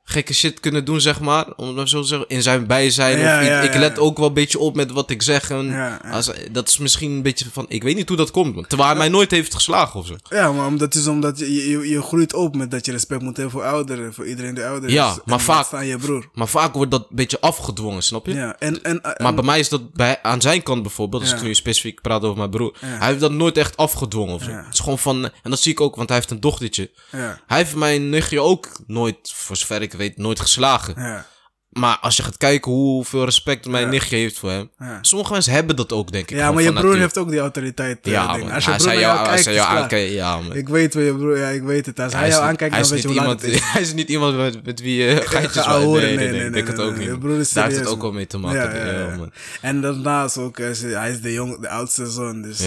[0.08, 1.46] gekke shit kunnen doen, zeg maar.
[1.56, 3.18] Om het zo te zeggen, in zijn bijzijn.
[3.18, 5.50] Ja, of ja, ik, let ook wel een beetje op met wat ik zeg.
[5.50, 8.68] En als, dat is misschien een beetje van, ik weet niet hoe dat komt.
[8.68, 10.16] Terwijl hij mij nooit heeft geslagen of zo.
[10.28, 13.36] Ja, maar dat is omdat je, je, je groeit op met dat je respect moet
[13.36, 14.14] hebben voor ouderen.
[14.14, 14.94] Voor iedereen die ouder is.
[14.94, 16.28] Ja, maar vaak, aan je broer.
[16.34, 18.34] maar vaak wordt dat een beetje afgedwongen, snap je?
[18.34, 21.42] Ja, en, en, maar bij mij is dat bij, aan zijn kant bijvoorbeeld, als ik
[21.42, 22.76] nu specifiek praat over mijn broer.
[22.78, 24.50] Hij heeft dat nooit echt afgedwongen of zo.
[24.50, 26.90] Het is gewoon van, en dat zie ik ook, want hij heeft een dochtertje.
[27.46, 31.24] Hij heeft mijn nichtje ook nooit, voor zover ik weet, nooit geslagen.
[31.78, 34.70] Maar als je gaat kijken hoeveel respect mijn nichtje heeft voor hem.
[35.00, 36.36] Sommige mensen hebben dat ook, denk ik.
[36.36, 37.98] Ja, maar je broer heeft ook die autoriteit.
[38.02, 40.54] Eh, ja, als je hij broer jou, kijkt, hij jou aankijkt, ja, man.
[40.56, 42.00] Ik weet waar je broer, ja, ik weet het.
[42.00, 43.60] Als hij, hij jou aankijkt, dan weet je hoe iemand, het is.
[43.72, 46.60] Hij is niet iemand met, met wie je uh, geitjes nee, nee, nee, nee, nee,
[46.60, 47.18] ik het ook niet.
[47.18, 49.32] Broer is Daar heeft het ook wel mee te maken.
[49.60, 52.42] En daarnaast ook, hij is de, jong, de oudste zoon.
[52.42, 52.60] Dus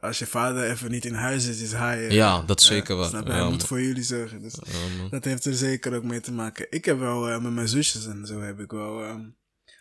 [0.00, 2.10] als je vader even niet in huis is, is hij...
[2.10, 3.04] Ja, dat zeker wel.
[3.04, 4.42] Snap Hij moet voor jullie zorgen.
[4.42, 4.54] Dus
[5.10, 6.66] dat heeft er zeker ook mee te maken.
[6.70, 9.02] Ik heb wel met mijn zusjes en zo heb ik wel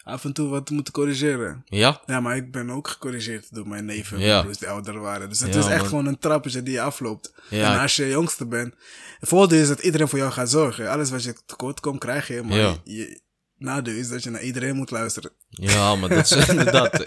[0.03, 1.61] af en toe wat moeten corrigeren.
[1.65, 2.01] Ja?
[2.05, 4.41] Ja, maar ik ben ook gecorrigeerd door mijn neven en ja.
[4.41, 5.29] broers die ouder waren.
[5.29, 7.33] Dus het is echt gewoon een trappetje die je afloopt.
[7.49, 7.73] Ja.
[7.73, 8.73] En als je jongste bent,
[9.19, 10.89] het voordeel is dat iedereen voor jou gaat zorgen.
[10.89, 12.43] Alles wat je tekort komt, krijg je.
[12.43, 12.75] Maar ja.
[12.83, 13.21] je,
[13.57, 15.31] nadeel is dat je naar iedereen moet luisteren.
[15.49, 17.03] Ja, maar dat is inderdaad.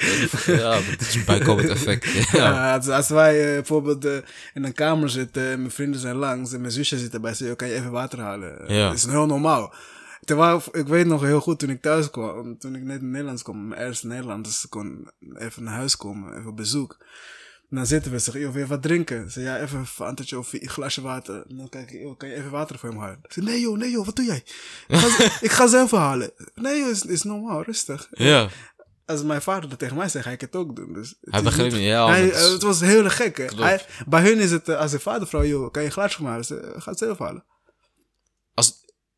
[0.47, 2.07] ja, dat is een bijkomend effect.
[2.33, 4.17] Ja, als, als, wij uh, bijvoorbeeld uh,
[4.55, 7.57] in een kamer zitten, mijn vrienden zijn langs en mijn zusje zit erbij, zeg je,
[7.57, 8.75] kan je even water halen?
[8.75, 8.87] Ja.
[8.87, 9.75] Dat is heel normaal.
[10.25, 13.43] Terwijl, ik weet nog heel goed toen ik thuis kwam, toen ik net in Nederlands
[13.43, 16.97] kwam, mijn eerste Nederlanders kon even naar huis komen, even op bezoek.
[17.69, 19.31] dan zitten we, zeg wil je wat drinken?
[19.31, 21.45] Zeg ja, even een fantatje of een glasje water.
[21.49, 23.21] dan kijk ik, joh, kan je even water voor hem halen?
[23.29, 24.45] zeg, nee joh, nee joh, wat doe jij?
[24.89, 26.31] Ik ga, ik ga ze even halen.
[26.55, 28.09] Nee joh, is, is normaal, rustig.
[28.11, 28.49] Ja.
[29.07, 30.93] Als mijn vader dat tegen mij zegt, ga ik het ook doen.
[30.93, 32.09] Dus hij begreep niet, ja.
[32.09, 33.53] Hij, het was heel gek.
[33.57, 36.25] Hij, bij hun is het, eh, als de vader vraagt, joh, kan je een glaasje
[36.25, 36.45] halen?
[36.45, 37.45] Ze gaat zelf halen.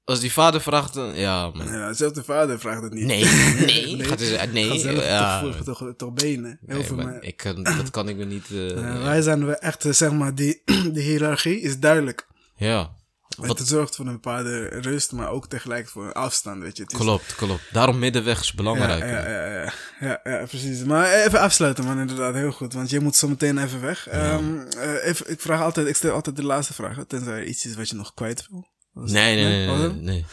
[0.04, 1.14] Als die vader vraagt, dan...
[1.14, 1.66] Ja, man.
[1.66, 3.04] Ja, zelfs de vader vraagt het niet.
[3.04, 3.96] Nee, nee.
[3.96, 4.04] nee.
[4.04, 4.94] Gaat dus, nee.
[4.94, 5.40] ja.
[5.40, 6.58] toch, toch, toch, benen.
[6.66, 8.48] Heel nee, veel ik kan, dat kan ik me niet...
[8.50, 10.62] Uh, wij zijn we echt, zeg maar, die,
[10.92, 12.26] de hiërarchie is duidelijk.
[12.56, 12.90] Ja.
[13.36, 16.82] Wat het zorgt voor een bepaalde rust, maar ook tegelijk voor een afstand, weet je.
[16.82, 16.98] Het is...
[16.98, 17.62] Klopt, klopt.
[17.72, 19.02] Daarom middenweg is belangrijk.
[19.02, 20.84] Ja, ja, ja, ja, ja, ja, precies.
[20.84, 22.72] Maar even afsluiten, man, inderdaad, heel goed.
[22.72, 24.04] Want je moet zo meteen even weg.
[24.10, 24.34] Ja.
[24.34, 27.66] Um, uh, even, ik vraag altijd, ik stel altijd de laatste vraag, tenzij er iets
[27.66, 28.72] is wat je nog kwijt wil.
[28.94, 29.92] Nee, nee, nee.
[29.92, 30.24] nee,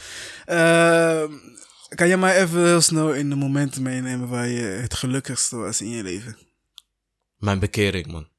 [0.46, 1.32] ehm,
[1.96, 5.82] kan je mij even heel snel in de momenten meenemen waar je het gelukkigste was
[5.82, 6.38] in je leven?
[7.38, 8.30] Mijn bekering, man.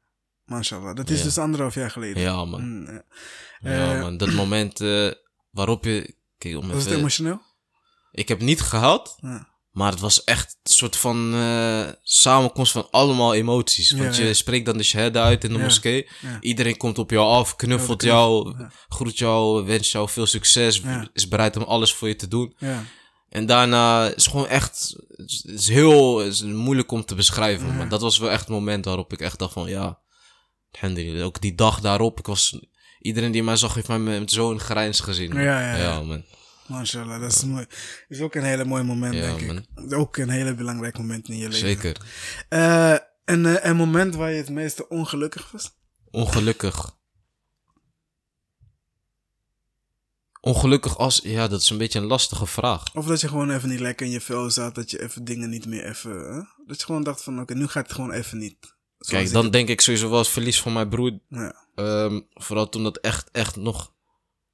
[0.45, 0.97] Mashallah.
[0.97, 2.23] Dat is dus anderhalf jaar geleden.
[2.23, 2.79] Ja, man.
[2.79, 3.03] Mm,
[3.61, 3.95] ja.
[3.95, 4.17] eh, man.
[4.17, 5.13] Dat moment uh,
[5.51, 6.15] waarop je...
[6.39, 7.41] Kijk, om was het emotioneel?
[8.11, 9.19] Ik heb niet gehad.
[9.21, 9.52] Ja.
[9.73, 13.91] Maar het was echt een soort van uh, samenkomst van allemaal emoties.
[13.91, 16.09] Want je spreekt dan de shahada uit in de moskee.
[16.41, 18.55] Iedereen komt op jou af, knuffelt jou,
[18.89, 20.83] groet jou, wens jou veel succes.
[21.13, 22.57] Is bereid om alles voor je te doen.
[23.29, 24.97] En daarna is het gewoon echt,
[25.43, 27.77] is heel is moeilijk om te beschrijven.
[27.77, 29.99] Maar dat was wel echt het moment waarop ik echt dacht van ja,
[31.23, 32.19] ook die dag daarop.
[32.19, 32.59] Ik was,
[33.01, 35.35] iedereen die mij zag heeft mij met zo'n grijns gezien.
[35.35, 36.03] Ja, ja.
[36.03, 36.25] man.
[36.67, 37.67] Mashallah, dat is mooi.
[38.09, 39.93] is ook een hele mooi moment, denk ik.
[39.95, 41.69] Ook een hele belangrijk moment in je leven.
[41.69, 41.97] Zeker.
[42.51, 42.93] Uh,
[43.25, 45.77] en uh, een moment waar je het meeste ongelukkig was?
[46.11, 47.01] Ongelukkig.
[50.41, 52.95] Ongelukkig als, ja, dat is een beetje een lastige vraag.
[52.95, 55.51] Of dat je gewoon even niet lekker in je vel zat, dat je even dingen
[55.51, 56.43] niet meer even, hè?
[56.67, 58.75] dat je gewoon dacht van, oké, nu gaat het gewoon even niet.
[58.99, 61.19] Kijk, dan denk ik sowieso wel het verlies van mijn broer.
[61.29, 63.93] Ja, Ehm, vooral toen dat echt, echt nog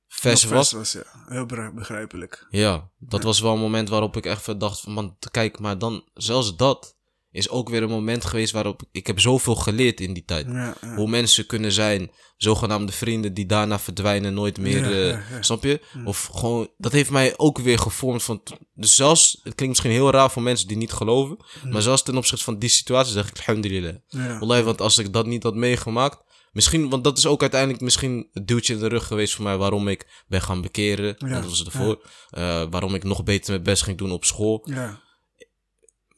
[0.08, 0.92] vers vers was.
[0.92, 1.02] ja.
[1.26, 2.46] Heel begrijp- begrijpelijk.
[2.50, 6.04] Ja, dat was wel een moment waarop ik echt dacht van, man, kijk, maar dan,
[6.14, 6.96] zelfs dat
[7.30, 10.46] is ook weer een moment geweest waarop ik, heb zoveel geleerd in die tijd.
[10.46, 10.94] Ja, ja.
[10.94, 15.80] Hoe mensen kunnen zijn, zogenaamde vrienden die daarna verdwijnen, nooit meer, Ja, eh, snap je?
[16.04, 18.42] Of gewoon, dat heeft mij ook weer gevormd van,
[18.74, 22.16] dus zelfs, het klinkt misschien heel raar voor mensen die niet geloven, maar zelfs ten
[22.16, 23.94] opzichte van die situatie zeg ik, alhamdulillah.
[24.08, 24.62] Ja.
[24.64, 26.22] Want als ik dat niet had meegemaakt,
[26.52, 29.56] misschien, want dat is ook uiteindelijk misschien het duwtje in de rug geweest voor mij
[29.56, 33.62] waarom ik ben gaan bekeren, Ja, dat was ervoor, Eh, waarom ik nog beter mijn
[33.62, 35.00] best ging doen op school, Ja,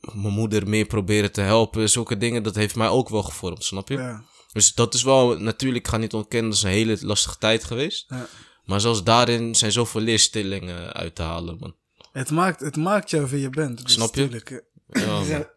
[0.00, 3.88] mijn moeder meer proberen te helpen, zulke dingen, dat heeft mij ook wel gevormd, snap
[3.88, 3.94] je?
[3.94, 7.38] ja, Dus dat is wel, natuurlijk, ik ga niet ontkennen, dat is een hele lastige
[7.38, 8.04] tijd geweest.
[8.08, 8.26] ja.
[8.64, 11.74] Maar zelfs daarin zijn zoveel leerstellingen uit te halen, man.
[12.12, 13.82] Het maakt, het maakt jou wie je bent.
[13.82, 14.20] Dus Snap je?
[14.20, 15.22] tuurlijk, Ja.
[15.22, 15.50] Ja,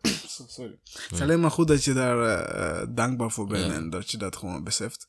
[0.48, 0.78] sorry.
[1.04, 4.12] Het is alleen maar goed dat je daar eh, eh, dankbaar voor bent en dat
[4.12, 5.08] je dat gewoon beseft.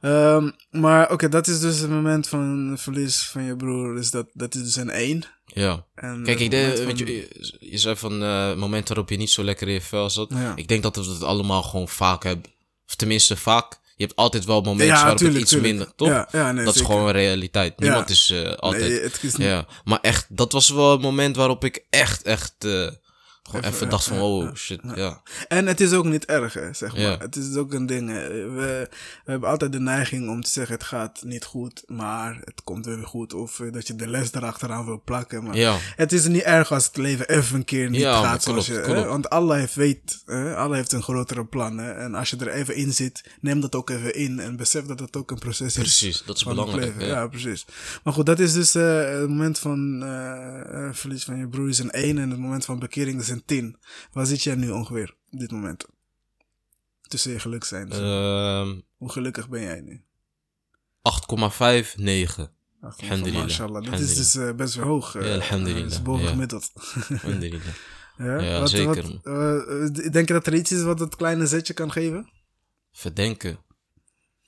[0.00, 3.94] Ehm, maar oké, dat is dus het moment van verlies van je broer.
[3.94, 5.22] Dus dat, dat is dus een één.
[5.46, 5.84] Ja.
[5.94, 9.16] En Kijk, het ik denk, moment weet je, je, zei van eh momenten waarop je
[9.16, 10.30] niet zo lekker in je vel zat.
[10.34, 10.52] Ja.
[10.56, 12.50] Ik denk dat we dat allemaal gewoon vaak hebben.
[12.88, 13.78] Of tenminste, vaak.
[13.96, 15.74] Je hebt altijd wel momenten Ja, waarop tuurlijk, het iets tuurlijk.
[15.76, 16.08] minder, toch?
[16.08, 17.78] Ja, ja, nee, dat is gewoon een realiteit.
[17.78, 18.88] Niemand is eh, altijd...
[18.90, 22.22] Nee, het is niet- Ja, maar echt, dat was wel een moment waarop ik echt,
[22.22, 22.88] echt eh,
[23.46, 25.22] gewoon even, ja, dacht van, oh shit, ja.
[25.48, 27.00] En het is ook niet erg, hè, zeg maar.
[27.00, 27.16] Ja.
[27.18, 28.08] Het is ook een ding.
[28.08, 28.28] hè.
[28.28, 28.88] We,
[29.24, 32.86] we hebben altijd de neiging om te zeggen: het gaat niet goed, maar het komt
[32.86, 33.34] weer goed.
[33.34, 35.44] Of eh, dat je de les erachteraan wil plakken.
[35.44, 38.66] Maar Ja, het is niet erg als het leven even een keer niet gaat zoals
[38.66, 38.86] klopt, je.
[38.88, 38.92] hè.
[38.94, 39.08] klopt.
[39.08, 41.78] Want Allah heeft, weet, hè, Allah heeft een grotere plan.
[41.78, 41.92] Hè.
[41.92, 44.40] En als je er even in zit, neem dat ook even in.
[44.40, 45.82] En besef dat het ook een proces is.
[45.82, 46.22] precies.
[46.26, 46.84] Dat is belangrijk.
[46.84, 47.06] leven.
[47.06, 47.26] Ja.
[47.26, 47.66] Precies.
[48.04, 51.68] Maar goed, dat is dus eh, het moment van eh, eh, verlies van je broer
[51.68, 53.76] is een 1 en het moment van bekering is een 10.
[54.12, 55.84] Waar zit jij nu ongeveer op dit moment?
[57.02, 57.90] Tussen je geluk zijn.
[57.92, 60.04] Ehm, Hoe gelukkig ben jij nu?
[61.02, 62.50] 8,5, 9.
[62.80, 63.42] Ach, Alhamdulillah.
[63.42, 63.84] Mashallah.
[63.90, 65.14] Dat is dus eh, best wel hoog.
[65.14, 65.82] eh, Ja, alhamdulillah.
[65.82, 66.30] Dat is boven Ja.
[66.30, 66.72] gemiddeld.
[67.08, 67.66] Alhamdulillah.
[68.18, 71.74] ja, Ja, zeker, Wat, eh, denk je dat er iets is wat het kleine zetje
[71.74, 72.30] kan geven?
[72.92, 73.58] Verdenken.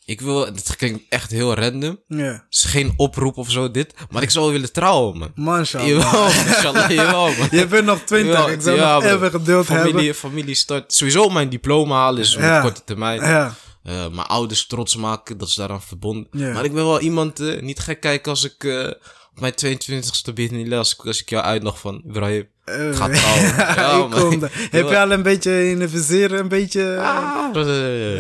[0.09, 2.01] Ik wil, het klinkt echt heel random.
[2.06, 2.24] Ja.
[2.24, 3.94] Het is geen oproep of zo dit.
[4.10, 5.30] Maar ik zou willen trouwen, man.
[5.35, 5.89] Mashallah.
[5.89, 7.48] Jawel, inshallah, jawel, man.
[7.51, 8.32] Je bent nog 20.
[8.35, 10.14] Jawel, ik zou ja, nog even geduld familie, hebben.
[10.14, 10.93] Familie start.
[10.94, 13.20] Sowieso mijn diploma halen is op korte termijn.
[13.20, 13.55] Ja.
[13.82, 16.26] Eh, mijn ouders trots maken, dat is daaraan verbonden.
[16.52, 18.86] Maar ik ben wel iemand, eh, niet gek kijken als ik eh,
[19.35, 22.48] op mijn 22ste binnen als, ik- als ik jou uitnog van Ibrahim.
[22.69, 23.55] Eh, Ga trouwen.
[23.57, 24.09] Ja, ik
[24.40, 24.49] man.
[24.70, 26.97] Heb je al een beetje in de vizier, een beetje...
[26.99, 27.27] Ah,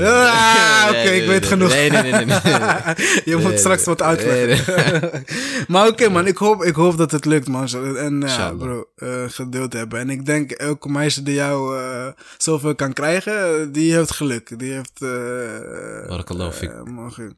[0.04, 1.68] Ah, oké, ik weet genoeg.
[1.68, 2.24] Nee, nee, nee, nee.
[2.24, 2.94] nee, nee.
[3.24, 3.94] Je moet Nee, straks nee.
[3.94, 5.24] wat uitleggen.
[5.68, 7.68] maar oké man, ik hoop, ik hoop dat het lukt man.
[7.96, 8.58] En ja, Inshallah.
[8.58, 9.98] bro, eh, geduld hebben.
[10.00, 12.06] En ik denk elke meisje die jou eh,
[12.38, 14.58] zoveel kan krijgen, eh, die heeft geluk.
[14.58, 15.02] Die heeft...
[15.02, 16.70] eh fik.
[16.70, 17.36] eh, mogen.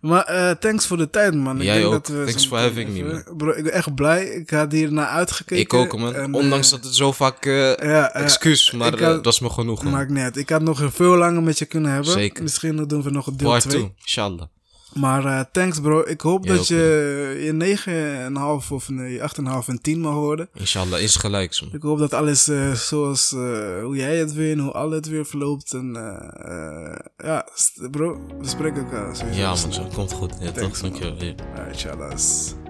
[0.00, 1.56] Maar eh, thanks voor de tijd man.
[1.56, 1.92] Ik Jij denk ook.
[1.92, 4.24] Dat we Thanks for having me, even- Bro, ik ben echt blij.
[4.24, 5.62] Ik had hier naar uitgekeken.
[5.62, 6.14] Ik ook, man.
[6.14, 7.44] En, Ondanks dat het zo vaak...
[7.44, 9.92] ja, eh, excuus, maar eh, had- dat is me genoeg, man.
[9.92, 10.36] Maakt niet uit.
[10.36, 12.10] Ik had nog veel langer met je kunnen hebben.
[12.12, 12.42] Zeker.
[12.42, 13.72] Misschien doen we nog een deel Part 2.
[13.78, 14.42] 2, inshallah.
[14.94, 16.02] Maar eh, thanks bro.
[16.06, 16.76] Ik hoop Jij dat je
[17.58, 18.28] je
[18.64, 19.24] 9,5 of nee, 8,5
[19.66, 20.48] en 10 mag worden.
[20.54, 21.70] Inshallah, is gelijks, man.
[21.74, 22.44] Ik hoop dat alles
[22.88, 23.30] zoals
[23.82, 25.72] hoe jij het weer en hoe al het weer verloopt.
[25.72, 25.92] En
[27.16, 27.46] ja,
[27.90, 29.16] bro, we spreken elkaar.
[29.16, 30.32] sowieso Ja, man, zo komt goed.
[30.40, 30.90] Ja, toch, Thanks, man.
[30.90, 31.34] dankjewel.
[31.56, 32.65] Ja, inshallah.